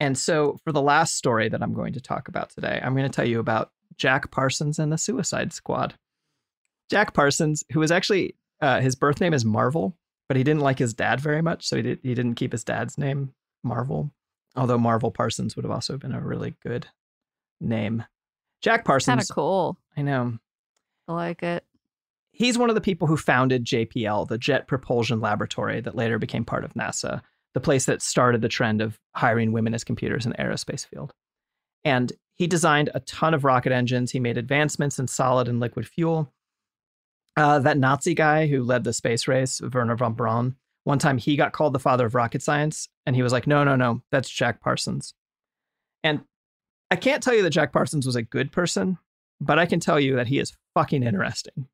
And 0.00 0.18
so, 0.18 0.58
for 0.64 0.72
the 0.72 0.82
last 0.82 1.14
story 1.14 1.48
that 1.48 1.62
I'm 1.62 1.72
going 1.72 1.92
to 1.94 2.00
talk 2.00 2.28
about 2.28 2.50
today, 2.50 2.80
I'm 2.82 2.94
going 2.94 3.10
to 3.10 3.14
tell 3.14 3.26
you 3.26 3.38
about 3.38 3.70
Jack 3.96 4.30
Parsons 4.30 4.78
and 4.78 4.92
the 4.92 4.98
Suicide 4.98 5.52
Squad. 5.52 5.94
Jack 6.90 7.14
Parsons, 7.14 7.64
who 7.72 7.80
was 7.80 7.90
actually, 7.90 8.36
uh, 8.60 8.80
his 8.80 8.94
birth 8.94 9.20
name 9.20 9.32
is 9.32 9.44
Marvel, 9.44 9.96
but 10.28 10.36
he 10.36 10.44
didn't 10.44 10.60
like 10.60 10.78
his 10.78 10.94
dad 10.94 11.20
very 11.20 11.42
much, 11.42 11.66
so 11.66 11.76
he, 11.76 11.82
did, 11.82 12.00
he 12.02 12.14
didn't 12.14 12.34
keep 12.34 12.52
his 12.52 12.64
dad's 12.64 12.98
name 12.98 13.32
Marvel. 13.64 14.12
Although 14.56 14.78
Marvel 14.78 15.10
Parsons 15.10 15.54
would 15.54 15.64
have 15.64 15.72
also 15.72 15.98
been 15.98 16.14
a 16.14 16.20
really 16.20 16.56
good 16.62 16.86
name. 17.60 18.04
Jack 18.62 18.84
Parsons. 18.84 19.12
Kind 19.12 19.20
of 19.20 19.34
cool. 19.34 19.78
I 19.96 20.02
know. 20.02 20.38
I 21.08 21.12
like 21.12 21.42
it. 21.42 21.64
He's 22.32 22.58
one 22.58 22.68
of 22.68 22.74
the 22.74 22.80
people 22.80 23.06
who 23.06 23.16
founded 23.16 23.64
JPL, 23.64 24.28
the 24.28 24.38
Jet 24.38 24.66
Propulsion 24.66 25.20
Laboratory 25.20 25.80
that 25.80 25.94
later 25.94 26.18
became 26.18 26.44
part 26.44 26.64
of 26.64 26.74
NASA, 26.74 27.22
the 27.54 27.60
place 27.60 27.86
that 27.86 28.02
started 28.02 28.42
the 28.42 28.48
trend 28.48 28.82
of 28.82 28.98
hiring 29.14 29.52
women 29.52 29.72
as 29.72 29.84
computers 29.84 30.26
in 30.26 30.32
the 30.32 30.38
aerospace 30.38 30.86
field. 30.86 31.14
And 31.84 32.12
he 32.34 32.46
designed 32.46 32.90
a 32.94 33.00
ton 33.00 33.32
of 33.32 33.44
rocket 33.44 33.72
engines. 33.72 34.10
He 34.10 34.20
made 34.20 34.36
advancements 34.36 34.98
in 34.98 35.06
solid 35.06 35.48
and 35.48 35.60
liquid 35.60 35.86
fuel. 35.86 36.32
Uh, 37.36 37.58
that 37.60 37.78
Nazi 37.78 38.14
guy 38.14 38.46
who 38.46 38.62
led 38.62 38.84
the 38.84 38.92
space 38.92 39.28
race, 39.28 39.60
Wernher 39.60 39.96
von 39.96 40.14
Braun, 40.14 40.56
one 40.86 41.00
time 41.00 41.18
he 41.18 41.34
got 41.34 41.52
called 41.52 41.72
the 41.72 41.80
father 41.80 42.06
of 42.06 42.14
rocket 42.14 42.40
science, 42.40 42.88
and 43.06 43.16
he 43.16 43.22
was 43.22 43.32
like, 43.32 43.48
no, 43.48 43.64
no, 43.64 43.74
no, 43.74 44.02
that's 44.12 44.30
Jack 44.30 44.60
Parsons. 44.60 45.14
And 46.04 46.20
I 46.92 46.96
can't 46.96 47.24
tell 47.24 47.34
you 47.34 47.42
that 47.42 47.50
Jack 47.50 47.72
Parsons 47.72 48.06
was 48.06 48.14
a 48.14 48.22
good 48.22 48.52
person, 48.52 48.98
but 49.40 49.58
I 49.58 49.66
can 49.66 49.80
tell 49.80 49.98
you 49.98 50.14
that 50.14 50.28
he 50.28 50.38
is 50.38 50.56
fucking 50.74 51.02
interesting. 51.02 51.66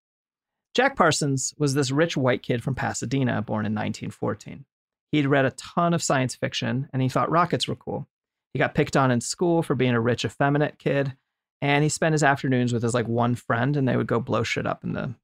Jack 0.75 0.97
Parsons 0.97 1.53
was 1.59 1.75
this 1.75 1.91
rich 1.91 2.17
white 2.17 2.43
kid 2.43 2.63
from 2.63 2.75
Pasadena, 2.75 3.43
born 3.43 3.67
in 3.67 3.75
1914. 3.75 4.65
He'd 5.11 5.27
read 5.27 5.45
a 5.45 5.51
ton 5.51 5.93
of 5.93 6.03
science 6.03 6.35
fiction 6.35 6.89
and 6.91 7.03
he 7.03 7.11
thought 7.11 7.31
rockets 7.31 7.69
were 7.69 7.77
cool. 7.77 8.09
He 8.55 8.59
got 8.59 8.75
picked 8.75 8.97
on 8.97 9.11
in 9.11 9.21
school 9.21 9.63
for 9.63 9.75
being 9.75 9.93
a 9.93 10.01
rich, 10.01 10.25
effeminate 10.25 10.79
kid, 10.79 11.15
and 11.61 11.83
he 11.83 11.91
spent 11.91 12.15
his 12.15 12.25
afternoons 12.25 12.73
with 12.73 12.83
his 12.83 12.95
like 12.95 13.09
one 13.09 13.35
friend, 13.35 13.77
and 13.77 13.87
they 13.87 13.97
would 13.99 14.07
go 14.07 14.21
blow 14.21 14.43
shit 14.43 14.67
up 14.67 14.83
in 14.85 14.95
the 14.95 15.15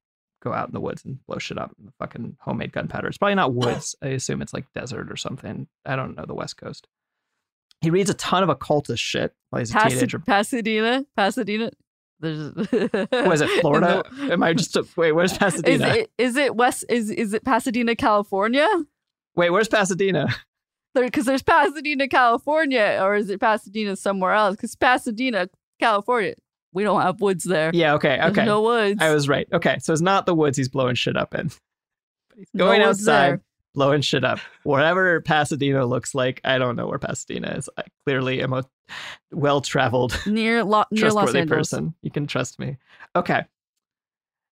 go 0.41 0.53
out 0.53 0.67
in 0.67 0.73
the 0.73 0.79
woods 0.79 1.03
and 1.05 1.25
blow 1.25 1.37
shit 1.37 1.57
up 1.57 1.71
in 1.79 1.85
the 1.85 1.91
fucking 1.99 2.37
homemade 2.41 2.71
gunpowder. 2.71 3.07
It's 3.07 3.17
probably 3.17 3.35
not 3.35 3.53
woods. 3.53 3.95
I 4.01 4.07
assume 4.07 4.41
it's 4.41 4.53
like 4.53 4.71
desert 4.73 5.11
or 5.11 5.17
something. 5.17 5.67
I 5.85 5.95
don't 5.95 6.15
know 6.15 6.25
the 6.25 6.33
West 6.33 6.57
Coast. 6.57 6.87
He 7.81 7.89
reads 7.89 8.09
a 8.09 8.13
ton 8.13 8.43
of 8.43 8.49
occultist 8.49 9.01
shit 9.01 9.33
while 9.49 9.59
he's 9.59 9.71
a 9.71 9.73
Pas- 9.73 9.93
teenager. 9.93 10.19
Pasadena, 10.19 11.05
Pasadena. 11.15 11.71
There's 12.19 12.53
Was 13.11 13.39
it 13.41 13.61
Florida? 13.61 14.03
Am 14.19 14.43
I 14.43 14.51
just 14.53 14.75
a, 14.75 14.85
wait? 14.97 15.13
Where's 15.13 15.31
Is 15.33 15.37
Pasadena? 15.37 15.87
it 15.87 16.11
is 16.17 16.35
it 16.35 16.55
West? 16.55 16.83
Is 16.89 17.09
is 17.09 17.33
it 17.33 17.45
Pasadena, 17.45 17.95
California? 17.95 18.67
Wait, 19.35 19.49
where's 19.51 19.69
Pasadena? 19.69 20.27
Because 20.93 21.25
there's 21.25 21.43
Pasadena, 21.43 22.07
California, 22.09 22.99
or 23.01 23.15
is 23.15 23.29
it 23.29 23.39
Pasadena 23.39 23.95
somewhere 23.95 24.33
else? 24.33 24.55
Because 24.57 24.75
Pasadena, 24.75 25.47
California, 25.79 26.33
we 26.73 26.83
don't 26.83 27.01
have 27.01 27.19
woods 27.21 27.43
there. 27.43 27.71
Yeah, 27.73 27.95
okay, 27.95 28.17
There's 28.17 28.31
okay. 28.31 28.45
no 28.45 28.61
woods. 28.61 29.01
I 29.01 29.13
was 29.13 29.27
right. 29.27 29.47
Okay, 29.51 29.77
so 29.79 29.91
it's 29.93 30.01
not 30.01 30.25
the 30.25 30.35
woods 30.35 30.57
he's 30.57 30.69
blowing 30.69 30.95
shit 30.95 31.17
up 31.17 31.33
in. 31.35 31.47
But 32.29 32.37
he's 32.37 32.49
going 32.55 32.81
woods 32.81 32.99
outside, 33.01 33.29
there. 33.29 33.41
blowing 33.73 34.01
shit 34.01 34.23
up. 34.23 34.39
Whatever 34.63 35.21
Pasadena 35.21 35.85
looks 35.85 36.13
like, 36.13 36.41
I 36.43 36.57
don't 36.57 36.75
know 36.75 36.87
where 36.87 36.99
Pasadena 36.99 37.55
is. 37.57 37.69
I 37.77 37.83
clearly 38.05 38.41
am 38.43 38.53
a 38.53 38.63
well-traveled, 39.31 40.19
near 40.27 40.63
Lo- 40.63 40.85
near 40.91 41.11
Los 41.11 41.33
Angeles. 41.35 41.69
person. 41.71 41.93
You 42.01 42.11
can 42.11 42.27
trust 42.27 42.59
me. 42.59 42.77
Okay. 43.15 43.43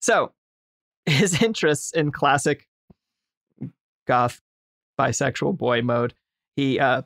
So 0.01 0.31
his 1.05 1.41
interests 1.41 1.91
in 1.91 2.11
classic 2.11 2.67
goth 4.07 4.41
bisexual 4.99 5.57
boy 5.57 5.81
mode. 5.81 6.13
He 6.55 6.79
uh 6.79 7.01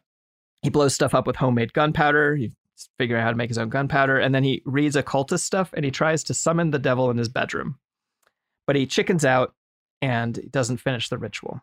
he 0.61 0.69
blows 0.69 0.93
stuff 0.93 1.15
up 1.15 1.25
with 1.25 1.37
homemade 1.37 1.73
gunpowder. 1.73 2.35
He 2.35 2.51
figuring 2.97 3.21
out 3.21 3.25
how 3.25 3.31
to 3.31 3.37
make 3.37 3.49
his 3.49 3.57
own 3.57 3.69
gunpowder. 3.69 4.17
And 4.17 4.33
then 4.33 4.43
he 4.43 4.61
reads 4.65 4.95
occultist 4.95 5.45
stuff 5.45 5.71
and 5.73 5.83
he 5.83 5.91
tries 5.91 6.23
to 6.25 6.33
summon 6.33 6.71
the 6.71 6.79
devil 6.79 7.09
in 7.09 7.17
his 7.17 7.29
bedroom. 7.29 7.77
But 8.65 8.75
he 8.75 8.85
chickens 8.85 9.25
out 9.25 9.53
and 10.01 10.39
doesn't 10.51 10.77
finish 10.77 11.09
the 11.09 11.17
ritual. 11.17 11.61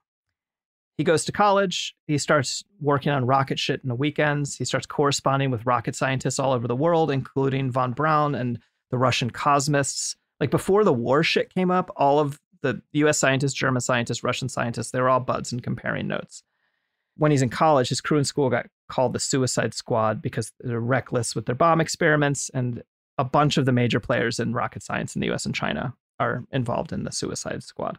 He 0.99 1.05
goes 1.05 1.25
to 1.27 1.33
college. 1.33 1.95
He 2.07 2.17
starts 2.19 2.65
working 2.81 3.13
on 3.13 3.27
rocket 3.27 3.59
shit 3.59 3.81
in 3.83 3.89
the 3.89 3.95
weekends. 3.95 4.57
He 4.57 4.65
starts 4.65 4.87
corresponding 4.87 5.51
with 5.51 5.67
rocket 5.67 5.95
scientists 5.95 6.39
all 6.39 6.53
over 6.53 6.67
the 6.67 6.77
world, 6.77 7.11
including 7.11 7.71
von 7.71 7.93
Braun 7.93 8.35
and 8.35 8.59
the 8.91 8.99
Russian 8.99 9.31
cosmists. 9.31 10.17
Like 10.41 10.51
before 10.51 10.85
the 10.85 10.93
war 10.93 11.23
shit 11.23 11.53
came 11.55 11.71
up, 11.71 11.91
all 11.97 12.19
of 12.19 12.41
the 12.63 12.81
US 12.93 13.19
scientists, 13.19 13.53
German 13.53 13.81
scientists, 13.81 14.25
Russian 14.25 14.49
scientists, 14.49 14.91
they 14.91 15.01
were 15.01 15.11
all 15.11 15.21
buds 15.21 15.53
and 15.53 15.63
comparing 15.63 16.07
notes. 16.07 16.43
When 17.17 17.31
he's 17.31 17.43
in 17.43 17.51
college, 17.51 17.91
his 17.91 18.01
crew 18.01 18.19
in 18.19 18.25
school 18.25 18.51
got 18.51 18.67
called 18.89 19.13
the 19.13 19.19
Suicide 19.21 19.75
Squad 19.75 20.23
because 20.23 20.53
they're 20.61 20.81
reckless 20.81 21.35
with 21.35 21.47
their 21.47 21.55
bomb 21.55 21.81
experiments, 21.81 22.51
and 22.55 22.83
a 23.19 23.25
bunch 23.25 23.57
of 23.57 23.65
the 23.67 23.73
major 23.73 23.99
players 24.01 24.39
in 24.39 24.53
rocket 24.53 24.83
science 24.83 25.15
in 25.17 25.21
the 25.21 25.33
US 25.33 25.47
and 25.47 25.55
China 25.55 25.95
are 26.21 26.45
involved 26.53 26.93
in 26.93 27.05
the 27.05 27.13
Suicide 27.13 27.63
Squad. 27.63 27.99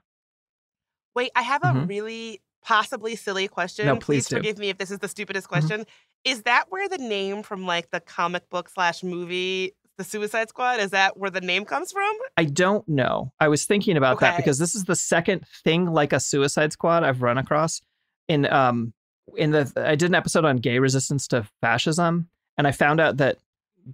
Wait, 1.16 1.32
I 1.36 1.42
have 1.42 1.64
a 1.64 1.68
Mhm. 1.68 1.88
really 1.90 2.42
possibly 2.64 3.16
silly 3.16 3.48
question. 3.48 3.86
No, 3.86 3.98
please 3.98 4.28
do. 4.28 4.38
forgive 4.38 4.58
me 4.58 4.70
if 4.70 4.78
this 4.78 4.92
is 4.92 5.00
the 5.00 5.08
stupidest 5.08 5.48
Mhm. 5.48 5.50
question. 5.50 5.86
Is 6.24 6.44
that 6.44 6.66
where 6.70 6.88
the 6.90 6.98
name 6.98 7.44
from 7.44 7.66
like 7.66 7.92
the 7.92 8.00
comic 8.00 8.50
book 8.50 8.70
slash 8.70 9.04
movie, 9.04 9.74
The 9.98 10.04
Suicide 10.04 10.50
Squad, 10.50 10.80
is 10.80 10.92
that 10.92 11.18
where 11.18 11.32
the 11.32 11.42
name 11.42 11.66
comes 11.66 11.92
from? 11.92 12.16
I 12.36 12.44
don't 12.44 12.88
know. 12.88 13.34
I 13.40 13.48
was 13.48 13.66
thinking 13.66 13.98
about 13.98 14.20
that 14.20 14.38
because 14.38 14.60
this 14.60 14.76
is 14.76 14.84
the 14.86 14.96
second 14.96 15.48
thing 15.64 15.88
like 15.92 16.14
a 16.14 16.20
Suicide 16.20 16.72
Squad 16.72 17.04
I've 17.04 17.24
run 17.24 17.40
across. 17.40 17.82
In 18.28 18.46
um 18.46 18.94
in 19.36 19.52
the 19.52 19.72
I 19.76 19.96
did 19.96 20.10
an 20.10 20.16
episode 20.16 20.46
on 20.46 20.58
gay 20.58 20.80
resistance 20.80 21.28
to 21.30 21.48
fascism, 21.62 22.30
and 22.58 22.68
I 22.68 22.72
found 22.72 23.00
out 23.00 23.18
that 23.18 23.38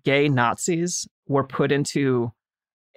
gay 0.04 0.30
Nazis 0.30 1.08
were 1.28 1.44
put 1.44 1.72
into 1.72 2.32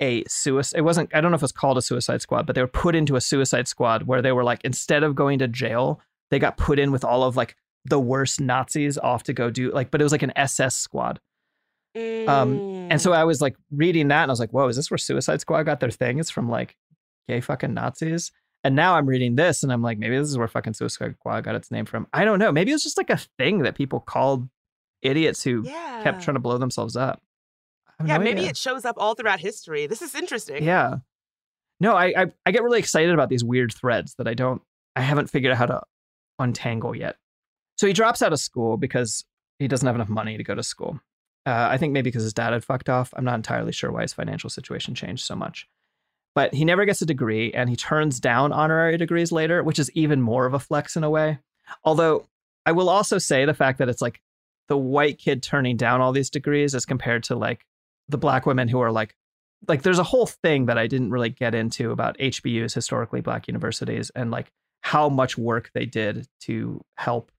a 0.01 0.25
suicide. 0.29 0.79
It 0.79 0.83
wasn't. 0.83 1.15
I 1.15 1.21
don't 1.21 1.31
know 1.31 1.37
if 1.37 1.43
it's 1.43 1.53
called 1.53 1.79
a 1.79 1.83
Suicide 1.83 2.21
Squad, 2.21 2.47
but 2.47 2.55
they 2.55 2.61
were 2.61 2.67
put 2.69 2.95
into 2.95 3.17
a 3.17 3.21
Suicide 3.21 3.69
Squad 3.69 4.03
where 4.05 4.23
they 4.23 4.33
were 4.33 4.45
like 4.45 4.61
instead 4.65 5.03
of 5.03 5.15
going 5.15 5.39
to 5.39 5.49
jail, 5.49 6.01
they 6.31 6.39
got 6.39 6.57
put 6.57 6.79
in 6.79 6.93
with 6.93 7.05
all 7.05 7.23
of 7.23 7.37
like 7.37 7.57
the 7.85 8.01
worst 8.01 8.41
Nazis 8.41 8.99
off 8.99 9.23
to 9.25 9.33
go 9.33 9.51
do 9.51 9.71
like. 9.73 9.91
But 9.91 10.01
it 10.01 10.05
was 10.05 10.13
like 10.13 10.23
an 10.23 10.33
SS 10.37 10.75
squad. 10.77 11.21
Um, 11.97 12.59
And 12.91 13.01
so 13.01 13.13
I 13.13 13.25
was 13.25 13.41
like 13.41 13.57
reading 13.71 14.09
that 14.09 14.23
and 14.23 14.31
I 14.31 14.33
was 14.33 14.41
like, 14.41 14.51
whoa, 14.51 14.69
is 14.69 14.77
this 14.77 14.91
where 14.91 14.99
Suicide 14.99 15.41
Squad 15.41 15.63
got 15.63 15.81
their 15.81 15.91
thing? 15.91 16.19
It's 16.19 16.31
from 16.31 16.49
like 16.49 16.77
gay 17.27 17.41
fucking 17.41 17.73
Nazis. 17.73 18.33
And 18.67 18.75
now 18.75 18.97
I'm 18.97 19.07
reading 19.07 19.37
this 19.37 19.63
and 19.63 19.73
I'm 19.73 19.81
like, 19.81 19.97
maybe 19.97 20.19
this 20.19 20.29
is 20.29 20.37
where 20.37 20.49
fucking 20.49 20.75
Suicide 20.75 21.15
Squad 21.15 21.45
got 21.45 21.55
its 21.55 21.71
name 21.71 21.85
from. 21.85 22.09
I 22.13 22.25
don't 22.25 22.41
know. 22.41 22.51
Maybe 22.51 22.73
it 22.73 22.75
was 22.75 22.83
just 22.83 22.97
like 22.97 23.11
a 23.11 23.17
thing 23.39 23.61
that 23.61 23.77
people 23.77 24.01
called 24.01 24.49
idiots 25.03 25.45
who 25.45 25.63
yeah. 25.65 26.01
kept 26.03 26.25
trying 26.25 26.35
to 26.35 26.41
blow 26.41 26.59
themselves 26.59 26.97
up. 26.97 27.23
Yeah, 28.05 28.17
no 28.17 28.25
maybe 28.25 28.41
idea. 28.41 28.51
it 28.51 28.57
shows 28.57 28.85
up 28.85 28.97
all 28.99 29.15
throughout 29.15 29.39
history. 29.39 29.87
This 29.87 30.03
is 30.03 30.17
interesting. 30.17 30.65
Yeah. 30.65 30.97
No, 31.79 31.95
I, 31.95 32.07
I 32.07 32.27
I 32.45 32.51
get 32.51 32.65
really 32.65 32.81
excited 32.81 33.15
about 33.15 33.29
these 33.29 33.45
weird 33.45 33.73
threads 33.73 34.17
that 34.17 34.27
I 34.27 34.35
don't 34.35 34.61
I 34.97 35.01
haven't 35.03 35.31
figured 35.31 35.53
out 35.53 35.59
how 35.59 35.67
to 35.67 35.83
untangle 36.41 36.97
yet. 36.97 37.19
So 37.79 37.87
he 37.87 37.93
drops 37.93 38.21
out 38.21 38.33
of 38.33 38.41
school 38.41 38.79
because 38.79 39.25
he 39.61 39.69
doesn't 39.69 39.87
have 39.87 39.95
enough 39.95 40.09
money 40.09 40.37
to 40.39 40.43
go 40.43 40.57
to 40.57 40.65
school. 40.65 40.99
Uh, 41.47 41.69
I 41.71 41.79
think 41.79 41.93
maybe 41.93 42.11
because 42.11 42.25
his 42.25 42.35
dad 42.35 42.53
had 42.53 42.65
fucked 42.65 42.89
off. 42.89 43.15
I'm 43.17 43.25
not 43.25 43.37
entirely 43.37 43.71
sure 43.71 43.93
why 43.93 44.03
his 44.03 44.13
financial 44.13 44.51
situation 44.51 44.97
changed 44.97 45.25
so 45.25 45.37
much. 45.37 45.69
But 46.37 46.55
he 46.55 46.67
never 46.67 46.85
gets 46.85 47.01
a 47.01 47.07
degree 47.07 47.51
and 47.53 47.71
he 47.71 47.77
turns 47.77 48.21
down 48.21 48.53
honorary 48.53 48.99
degrees 48.99 49.33
later, 49.33 49.63
which 49.65 49.79
is 49.79 49.91
even 49.93 50.21
more 50.21 50.45
of 50.45 50.53
a 50.53 50.61
flex 50.61 50.95
in 50.95 51.03
a 51.03 51.11
way. 51.11 51.39
Although 51.83 52.27
I 52.67 52.73
will 52.73 52.91
also 52.91 53.17
say 53.17 53.47
the 53.47 53.55
fact 53.55 53.79
that 53.79 53.89
it's 53.89 54.03
like 54.03 54.21
the 54.69 54.77
white 54.77 55.19
kid 55.19 55.43
turning 55.43 55.79
down 55.79 56.03
all 56.03 56.13
these 56.13 56.29
degrees 56.29 56.75
as 56.75 56.85
compared 56.85 57.25
to 57.25 57.37
like 57.37 57.65
the 58.09 58.19
black 58.19 58.45
women 58.45 58.69
who 58.69 58.81
are 58.81 58.93
like 58.93 59.17
like 59.67 59.83
there's 59.83 59.99
a 59.99 60.05
whole 60.05 60.27
thing 60.27 60.67
that 60.67 60.77
I 60.77 60.87
didn't 60.87 61.11
really 61.11 61.31
get 61.31 61.55
into 61.55 61.91
about 61.91 62.19
HBUs, 62.19 62.75
historically 62.75 63.23
black 63.23 63.49
universities, 63.49 64.11
and 64.15 64.31
like 64.31 64.53
how 64.83 65.09
much 65.09 65.39
work 65.39 65.71
they 65.75 65.87
did 65.87 66.29
to 66.41 66.83
help 66.97 67.33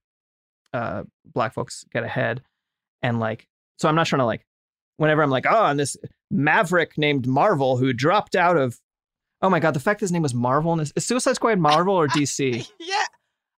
uh, 0.73 1.03
black 1.23 1.53
folks 1.53 1.85
get 1.93 2.03
ahead. 2.03 2.41
And 3.01 3.19
like, 3.19 3.47
so 3.77 3.87
I'm 3.87 3.95
not 3.95 4.07
trying 4.07 4.21
to 4.21 4.25
like, 4.25 4.45
whenever 4.97 5.21
I'm 5.21 5.29
like, 5.29 5.45
oh, 5.47 5.65
and 5.65 5.79
this 5.79 5.95
maverick 6.31 6.97
named 6.97 7.27
Marvel 7.27 7.77
who 7.77 7.93
dropped 7.93 8.35
out 8.35 8.57
of, 8.57 8.79
oh 9.41 9.49
my 9.49 9.59
god, 9.59 9.73
the 9.73 9.79
fact 9.79 9.99
his 10.01 10.11
name 10.11 10.21
was 10.21 10.33
Marvel 10.33 10.71
and 10.73 10.81
is, 10.81 10.93
is 10.95 11.05
Suicide 11.05 11.35
Squad 11.35 11.59
Marvel 11.59 11.95
or 11.95 12.07
DC? 12.07 12.69
Yeah. 12.79 12.95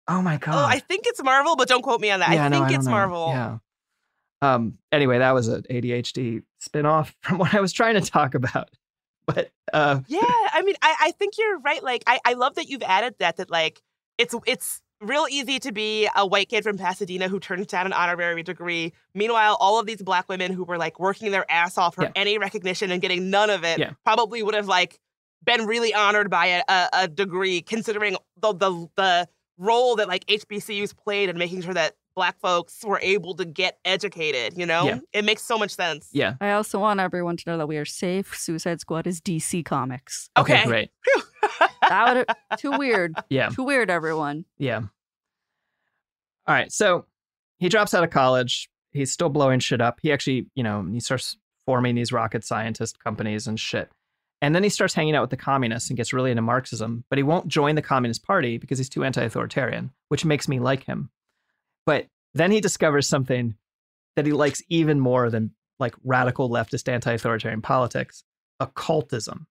Oh 0.07 0.21
my 0.21 0.37
god. 0.37 0.55
Oh, 0.55 0.65
I 0.65 0.79
think 0.79 1.03
it's 1.07 1.21
Marvel, 1.23 1.55
but 1.55 1.67
don't 1.67 1.81
quote 1.83 2.01
me 2.01 2.09
on 2.11 2.19
that. 2.21 2.31
Yeah, 2.31 2.45
I 2.45 2.49
no, 2.49 2.57
think 2.59 2.69
don't 2.69 2.75
it's 2.77 2.85
know. 2.85 2.91
Marvel. 2.91 3.27
Yeah. 3.29 3.57
Um. 4.41 4.77
Anyway, 4.91 5.19
that 5.19 5.33
was 5.33 5.47
an 5.49 5.63
ADHD 5.69 6.43
spinoff 6.65 7.13
from 7.21 7.37
what 7.39 7.53
I 7.53 7.59
was 7.59 7.73
trying 7.73 7.95
to 7.95 8.01
talk 8.01 8.35
about. 8.35 8.69
But 9.25 9.51
uh, 9.71 9.99
Yeah, 10.07 10.21
I 10.23 10.63
mean, 10.63 10.73
I, 10.81 10.95
I 11.01 11.11
think 11.11 11.35
you're 11.37 11.59
right. 11.59 11.83
Like, 11.83 12.03
I, 12.07 12.19
I 12.25 12.33
love 12.33 12.55
that 12.55 12.67
you've 12.67 12.81
added 12.81 13.13
that. 13.19 13.37
That 13.37 13.51
like, 13.51 13.79
it's 14.17 14.33
it's 14.47 14.81
real 15.01 15.27
easy 15.29 15.59
to 15.59 15.71
be 15.71 16.09
a 16.15 16.25
white 16.25 16.49
kid 16.49 16.63
from 16.63 16.79
Pasadena 16.79 17.27
who 17.27 17.39
turns 17.39 17.67
down 17.67 17.85
an 17.85 17.93
honorary 17.93 18.41
degree. 18.41 18.91
Meanwhile, 19.13 19.55
all 19.59 19.79
of 19.79 19.85
these 19.85 20.01
black 20.01 20.27
women 20.29 20.51
who 20.51 20.63
were 20.63 20.79
like 20.79 20.99
working 20.99 21.29
their 21.31 21.45
ass 21.51 21.77
off 21.77 21.93
for 21.93 22.05
Yeah. 22.05 22.11
any 22.15 22.39
recognition 22.39 22.89
and 22.89 23.03
getting 23.03 23.29
none 23.29 23.51
of 23.51 23.63
it 23.63 23.77
Yeah. 23.77 23.91
probably 24.03 24.41
would 24.41 24.55
have 24.55 24.67
like 24.67 24.99
been 25.43 25.65
really 25.65 25.93
honored 25.93 26.29
by 26.29 26.45
a, 26.47 26.63
a, 26.67 26.89
a 26.93 27.07
degree, 27.07 27.61
considering 27.61 28.15
the, 28.41 28.53
the 28.53 28.87
the 28.95 29.27
role 29.57 29.95
that 29.97 30.07
like 30.07 30.25
HBCUs 30.27 30.95
played 30.95 31.29
in 31.29 31.37
making 31.37 31.61
sure 31.61 31.73
that 31.73 31.95
black 32.15 32.39
folks 32.39 32.83
were 32.83 32.99
able 33.01 33.33
to 33.35 33.45
get 33.45 33.77
educated. 33.85 34.57
You 34.57 34.65
know, 34.65 34.85
Yeah. 34.85 34.99
it 35.13 35.23
makes 35.25 35.41
so 35.43 35.57
much 35.57 35.71
sense. 35.71 36.09
yeah. 36.11 36.35
I 36.41 36.51
also 36.51 36.79
want 36.79 36.99
everyone 36.99 37.37
to 37.37 37.43
know 37.49 37.57
that 37.57 37.67
we 37.67 37.77
are 37.77 37.85
safe. 37.85 38.35
Suicide 38.37 38.79
Squad 38.81 39.07
is 39.07 39.21
DC 39.21 39.63
Comics. 39.65 40.29
Okay, 40.37 40.53
Okay. 40.61 40.65
great. 40.65 40.91
That 41.87 42.15
would 42.51 42.59
too 42.59 42.71
weird. 42.77 43.15
Yeah. 43.29 43.49
Too 43.49 43.63
weird, 43.63 43.89
everyone. 43.89 44.45
Yeah. 44.59 44.77
All 46.47 46.55
right. 46.55 46.71
So 46.71 47.05
he 47.57 47.67
drops 47.69 47.93
out 47.93 48.03
of 48.03 48.09
college. 48.11 48.69
He's 48.91 49.11
still 49.11 49.29
blowing 49.29 49.59
shit 49.59 49.81
up. 49.81 49.99
He 50.01 50.11
actually, 50.11 50.47
you 50.55 50.63
know, 50.63 50.83
he 50.91 50.99
starts 50.99 51.37
forming 51.65 51.95
these 51.95 52.11
rocket 52.11 52.43
scientist 52.43 52.99
companies 53.03 53.47
and 53.47 53.59
shit. 53.59 53.89
And 54.41 54.55
then 54.55 54.63
he 54.63 54.69
starts 54.69 54.93
hanging 54.93 55.15
out 55.15 55.21
with 55.21 55.31
the 55.31 55.37
communists 55.37 55.89
and 55.89 55.97
gets 55.97 56.13
really 56.13 56.31
into 56.31 56.41
Marxism, 56.41 57.03
but 57.09 57.17
he 57.17 57.23
won't 57.23 57.47
join 57.47 57.75
the 57.75 57.81
Communist 57.81 58.23
Party 58.23 58.57
because 58.57 58.77
he's 58.77 58.89
too 58.89 59.03
anti 59.03 59.21
authoritarian, 59.21 59.91
which 60.07 60.23
makes 60.23 60.47
me 60.47 60.59
like 60.59 60.85
him. 60.85 61.09
But 61.85 62.07
then 62.33 62.51
he 62.51 62.61
discovers 62.61 63.07
something 63.07 63.55
that 64.15 64.25
he 64.25 64.31
likes 64.31 64.61
even 64.69 64.99
more 64.99 65.29
than 65.29 65.51
like 65.79 65.95
radical 66.03 66.49
leftist 66.49 66.87
anti 66.87 67.13
authoritarian 67.13 67.61
politics 67.61 68.23
occultism. 68.59 69.47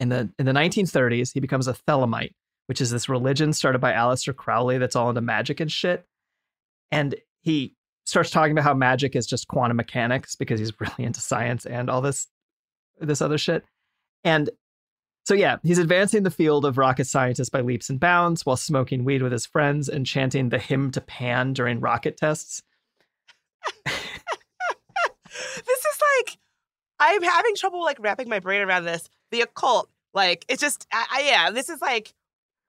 In 0.00 0.08
the, 0.08 0.30
in 0.38 0.46
the 0.46 0.52
1930s, 0.52 1.32
he 1.32 1.40
becomes 1.40 1.68
a 1.68 1.72
Thelemite, 1.72 2.34
which 2.66 2.80
is 2.80 2.90
this 2.90 3.08
religion 3.08 3.52
started 3.52 3.80
by 3.80 3.92
Aleister 3.92 4.34
Crowley 4.34 4.78
that's 4.78 4.96
all 4.96 5.08
into 5.08 5.20
magic 5.20 5.60
and 5.60 5.70
shit. 5.70 6.06
And 6.90 7.14
he 7.40 7.76
starts 8.04 8.30
talking 8.30 8.52
about 8.52 8.64
how 8.64 8.74
magic 8.74 9.14
is 9.14 9.26
just 9.26 9.48
quantum 9.48 9.76
mechanics 9.76 10.34
because 10.34 10.58
he's 10.58 10.72
really 10.80 11.04
into 11.04 11.20
science 11.20 11.66
and 11.66 11.90
all 11.90 12.00
this 12.00 12.28
this 13.00 13.22
other 13.22 13.38
shit. 13.38 13.64
And 14.24 14.50
so 15.24 15.34
yeah, 15.34 15.58
he's 15.62 15.78
advancing 15.78 16.22
the 16.24 16.30
field 16.30 16.64
of 16.64 16.78
rocket 16.78 17.06
scientists 17.06 17.48
by 17.48 17.60
leaps 17.60 17.88
and 17.90 18.00
bounds 18.00 18.44
while 18.44 18.56
smoking 18.56 19.04
weed 19.04 19.22
with 19.22 19.32
his 19.32 19.46
friends 19.46 19.88
and 19.88 20.06
chanting 20.06 20.48
the 20.48 20.58
hymn 20.58 20.90
to 20.92 21.00
Pan 21.00 21.52
during 21.52 21.80
rocket 21.80 22.16
tests. 22.16 22.62
this 23.84 23.94
is 25.56 26.00
like 26.18 26.38
I'm 26.98 27.22
having 27.22 27.54
trouble 27.56 27.82
like 27.82 27.98
wrapping 28.00 28.28
my 28.28 28.38
brain 28.38 28.62
around 28.62 28.84
this. 28.84 29.08
The 29.30 29.40
occult, 29.42 29.88
like 30.14 30.44
it's 30.48 30.60
just, 30.60 30.86
I, 30.92 31.06
I 31.10 31.22
yeah, 31.22 31.50
this 31.50 31.68
is 31.68 31.80
like 31.80 32.14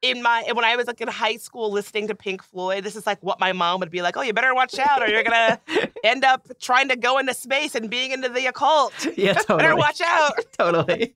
in 0.02 0.22
my 0.22 0.44
when 0.54 0.66
I 0.66 0.76
was 0.76 0.88
like 0.88 1.02
in 1.02 1.08
high 1.08 1.38
school 1.38 1.72
listening 1.72 2.08
to 2.08 2.16
Pink 2.16 2.44
Floyd. 2.44 2.84
This 2.84 2.96
is 2.96 3.06
like 3.08 3.22
what 3.22 3.40
my 3.40 3.54
mom 3.54 3.80
would 3.80 3.92
be 3.92 4.02
like. 4.02 4.18
Oh, 4.18 4.22
you 4.22 4.34
better 4.34 4.54
watch 4.54 4.78
out, 4.80 5.02
or 5.02 5.08
you're 5.08 5.24
gonna 5.24 5.60
end 6.04 6.24
up 6.24 6.48
trying 6.60 6.90
to 6.90 6.96
go 6.96 7.18
into 7.18 7.34
space 7.34 7.76
and 7.76 7.90
being 7.90 8.12
into 8.12 8.30
the 8.30 8.46
occult. 8.48 8.94
Yeah, 9.18 9.40
Better 9.48 9.76
watch 9.76 10.02
out. 10.02 10.34
totally. 10.58 11.14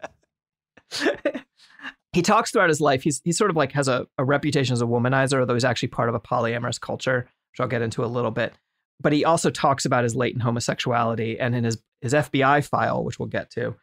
he 2.13 2.21
talks 2.21 2.51
throughout 2.51 2.69
his 2.69 2.81
life. 2.81 3.03
He's 3.03 3.21
he 3.23 3.31
sort 3.31 3.49
of 3.49 3.55
like 3.55 3.71
has 3.73 3.87
a, 3.87 4.07
a 4.17 4.25
reputation 4.25 4.73
as 4.73 4.81
a 4.81 4.85
womanizer, 4.85 5.39
although 5.39 5.53
he's 5.53 5.65
actually 5.65 5.89
part 5.89 6.09
of 6.09 6.15
a 6.15 6.19
polyamorous 6.19 6.79
culture, 6.79 7.29
which 7.51 7.59
I'll 7.59 7.67
get 7.67 7.81
into 7.81 8.03
a 8.03 8.07
little 8.07 8.31
bit. 8.31 8.53
But 8.99 9.13
he 9.13 9.23
also 9.25 9.49
talks 9.49 9.85
about 9.85 10.03
his 10.03 10.15
latent 10.15 10.43
homosexuality, 10.43 11.39
and 11.39 11.55
in 11.55 11.63
his 11.63 11.81
his 12.01 12.13
FBI 12.13 12.67
file, 12.67 13.03
which 13.03 13.19
we'll 13.19 13.27
get 13.27 13.51
to, 13.51 13.75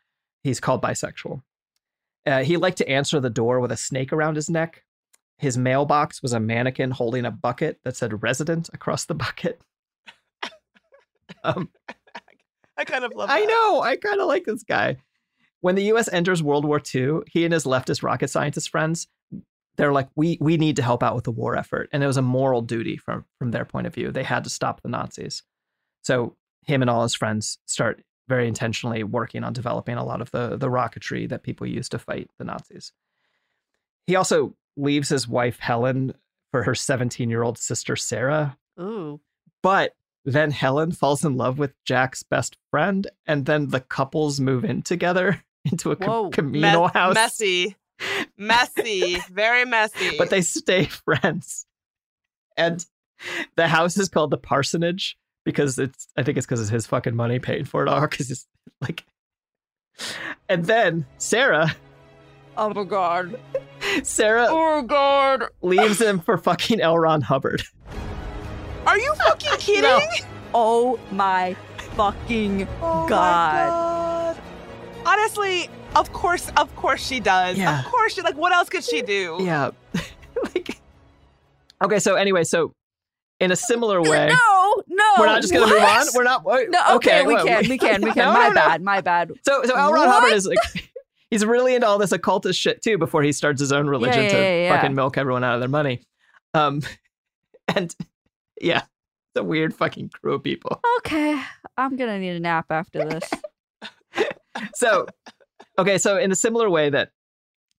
he's 0.43 0.61
called 0.61 0.83
bisexual. 0.83 1.43
Uh, 2.27 2.43
he 2.43 2.57
liked 2.57 2.79
to 2.79 2.89
answer 2.89 3.21
the 3.21 3.31
door 3.31 3.61
with 3.61 3.71
a 3.71 3.77
snake 3.77 4.13
around 4.13 4.37
his 4.37 4.49
neck. 4.49 4.83
His 5.39 5.59
mailbox 5.59 6.23
was 6.23 6.33
a 6.33 6.41
mannequin 6.41 6.91
holding 6.91 7.25
a 7.25 7.31
bucket 7.31 7.81
that 7.85 7.97
said 7.97 8.23
"resident" 8.23 8.71
across 8.73 9.05
the 9.05 9.15
bucket. 9.15 9.61
um, 11.45 11.69
I 12.77 12.85
kind 12.85 13.05
of 13.05 13.13
love. 13.15 13.29
I 13.31 13.45
know. 13.45 13.83
I 13.83 13.97
kind 13.97 14.21
of 14.21 14.27
like 14.27 14.45
this 14.45 14.63
guy. 14.63 14.97
When 15.65 15.77
the 15.77 15.85
U.S. 15.85 16.12
enters 16.12 16.43
World 16.43 16.67
War 16.67 16.79
II, 16.95 17.21
he 17.27 17.47
and 17.47 17.55
his 17.55 17.65
leftist 17.65 18.03
rocket 18.03 18.29
scientist 18.29 18.69
friends, 18.69 19.09
they're 19.79 19.95
like, 19.95 20.11
we 20.15 20.37
we 20.39 20.59
need 20.59 20.77
to 20.77 20.83
help 20.83 21.03
out 21.03 21.15
with 21.15 21.25
the 21.25 21.31
war 21.31 21.57
effort, 21.57 21.89
and 21.91 22.05
it 22.05 22.07
was 22.07 22.19
a 22.19 22.23
moral 22.23 22.61
duty 22.61 22.99
from 22.99 23.25
from 23.39 23.51
their 23.51 23.65
point 23.65 23.87
of 23.87 23.95
view. 23.95 24.12
They 24.12 24.25
had 24.25 24.45
to 24.45 24.51
stop 24.51 24.83
the 24.83 24.91
Nazis. 24.91 25.43
So 26.03 26.37
him 26.67 26.83
and 26.83 26.91
all 26.91 27.03
his 27.03 27.15
friends 27.15 27.61
start 27.65 28.03
very 28.29 28.47
intentionally 28.47 29.05
working 29.05 29.43
on 29.43 29.55
developing 29.55 29.97
a 29.97 30.05
lot 30.05 30.21
of 30.21 30.31
the 30.33 30.59
the 30.59 30.69
rocketry 30.69 31.27
that 31.31 31.43
people 31.43 31.67
use 31.67 31.89
to 31.89 31.99
fight 31.99 32.31
the 32.39 32.45
Nazis. 32.45 32.93
He 34.07 34.17
also 34.17 34.55
leaves 34.77 35.09
his 35.09 35.27
wife 35.27 35.61
Helen 35.61 36.12
for 36.51 36.65
her 36.65 36.75
17 36.75 37.31
year 37.31 37.43
old 37.43 37.57
sister 37.57 37.97
Sarah, 37.97 38.59
Ooh. 38.79 39.19
but 39.62 39.95
then 40.27 40.51
Helen 40.51 40.93
falls 40.93 41.25
in 41.25 41.39
love 41.39 41.59
with 41.59 41.73
Jack's 41.87 42.23
best 42.23 42.59
friend, 42.71 43.07
and 43.27 43.47
then 43.47 43.69
the 43.69 43.81
couples 43.81 44.41
move 44.41 44.62
in 44.62 44.83
together 44.83 45.43
into 45.71 45.91
a 45.91 45.97
co- 45.97 46.25
Whoa. 46.25 46.31
communal 46.31 46.85
Me- 46.87 46.91
house. 46.95 47.15
Messy. 47.15 47.77
Messy. 48.37 49.19
Very 49.31 49.65
messy. 49.65 50.17
but 50.19 50.31
they 50.31 50.41
stay 50.43 50.85
friends. 51.05 51.67
And 52.57 52.85
the 53.57 53.69
house 53.69 53.97
is 53.97 54.09
called 54.09 54.31
the 54.31 54.37
parsonage 54.37 55.17
because 55.45 55.79
it's 55.79 56.09
I 56.17 56.23
think 56.23 56.37
it's 56.39 56.47
because 56.47 56.61
it's 56.61 56.71
his 56.71 56.87
fucking 56.87 57.15
money 57.17 57.39
paid 57.39 57.69
for 57.69 57.83
it 57.83 57.89
all 57.89 58.01
because 58.03 58.31
it's 58.31 58.47
like 58.81 59.05
and 60.49 60.65
then 60.67 61.07
Sarah 61.19 61.75
Oh 62.57 62.73
my 62.73 62.85
god. 62.85 63.39
Sarah 64.05 64.47
Oh 64.49 64.83
god. 64.83 65.45
leaves 65.62 66.01
him 66.03 66.21
for 66.21 66.37
fucking 66.39 66.81
L. 66.81 66.99
Ron 66.99 67.21
Hubbard. 67.21 67.62
Are 68.87 68.99
you 68.99 69.15
fucking 69.15 69.59
kidding? 69.59 69.83
No. 69.83 70.01
Oh 70.55 71.01
my 71.11 71.57
fucking 71.97 72.69
Oh 72.83 73.03
my 73.05 73.09
god. 73.09 74.14
Honestly, 75.07 75.69
of 75.97 76.13
course, 76.13 76.51
of 76.57 76.75
course 76.77 77.05
she 77.07 77.21
does. 77.21 77.59
Yeah. 77.59 77.81
Of 77.81 77.87
course 77.87 78.15
she 78.15 78.23
like 78.23 78.37
what 78.37 78.53
else 78.53 78.69
could 78.69 78.85
she 78.85 79.03
do? 79.03 79.39
Yeah. 79.41 79.71
like 80.55 80.79
Okay, 81.83 81.99
so 81.99 82.15
anyway, 82.15 82.45
so 82.45 82.73
in 83.41 83.51
a 83.51 83.57
similar 83.57 84.01
way 84.01 84.29
No, 84.29 84.83
no. 84.89 85.05
we're 85.19 85.27
not 85.27 85.43
just 85.43 85.53
gonna 85.53 85.67
move 85.67 85.83
on. 85.83 86.07
We're 86.15 86.23
not 86.25 86.45
wait, 86.45 86.71
No, 86.71 86.81
okay, 86.97 87.27
we 87.27 87.35
what- 87.35 87.47
can, 87.47 87.69
we 87.69 87.79
can, 87.79 88.03
we 88.03 88.11
can. 88.13 88.25
No, 88.27 88.33
my 88.33 88.49
no, 88.49 88.55
bad, 88.55 88.83
my 88.83 89.01
bad. 89.01 89.33
So 89.47 89.63
so 89.65 89.75
L. 89.77 89.93
Ron 89.93 90.07
What? 90.07 90.15
Hubbard 90.23 90.33
is 90.33 90.47
like 90.47 90.59
he's 91.31 91.45
really 91.45 91.75
into 91.75 91.87
all 91.87 91.99
this 91.99 92.13
occultist 92.13 92.59
shit 92.59 92.81
too 92.83 92.97
before 92.99 93.23
he 93.23 93.33
starts 93.33 93.61
his 93.61 93.73
own 93.73 93.87
religion 93.89 94.23
yeah, 94.25 94.29
to 94.31 94.37
yeah, 94.37 94.63
yeah. 94.63 94.77
fucking 94.77 94.95
milk 94.95 95.19
everyone 95.19 95.45
out 95.45 95.55
of 95.55 95.61
their 95.61 95.69
money. 95.69 96.01
Um 96.55 96.81
and 97.69 97.95
yeah, 98.61 98.83
the 99.35 99.43
weird 99.43 99.75
fucking 99.75 100.11
crew 100.11 100.35
of 100.35 100.43
people. 100.45 100.81
Okay, 100.99 101.41
I'm 101.77 101.97
gonna 101.97 102.19
need 102.19 102.37
a 102.37 102.41
nap 102.41 102.67
after 102.71 103.05
this. 103.05 103.29
So 104.75 105.07
okay, 105.79 105.99
so 105.99 106.19
in 106.19 106.33
a 106.33 106.37
similar 106.37 106.71
way 106.71 106.91
that 106.91 107.11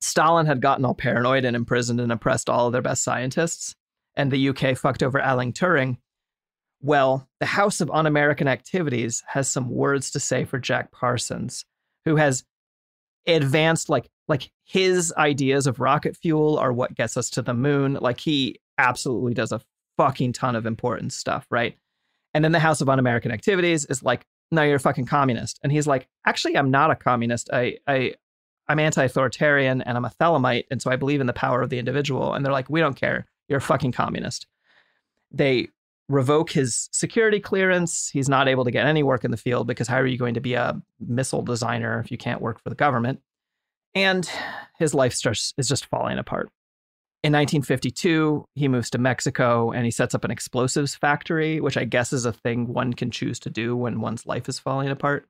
Stalin 0.01 0.45
had 0.45 0.61
gotten 0.61 0.86
all 0.86 0.93
paranoid 0.93 1.45
and 1.45 1.55
imprisoned 1.55 1.99
and 1.99 2.11
oppressed 2.11 2.49
all 2.49 2.67
of 2.67 2.73
their 2.73 2.82
best 2.82 3.03
scientists, 3.03 3.76
and 4.15 4.32
the 4.32 4.49
UK 4.49 4.78
fucked 4.78 5.03
over 5.03 5.19
Alan 5.19 5.53
Turing. 5.53 5.97
Well, 6.82 7.28
the 7.39 7.45
House 7.45 7.82
of 7.82 7.89
Un 7.89 8.05
American 8.05 8.47
Activities 8.47 9.23
has 9.28 9.47
some 9.49 9.69
words 9.69 10.11
to 10.11 10.19
say 10.19 10.43
for 10.43 10.59
Jack 10.59 10.91
Parsons, 10.91 11.65
who 12.03 12.17
has 12.17 12.43
advanced 13.28 13.89
like 13.89 14.07
like 14.28 14.51
his 14.63 15.13
ideas 15.17 15.67
of 15.67 15.80
rocket 15.80 16.17
fuel 16.17 16.57
are 16.57 16.73
what 16.73 16.95
gets 16.95 17.17
us 17.17 17.30
to 17.32 17.41
the 17.41 17.53
moon. 17.53 17.97
Like 18.01 18.19
he 18.19 18.59
absolutely 18.78 19.34
does 19.34 19.51
a 19.51 19.61
fucking 19.97 20.34
ton 20.34 20.55
of 20.55 20.65
important 20.65 21.13
stuff, 21.13 21.45
right? 21.49 21.78
And 22.34 22.43
then 22.43 22.51
the 22.51 22.59
House 22.59 22.82
of 22.82 22.89
Un 22.89 22.99
American 22.99 23.32
Activities 23.32 23.86
is 23.86 24.03
like, 24.03 24.26
no, 24.51 24.61
you're 24.63 24.75
a 24.75 24.79
fucking 24.79 25.05
communist. 25.05 25.59
And 25.63 25.71
he's 25.71 25.87
like, 25.87 26.07
actually, 26.25 26.57
I'm 26.57 26.71
not 26.71 26.91
a 26.91 26.95
communist. 26.95 27.49
I 27.51 27.77
I 27.87 28.13
I'm 28.67 28.79
anti-authoritarian 28.79 29.81
and 29.81 29.97
I'm 29.97 30.05
a 30.05 30.11
Thelemite, 30.19 30.65
and 30.71 30.81
so 30.81 30.91
I 30.91 30.95
believe 30.95 31.21
in 31.21 31.27
the 31.27 31.33
power 31.33 31.61
of 31.61 31.69
the 31.69 31.79
individual. 31.79 32.33
And 32.33 32.45
they're 32.45 32.53
like, 32.53 32.69
we 32.69 32.79
don't 32.79 32.95
care. 32.95 33.25
You're 33.47 33.59
a 33.59 33.61
fucking 33.61 33.91
communist. 33.91 34.47
They 35.31 35.69
revoke 36.07 36.51
his 36.51 36.89
security 36.91 37.39
clearance. 37.39 38.09
He's 38.09 38.29
not 38.29 38.47
able 38.47 38.63
to 38.63 38.71
get 38.71 38.85
any 38.85 39.03
work 39.03 39.23
in 39.23 39.31
the 39.31 39.37
field 39.37 39.67
because 39.67 39.87
how 39.87 39.97
are 39.97 40.07
you 40.07 40.17
going 40.17 40.35
to 40.35 40.41
be 40.41 40.53
a 40.53 40.79
missile 40.99 41.41
designer 41.41 41.99
if 41.99 42.11
you 42.11 42.17
can't 42.17 42.41
work 42.41 42.61
for 42.61 42.69
the 42.69 42.75
government? 42.75 43.21
And 43.93 44.29
his 44.77 44.93
life 44.93 45.13
starts 45.13 45.53
is 45.57 45.67
just 45.67 45.85
falling 45.85 46.17
apart. 46.17 46.49
In 47.24 47.34
1952, 47.34 48.45
he 48.53 48.68
moves 48.68 48.89
to 48.91 48.99
Mexico 48.99 49.72
and 49.72 49.84
he 49.84 49.91
sets 49.91 50.13
up 50.13 50.24
an 50.24 50.32
explosives 50.32 50.93
factory, 50.93 51.59
which 51.59 51.78
I 51.78 51.84
guess 51.84 52.13
is 52.13 52.26
a 52.26 52.32
thing 52.32 52.68
one 52.68 52.93
can 52.93 53.09
choose 53.09 53.39
to 53.39 53.49
do 53.49 53.76
when 53.76 53.99
one's 53.99 54.28
life 54.28 54.47
is 54.47 54.59
falling 54.59 54.89
apart. 54.89 55.28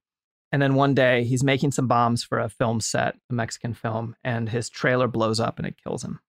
And 0.52 0.62
then 0.62 0.76
one 0.76 0.94
day 0.94 1.24
he's 1.24 1.44
making 1.44 1.72
some 1.72 1.88
bombs 1.88 2.24
for 2.24 2.40
a 2.40 2.50
film 2.50 2.82
set, 2.82 3.16
a 3.30 3.34
Mexican 3.34 3.74
film, 3.74 4.16
and 4.24 4.50
his 4.50 4.70
trailer 4.70 5.08
blows 5.08 5.40
up 5.40 5.58
and 5.58 5.68
it 5.68 5.82
kills 5.82 6.04
him. 6.04 6.20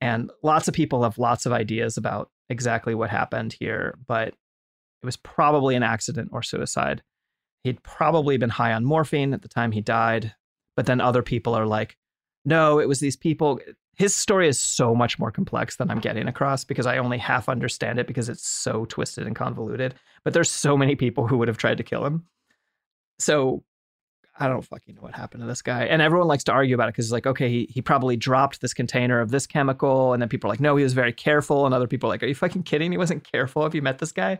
And 0.00 0.30
lots 0.42 0.68
of 0.68 0.74
people 0.74 1.02
have 1.02 1.18
lots 1.18 1.46
of 1.46 1.52
ideas 1.52 1.96
about 1.96 2.30
exactly 2.48 2.94
what 2.94 3.10
happened 3.10 3.56
here, 3.58 3.96
but 4.06 4.28
it 4.28 5.06
was 5.06 5.16
probably 5.16 5.74
an 5.74 5.82
accident 5.82 6.30
or 6.32 6.42
suicide. 6.42 7.02
He'd 7.64 7.82
probably 7.82 8.36
been 8.36 8.50
high 8.50 8.72
on 8.72 8.84
morphine 8.84 9.34
at 9.34 9.42
the 9.42 9.48
time 9.48 9.72
he 9.72 9.80
died, 9.80 10.34
but 10.76 10.86
then 10.86 11.00
other 11.00 11.22
people 11.22 11.54
are 11.54 11.66
like, 11.66 11.96
no, 12.44 12.78
it 12.78 12.88
was 12.88 13.00
these 13.00 13.16
people. 13.16 13.60
His 13.98 14.14
story 14.14 14.48
is 14.48 14.60
so 14.60 14.94
much 14.94 15.18
more 15.18 15.32
complex 15.32 15.74
than 15.74 15.90
I'm 15.90 15.98
getting 15.98 16.28
across 16.28 16.62
because 16.62 16.86
I 16.86 16.98
only 16.98 17.18
half 17.18 17.48
understand 17.48 17.98
it 17.98 18.06
because 18.06 18.28
it's 18.28 18.46
so 18.46 18.84
twisted 18.84 19.26
and 19.26 19.34
convoluted. 19.34 19.96
But 20.22 20.34
there's 20.34 20.50
so 20.50 20.76
many 20.76 20.94
people 20.94 21.26
who 21.26 21.36
would 21.38 21.48
have 21.48 21.58
tried 21.58 21.78
to 21.78 21.82
kill 21.82 22.06
him. 22.06 22.24
So 23.18 23.64
I 24.38 24.46
don't 24.46 24.64
fucking 24.64 24.94
know 24.94 25.02
what 25.02 25.16
happened 25.16 25.40
to 25.40 25.48
this 25.48 25.62
guy. 25.62 25.86
And 25.86 26.00
everyone 26.00 26.28
likes 26.28 26.44
to 26.44 26.52
argue 26.52 26.76
about 26.76 26.88
it 26.88 26.92
because 26.92 27.06
it's 27.06 27.12
like, 27.12 27.26
okay, 27.26 27.48
he, 27.48 27.68
he 27.70 27.82
probably 27.82 28.16
dropped 28.16 28.60
this 28.60 28.72
container 28.72 29.20
of 29.20 29.32
this 29.32 29.48
chemical. 29.48 30.12
And 30.12 30.22
then 30.22 30.28
people 30.28 30.48
are 30.48 30.52
like, 30.52 30.60
no, 30.60 30.76
he 30.76 30.84
was 30.84 30.92
very 30.92 31.12
careful. 31.12 31.66
And 31.66 31.74
other 31.74 31.88
people 31.88 32.08
are 32.08 32.12
like, 32.12 32.22
are 32.22 32.26
you 32.26 32.36
fucking 32.36 32.62
kidding? 32.62 32.92
He 32.92 32.98
wasn't 32.98 33.28
careful 33.28 33.66
if 33.66 33.74
you 33.74 33.82
met 33.82 33.98
this 33.98 34.12
guy. 34.12 34.38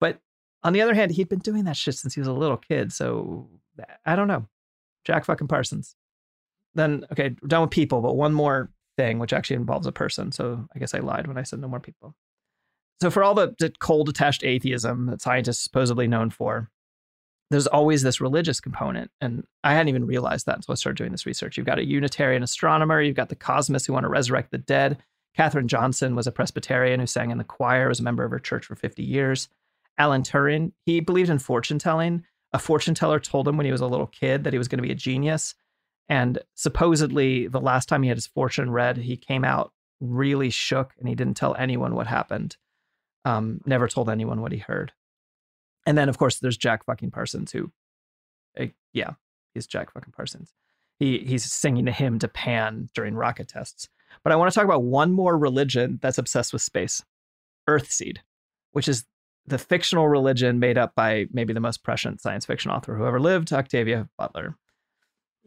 But 0.00 0.18
on 0.64 0.72
the 0.72 0.82
other 0.82 0.94
hand, 0.94 1.12
he'd 1.12 1.28
been 1.28 1.38
doing 1.38 1.64
that 1.64 1.76
shit 1.76 1.94
since 1.94 2.14
he 2.14 2.20
was 2.20 2.26
a 2.26 2.32
little 2.32 2.56
kid. 2.56 2.92
So 2.92 3.48
I 4.04 4.16
don't 4.16 4.26
know. 4.26 4.48
Jack 5.04 5.24
fucking 5.24 5.46
Parsons. 5.46 5.94
Then, 6.74 7.04
okay, 7.12 7.36
done 7.46 7.62
with 7.62 7.70
people, 7.70 8.00
but 8.00 8.16
one 8.16 8.34
more 8.34 8.70
thing, 8.98 9.18
which 9.20 9.32
actually 9.32 9.56
involves 9.56 9.86
a 9.86 9.92
person. 9.92 10.32
So 10.32 10.66
I 10.74 10.78
guess 10.78 10.92
I 10.92 10.98
lied 10.98 11.28
when 11.28 11.38
I 11.38 11.44
said 11.44 11.60
no 11.60 11.68
more 11.68 11.80
people. 11.80 12.14
So 13.00 13.10
for 13.10 13.22
all 13.22 13.34
the, 13.34 13.54
the 13.60 13.72
cold 13.78 14.08
attached 14.08 14.42
atheism 14.44 15.06
that 15.06 15.22
scientists 15.22 15.62
supposedly 15.62 16.08
known 16.08 16.30
for, 16.30 16.68
there's 17.50 17.68
always 17.68 18.02
this 18.02 18.20
religious 18.20 18.60
component. 18.60 19.12
And 19.20 19.44
I 19.62 19.72
hadn't 19.72 19.88
even 19.88 20.04
realized 20.04 20.46
that 20.46 20.56
until 20.56 20.72
I 20.72 20.74
started 20.74 20.98
doing 20.98 21.12
this 21.12 21.24
research. 21.24 21.56
You've 21.56 21.64
got 21.64 21.78
a 21.78 21.86
Unitarian 21.86 22.42
astronomer, 22.42 23.00
you've 23.00 23.16
got 23.16 23.28
the 23.28 23.36
cosmists 23.36 23.86
who 23.86 23.92
want 23.92 24.04
to 24.04 24.10
resurrect 24.10 24.50
the 24.50 24.58
dead. 24.58 24.98
Katherine 25.36 25.68
Johnson 25.68 26.16
was 26.16 26.26
a 26.26 26.32
Presbyterian 26.32 26.98
who 26.98 27.06
sang 27.06 27.30
in 27.30 27.38
the 27.38 27.44
choir, 27.44 27.88
was 27.88 28.00
a 28.00 28.02
member 28.02 28.24
of 28.24 28.32
her 28.32 28.40
church 28.40 28.66
for 28.66 28.74
50 28.74 29.04
years. 29.04 29.48
Alan 29.96 30.22
Turing, 30.22 30.72
he 30.84 30.98
believed 30.98 31.30
in 31.30 31.38
fortune 31.38 31.78
telling. 31.78 32.24
A 32.52 32.58
fortune 32.58 32.94
teller 32.94 33.20
told 33.20 33.46
him 33.46 33.56
when 33.56 33.66
he 33.66 33.72
was 33.72 33.80
a 33.80 33.86
little 33.86 34.06
kid 34.08 34.42
that 34.42 34.52
he 34.52 34.58
was 34.58 34.66
going 34.66 34.78
to 34.78 34.86
be 34.86 34.92
a 34.92 34.96
genius. 34.96 35.54
And 36.08 36.38
supposedly, 36.54 37.48
the 37.48 37.60
last 37.60 37.88
time 37.88 38.02
he 38.02 38.08
had 38.08 38.16
his 38.16 38.26
fortune 38.26 38.70
read, 38.70 38.96
he 38.96 39.16
came 39.16 39.44
out 39.44 39.72
really 40.00 40.50
shook 40.50 40.94
and 40.98 41.08
he 41.08 41.14
didn't 41.14 41.36
tell 41.36 41.54
anyone 41.56 41.94
what 41.94 42.06
happened. 42.06 42.56
Um, 43.24 43.60
never 43.66 43.88
told 43.88 44.08
anyone 44.08 44.40
what 44.40 44.52
he 44.52 44.58
heard. 44.58 44.92
And 45.86 45.98
then, 45.98 46.08
of 46.08 46.18
course, 46.18 46.38
there's 46.38 46.56
Jack 46.56 46.84
fucking 46.84 47.10
Parsons, 47.10 47.52
who, 47.52 47.72
uh, 48.58 48.66
yeah, 48.92 49.12
he's 49.54 49.66
Jack 49.66 49.92
fucking 49.92 50.12
Parsons. 50.12 50.52
He 50.98 51.18
he's 51.18 51.50
singing 51.50 51.86
a 51.88 51.92
hymn 51.92 52.18
to 52.20 52.28
Pan 52.28 52.88
during 52.94 53.14
rocket 53.14 53.48
tests. 53.48 53.88
But 54.24 54.32
I 54.32 54.36
want 54.36 54.50
to 54.50 54.54
talk 54.54 54.64
about 54.64 54.82
one 54.82 55.12
more 55.12 55.36
religion 55.36 55.98
that's 56.02 56.18
obsessed 56.18 56.52
with 56.52 56.62
space, 56.62 57.04
Earthseed, 57.68 58.18
which 58.72 58.88
is 58.88 59.04
the 59.46 59.58
fictional 59.58 60.08
religion 60.08 60.58
made 60.58 60.76
up 60.76 60.94
by 60.94 61.26
maybe 61.32 61.52
the 61.52 61.60
most 61.60 61.82
prescient 61.82 62.20
science 62.20 62.46
fiction 62.46 62.70
author 62.70 62.96
who 62.96 63.06
ever 63.06 63.20
lived, 63.20 63.52
Octavia 63.52 64.08
Butler. 64.18 64.56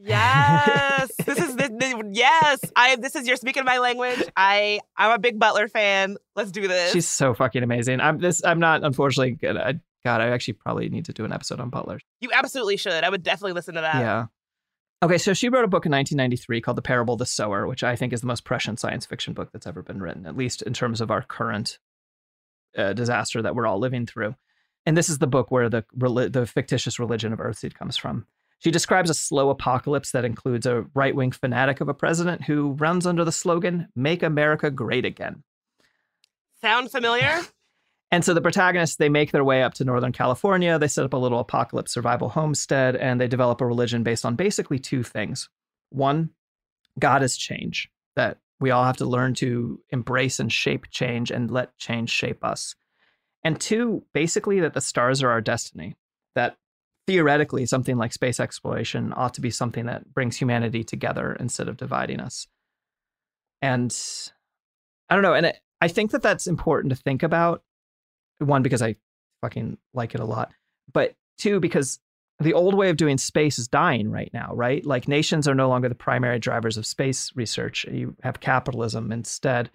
Yes, 0.04 1.12
this 1.26 1.38
is 1.38 1.56
the, 1.56 1.64
the- 1.70 2.10
yes. 2.12 2.60
I 2.76 2.96
this 2.96 3.16
is 3.16 3.28
you're 3.28 3.38
speaking 3.38 3.64
my 3.66 3.78
language. 3.80 4.24
I 4.36 4.80
I'm 4.98 5.12
a 5.12 5.20
big 5.20 5.40
Butler 5.40 5.68
fan. 5.68 6.18
Let's 6.36 6.52
do 6.52 6.68
this. 6.68 6.92
She's 6.92 7.08
so 7.08 7.34
fucking 7.34 7.64
amazing. 7.64 8.00
I'm 8.02 8.20
this. 8.20 8.44
I'm 8.44 8.60
not 8.60 8.84
unfortunately 8.84 9.32
good. 9.32 9.58
I, 9.58 9.80
God, 10.04 10.22
I 10.22 10.30
actually 10.30 10.56
probably 10.56 10.90
need 10.90 11.06
to 11.06 11.14
do 11.14 11.26
an 11.26 11.32
episode 11.34 11.60
on 11.60 11.70
Butler. 11.70 12.00
you 12.22 12.30
absolutely 12.34 12.78
should. 12.78 13.04
I 13.04 13.10
would 13.10 13.24
definitely 13.24 13.54
listen 13.54 13.76
to 13.76 13.82
that. 13.82 13.96
Yeah. 13.98 14.26
Okay, 15.04 15.18
so 15.18 15.34
she 15.34 15.50
wrote 15.50 15.64
a 15.66 15.68
book 15.68 15.86
in 15.88 15.92
1993 15.92 16.62
called 16.62 16.78
The 16.78 16.84
Parable 16.84 17.14
of 17.16 17.20
the 17.20 17.26
Sower, 17.26 17.66
which 17.66 17.84
I 17.84 17.96
think 17.96 18.14
is 18.14 18.22
the 18.22 18.28
most 18.28 18.44
prescient 18.44 18.80
science 18.80 19.06
fiction 19.06 19.34
book 19.34 19.50
that's 19.52 19.66
ever 19.66 19.82
been 19.82 20.00
written, 20.00 20.28
at 20.28 20.38
least 20.38 20.62
in 20.62 20.74
terms 20.74 21.02
of 21.02 21.10
our 21.10 21.24
current 21.24 21.80
uh, 22.78 22.94
disaster 22.94 23.42
that 23.42 23.56
we're 23.56 23.66
all 23.66 23.80
living 23.80 24.06
through. 24.06 24.36
And 24.86 24.96
this 24.96 25.10
is 25.10 25.18
the 25.18 25.28
book 25.28 25.50
where 25.52 25.70
the 25.70 25.86
the 25.94 26.46
fictitious 26.46 27.00
religion 27.00 27.34
of 27.34 27.40
Earthseed 27.40 27.74
comes 27.76 27.98
from. 27.98 28.26
She 28.62 28.70
describes 28.70 29.10
a 29.10 29.16
slow 29.16 29.50
apocalypse 29.50 30.12
that 30.12 30.24
includes 30.24 30.68
a 30.68 30.86
right 30.94 31.16
wing 31.16 31.32
fanatic 31.32 31.82
of 31.82 31.90
a 31.90 31.96
president 31.96 32.44
who 32.44 32.74
runs 32.74 33.08
under 33.08 33.26
the 33.26 33.32
slogan 33.32 33.88
"Make 33.96 34.22
America 34.22 34.70
Great 34.70 35.04
Again." 35.04 35.44
Sound 36.62 36.92
familiar? 36.92 37.40
And 38.14 38.26
so 38.26 38.34
the 38.34 38.42
protagonists, 38.42 38.98
they 38.98 39.08
make 39.08 39.32
their 39.32 39.46
way 39.46 39.64
up 39.64 39.74
to 39.76 39.86
Northern 39.86 40.12
California. 40.12 40.78
They 40.78 40.90
set 40.90 41.06
up 41.06 41.14
a 41.14 41.18
little 41.18 41.40
apocalypse 41.40 41.94
survival 41.94 42.28
homestead 42.28 42.98
and 42.98 43.22
they 43.22 43.28
develop 43.30 43.62
a 43.62 43.66
religion 43.66 44.04
based 44.04 44.26
on 44.26 44.36
basically 44.36 44.80
two 44.80 45.02
things. 45.02 45.48
One, 45.92 46.32
God 47.00 47.24
is 47.24 47.38
change, 47.38 47.90
that 48.18 48.40
we 48.60 48.70
all 48.70 48.84
have 48.84 48.98
to 48.98 49.06
learn 49.06 49.34
to 49.36 49.80
embrace 49.92 50.42
and 50.42 50.52
shape 50.52 50.90
change 50.92 51.32
and 51.32 51.50
let 51.50 51.78
change 51.78 52.10
shape 52.10 52.44
us. 52.44 52.76
And 53.46 53.58
two, 53.58 54.04
basically 54.14 54.60
that 54.60 54.74
the 54.74 54.82
stars 54.82 55.24
are 55.24 55.30
our 55.30 55.40
destiny. 55.40 55.96
Theoretically 57.08 57.66
something 57.66 57.98
like 57.98 58.14
space 58.14 58.40
exploration 58.40 59.14
ought 59.16 59.34
to 59.34 59.42
be 59.42 59.50
something 59.50 59.86
that 59.88 60.14
brings 60.14 60.38
humanity 60.38 60.84
together 60.84 61.36
instead 61.40 61.68
of 61.68 61.78
dividing 61.78 62.20
us. 62.20 62.48
And 63.62 63.96
I 65.10 65.16
don't 65.16 65.24
know, 65.24 65.34
and 65.34 65.48
it, 65.48 65.60
I 65.82 65.88
think 65.88 66.12
that 66.12 66.22
that's 66.22 66.48
important 66.48 66.92
to 66.92 66.96
think 66.96 67.24
about. 67.24 67.64
One 68.40 68.64
because 68.64 68.82
I 68.82 68.96
fucking 69.42 69.78
like 69.94 70.16
it 70.16 70.20
a 70.20 70.26
lot, 70.26 70.52
but 70.94 71.16
two 71.38 71.60
because 71.60 72.00
the 72.40 72.54
old 72.54 72.74
way 72.74 72.90
of 72.90 72.98
doing 72.98 73.18
space 73.18 73.60
is 73.60 73.68
dying 73.68 74.10
right 74.10 74.32
now, 74.34 74.52
right? 74.54 74.84
Like 74.86 75.08
nations 75.08 75.48
are 75.48 75.56
no 75.56 75.70
longer 75.70 75.90
the 75.90 75.96
primary 75.96 76.40
drivers 76.40 76.76
of 76.76 76.86
space 76.86 77.32
research. 77.36 77.86
You 77.86 78.16
have 78.24 78.40
capitalism 78.40 79.12
instead, 79.12 79.70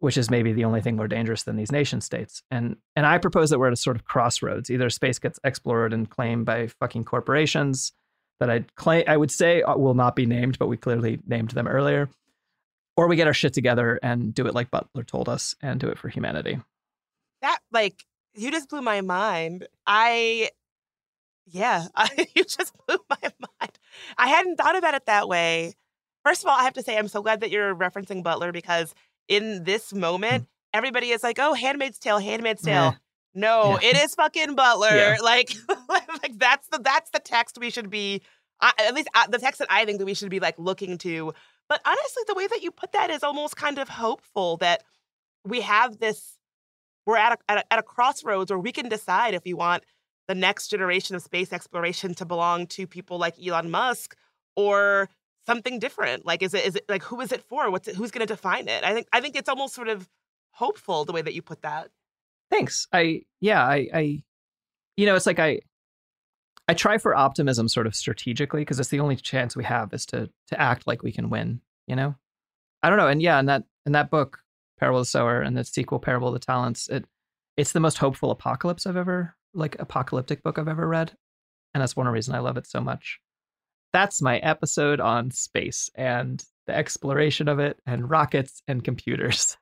which 0.00 0.16
is 0.16 0.30
maybe 0.30 0.52
the 0.52 0.64
only 0.64 0.80
thing 0.80 0.96
more 0.96 1.08
dangerous 1.08 1.42
than 1.42 1.56
these 1.56 1.72
nation 1.72 2.00
states. 2.00 2.42
And 2.50 2.76
and 2.94 3.06
I 3.06 3.18
propose 3.18 3.50
that 3.50 3.58
we're 3.58 3.68
at 3.68 3.72
a 3.72 3.76
sort 3.76 3.96
of 3.96 4.04
crossroads. 4.04 4.70
Either 4.70 4.90
space 4.90 5.18
gets 5.18 5.40
explored 5.44 5.92
and 5.92 6.08
claimed 6.08 6.46
by 6.46 6.68
fucking 6.80 7.04
corporations 7.04 7.92
that 8.40 8.50
I'd 8.50 8.74
claim 8.76 9.04
I 9.06 9.16
would 9.16 9.30
say 9.30 9.62
uh, 9.62 9.76
will 9.76 9.94
not 9.94 10.16
be 10.16 10.26
named, 10.26 10.58
but 10.58 10.68
we 10.68 10.76
clearly 10.76 11.20
named 11.26 11.50
them 11.50 11.66
earlier. 11.66 12.08
Or 12.96 13.06
we 13.06 13.16
get 13.16 13.28
our 13.28 13.34
shit 13.34 13.52
together 13.52 13.98
and 14.02 14.34
do 14.34 14.46
it 14.46 14.54
like 14.54 14.70
Butler 14.70 15.04
told 15.04 15.28
us 15.28 15.54
and 15.62 15.78
do 15.78 15.88
it 15.88 15.98
for 15.98 16.08
humanity. 16.08 16.58
That 17.42 17.58
like 17.72 18.04
you 18.34 18.50
just 18.50 18.68
blew 18.68 18.82
my 18.82 19.00
mind. 19.00 19.66
I 19.86 20.50
yeah, 21.46 21.86
you 22.36 22.44
just 22.44 22.72
blew 22.86 22.98
my 23.10 23.32
mind. 23.60 23.78
I 24.16 24.28
hadn't 24.28 24.56
thought 24.56 24.76
about 24.76 24.94
it 24.94 25.06
that 25.06 25.28
way. 25.28 25.74
First 26.24 26.42
of 26.42 26.48
all, 26.48 26.58
I 26.58 26.64
have 26.64 26.74
to 26.74 26.82
say 26.82 26.98
I'm 26.98 27.08
so 27.08 27.22
glad 27.22 27.40
that 27.40 27.50
you're 27.50 27.74
referencing 27.74 28.22
Butler 28.22 28.52
because 28.52 28.94
in 29.28 29.64
this 29.64 29.92
moment, 29.92 30.44
mm. 30.44 30.48
everybody 30.72 31.10
is 31.10 31.22
like, 31.22 31.38
"Oh, 31.38 31.54
Handmaid's 31.54 31.98
Tale, 31.98 32.18
Handmaid's 32.18 32.62
Tale." 32.62 32.74
Yeah. 32.74 32.92
No, 33.34 33.78
yeah. 33.80 33.90
it 33.90 33.96
is 33.96 34.14
fucking 34.14 34.54
Butler. 34.54 34.88
Yeah. 34.88 35.16
Like, 35.22 35.50
like 35.88 36.38
that's 36.38 36.66
the 36.68 36.78
that's 36.78 37.10
the 37.10 37.20
text 37.20 37.58
we 37.58 37.70
should 37.70 37.90
be. 37.90 38.22
Uh, 38.60 38.72
at 38.78 38.94
least 38.94 39.08
uh, 39.14 39.28
the 39.28 39.38
text 39.38 39.60
that 39.60 39.68
I 39.70 39.84
think 39.84 39.98
that 39.98 40.06
we 40.06 40.14
should 40.14 40.30
be 40.30 40.40
like 40.40 40.58
looking 40.58 40.98
to. 40.98 41.32
But 41.68 41.80
honestly, 41.86 42.22
the 42.26 42.34
way 42.34 42.46
that 42.46 42.62
you 42.62 42.70
put 42.72 42.92
that 42.92 43.10
is 43.10 43.22
almost 43.22 43.56
kind 43.56 43.78
of 43.78 43.88
hopeful 43.88 44.56
that 44.58 44.82
we 45.44 45.60
have 45.60 45.98
this. 45.98 46.36
We're 47.06 47.16
at 47.16 47.32
a, 47.32 47.50
at 47.50 47.58
a, 47.58 47.72
at 47.72 47.78
a 47.78 47.82
crossroads 47.82 48.50
where 48.50 48.58
we 48.58 48.72
can 48.72 48.88
decide 48.88 49.32
if 49.34 49.44
we 49.44 49.54
want 49.54 49.84
the 50.26 50.34
next 50.34 50.68
generation 50.68 51.16
of 51.16 51.22
space 51.22 51.52
exploration 51.52 52.14
to 52.14 52.26
belong 52.26 52.66
to 52.66 52.86
people 52.86 53.18
like 53.18 53.34
Elon 53.42 53.70
Musk 53.70 54.14
or 54.56 55.08
something 55.48 55.78
different? 55.78 56.26
Like, 56.26 56.42
is 56.42 56.52
it 56.54 56.64
is 56.66 56.76
it 56.76 56.84
like 56.88 57.02
who 57.02 57.20
is 57.20 57.32
it 57.32 57.42
for? 57.42 57.70
What's 57.70 57.88
it, 57.88 57.96
who's 57.96 58.10
going 58.10 58.26
to 58.26 58.32
define 58.32 58.68
it? 58.68 58.84
I 58.84 58.92
think 58.92 59.08
I 59.12 59.20
think 59.20 59.34
it's 59.34 59.48
almost 59.48 59.74
sort 59.74 59.88
of 59.88 60.08
hopeful 60.52 61.04
the 61.04 61.12
way 61.12 61.22
that 61.22 61.34
you 61.34 61.42
put 61.42 61.62
that. 61.62 61.90
Thanks. 62.50 62.86
I 62.92 63.22
yeah 63.40 63.64
I 63.64 63.88
I 63.92 64.22
you 64.96 65.06
know 65.06 65.16
it's 65.16 65.26
like 65.26 65.38
I 65.38 65.60
I 66.68 66.74
try 66.74 66.98
for 66.98 67.16
optimism 67.16 67.66
sort 67.68 67.86
of 67.86 67.96
strategically 67.96 68.60
because 68.60 68.78
it's 68.78 68.90
the 68.90 69.00
only 69.00 69.16
chance 69.16 69.56
we 69.56 69.64
have 69.64 69.92
is 69.94 70.04
to 70.06 70.30
to 70.48 70.60
act 70.60 70.86
like 70.86 71.02
we 71.02 71.12
can 71.12 71.30
win. 71.30 71.60
You 71.86 71.96
know, 71.96 72.14
I 72.82 72.90
don't 72.90 72.98
know. 72.98 73.08
And 73.08 73.22
yeah, 73.22 73.40
in 73.40 73.46
that 73.46 73.64
in 73.86 73.92
that 73.92 74.10
book, 74.10 74.40
Parable 74.78 75.00
of 75.00 75.06
the 75.06 75.10
Sower, 75.10 75.40
and 75.40 75.56
the 75.56 75.64
sequel, 75.64 75.98
Parable 75.98 76.28
of 76.28 76.34
the 76.34 76.40
Talents, 76.40 76.88
it 76.88 77.06
it's 77.56 77.72
the 77.72 77.80
most 77.80 77.98
hopeful 77.98 78.30
apocalypse 78.30 78.86
I've 78.86 78.96
ever 78.96 79.34
like 79.54 79.76
apocalyptic 79.78 80.42
book 80.42 80.58
I've 80.58 80.68
ever 80.68 80.86
read. 80.86 81.16
And 81.72 81.82
that's 81.82 81.96
one 81.96 82.08
reason 82.08 82.34
I 82.34 82.38
love 82.40 82.56
it 82.56 82.66
so 82.66 82.80
much. 82.80 83.20
That's 83.92 84.20
my 84.20 84.38
episode 84.38 85.00
on 85.00 85.30
space 85.30 85.90
and 85.94 86.44
the 86.66 86.76
exploration 86.76 87.48
of 87.48 87.58
it 87.58 87.78
and 87.86 88.08
rockets 88.08 88.62
and 88.68 88.84
computers. 88.84 89.56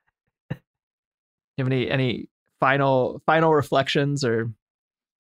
Do 0.51 0.57
you 1.57 1.65
have 1.65 1.69
any 1.69 1.91
any 1.91 2.29
final 2.61 3.23
final 3.27 3.55
reflections 3.55 4.25
or? 4.25 4.51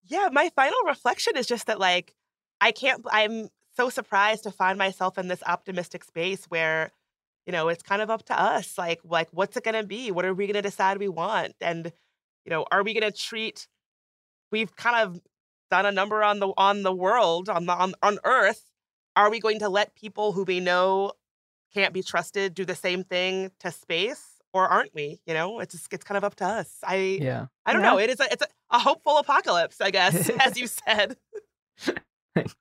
Yeah, 0.06 0.28
my 0.32 0.50
final 0.54 0.78
reflection 0.86 1.36
is 1.36 1.46
just 1.46 1.66
that 1.66 1.78
like 1.78 2.14
I 2.60 2.72
can't 2.72 3.04
I'm 3.10 3.48
so 3.76 3.90
surprised 3.90 4.44
to 4.44 4.50
find 4.50 4.78
myself 4.78 5.18
in 5.18 5.28
this 5.28 5.42
optimistic 5.46 6.04
space 6.04 6.44
where 6.46 6.90
you 7.46 7.52
know 7.52 7.68
it's 7.68 7.82
kind 7.82 8.00
of 8.00 8.10
up 8.10 8.24
to 8.26 8.40
us 8.40 8.78
like 8.78 9.00
like 9.04 9.28
what's 9.32 9.56
it 9.56 9.64
going 9.64 9.80
to 9.80 9.86
be? 9.86 10.10
What 10.10 10.24
are 10.24 10.34
we 10.34 10.46
going 10.46 10.54
to 10.54 10.62
decide 10.62 10.98
we 10.98 11.08
want? 11.08 11.54
And 11.60 11.92
you 12.44 12.50
know 12.50 12.64
are 12.70 12.82
we 12.82 12.94
going 12.94 13.10
to 13.10 13.16
treat 13.16 13.68
we've 14.50 14.74
kind 14.76 14.96
of 14.96 15.20
done 15.70 15.84
a 15.84 15.92
number 15.92 16.22
on 16.22 16.38
the 16.38 16.48
on 16.56 16.82
the 16.82 16.92
world 16.92 17.48
on 17.48 17.66
the 17.66 17.72
on, 17.72 17.94
on 18.02 18.18
earth 18.24 18.70
are 19.16 19.30
we 19.30 19.40
going 19.40 19.58
to 19.60 19.68
let 19.68 19.94
people 19.94 20.32
who 20.32 20.44
we 20.44 20.60
know 20.60 21.12
can't 21.72 21.92
be 21.92 22.02
trusted 22.02 22.54
do 22.54 22.64
the 22.64 22.74
same 22.74 23.04
thing 23.04 23.50
to 23.60 23.70
space 23.70 24.40
or 24.52 24.68
aren't 24.68 24.94
we 24.94 25.20
you 25.26 25.34
know 25.34 25.60
it's 25.60 25.74
just, 25.74 25.92
it's 25.92 26.04
kind 26.04 26.16
of 26.16 26.24
up 26.24 26.36
to 26.36 26.44
us 26.44 26.78
i 26.84 27.18
yeah 27.20 27.46
i 27.66 27.72
don't 27.72 27.82
yeah. 27.82 27.90
know 27.90 27.98
it 27.98 28.10
is 28.10 28.20
a, 28.20 28.24
it's 28.30 28.42
a, 28.42 28.46
a 28.70 28.78
hopeful 28.78 29.18
apocalypse 29.18 29.80
i 29.80 29.90
guess 29.90 30.28
as 30.40 30.58
you 30.58 30.66
said 30.86 31.16
Thanks. 32.34 32.54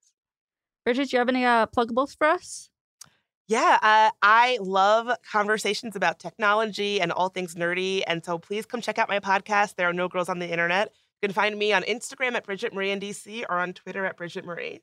bridget 0.84 1.10
do 1.10 1.16
you 1.16 1.20
have 1.20 1.30
any 1.30 1.46
uh, 1.46 1.68
pluggables 1.68 2.18
for 2.18 2.28
us 2.28 2.70
yeah, 3.48 3.78
uh, 3.82 4.10
I 4.22 4.58
love 4.62 5.16
conversations 5.30 5.98
about 5.98 6.18
technology 6.18 7.02
and 7.02 7.12
all 7.12 7.28
things 7.28 7.56
nerdy. 7.56 8.02
And 8.08 8.24
so 8.24 8.38
please 8.40 8.66
come 8.66 8.80
check 8.80 8.98
out 8.98 9.10
my 9.10 9.20
podcast. 9.20 9.76
There 9.76 9.90
are 9.90 9.94
no 9.94 10.08
girls 10.08 10.30
on 10.30 10.40
the 10.40 10.50
internet. 10.50 10.94
You 11.22 11.28
can 11.28 11.34
find 11.34 11.58
me 11.58 11.74
on 11.74 11.84
Instagram 11.84 12.36
at 12.36 12.46
Bridget 12.46 12.74
Marie 12.74 12.96
NDC 12.96 13.44
or 13.50 13.58
on 13.60 13.74
Twitter 13.74 14.06
at 14.06 14.16
Bridget 14.16 14.46
Marie. 14.46 14.80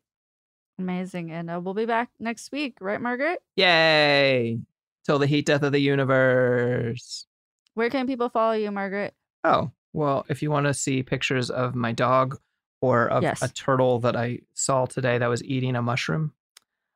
Amazing. 0.81 1.31
And 1.31 1.51
uh, 1.51 1.61
we'll 1.63 1.75
be 1.75 1.87
back 1.87 2.09
next 2.19 2.51
week, 2.53 2.79
right, 2.81 3.01
Margaret? 3.01 3.43
Yay. 3.57 4.59
Till 5.05 5.19
the 5.19 5.27
heat 5.27 5.47
death 5.47 5.63
of 5.63 5.73
the 5.73 5.79
universe. 5.79 7.27
Where 7.75 7.91
can 7.91 8.07
people 8.07 8.29
follow 8.31 8.53
you, 8.53 8.71
Margaret? 8.71 9.15
Oh, 9.45 9.71
well, 9.93 10.25
if 10.29 10.43
you 10.43 10.51
want 10.51 10.67
to 10.67 10.75
see 10.75 11.03
pictures 11.03 11.51
of 11.51 11.75
my 11.75 11.93
dog 11.93 12.39
or 12.81 13.09
of 13.09 13.23
yes. 13.23 13.43
a 13.43 13.49
turtle 13.49 13.99
that 14.01 14.17
I 14.17 14.41
saw 14.55 14.87
today 14.87 15.19
that 15.19 15.27
was 15.27 15.45
eating 15.45 15.77
a 15.77 15.83
mushroom. 15.83 16.33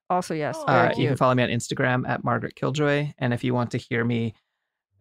Also, 0.09 0.35
yes. 0.35 0.57
Uh, 0.67 0.93
you 0.97 1.09
can 1.09 1.17
follow 1.17 1.35
me 1.35 1.43
on 1.43 1.51
Instagram 1.51 2.09
at 2.09 2.25
Margaret 2.25 2.57
Killjoy. 2.57 3.13
And 3.19 3.35
if 3.35 3.45
you 3.45 3.53
want 3.53 3.71
to 3.73 3.79
hear 3.79 4.05
me 4.05 4.35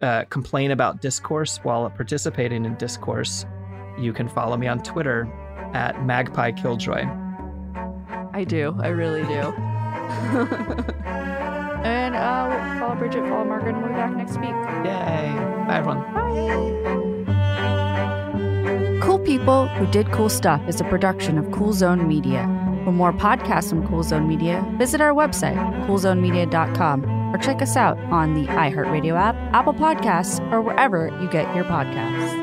uh, 0.01 0.25
complain 0.25 0.71
about 0.71 1.01
discourse 1.01 1.57
while 1.63 1.89
participating 1.89 2.65
in 2.65 2.75
discourse, 2.75 3.45
you 3.97 4.11
can 4.11 4.27
follow 4.27 4.57
me 4.57 4.67
on 4.67 4.81
Twitter 4.83 5.31
at 5.73 6.03
Magpie 6.05 6.51
Killjoy. 6.51 7.22
I 8.33 8.43
do. 8.43 8.75
I 8.79 8.87
really 8.87 9.21
do. 9.23 9.29
and 11.83 12.15
uh, 12.15 12.79
follow 12.79 12.95
Bridget, 12.95 13.21
follow 13.29 13.45
Margaret, 13.45 13.75
and 13.75 13.83
we'll 13.83 13.91
be 13.91 13.95
back 13.95 14.15
next 14.15 14.37
week. 14.37 14.49
Yay. 14.49 15.33
Bye, 15.67 15.77
everyone. 15.77 16.01
Bye. 16.13 16.73
Cool 19.03 19.19
People 19.19 19.67
Who 19.67 19.85
Did 19.87 20.11
Cool 20.11 20.29
Stuff 20.29 20.61
is 20.67 20.81
a 20.81 20.85
production 20.85 21.37
of 21.37 21.51
Cool 21.51 21.73
Zone 21.73 22.07
Media. 22.07 22.43
For 22.85 22.91
more 22.91 23.13
podcasts 23.13 23.69
from 23.69 23.87
Cool 23.87 24.03
Zone 24.03 24.27
Media, 24.27 24.65
visit 24.77 24.99
our 24.99 25.13
website, 25.13 25.55
coolzonemedia.com, 25.85 27.33
or 27.33 27.37
check 27.37 27.61
us 27.61 27.77
out 27.77 27.97
on 28.11 28.33
the 28.33 28.45
iHeartRadio 28.47 29.15
app, 29.15 29.35
Apple 29.53 29.73
Podcasts, 29.73 30.39
or 30.51 30.61
wherever 30.61 31.07
you 31.21 31.29
get 31.29 31.53
your 31.55 31.65
podcasts. 31.65 32.42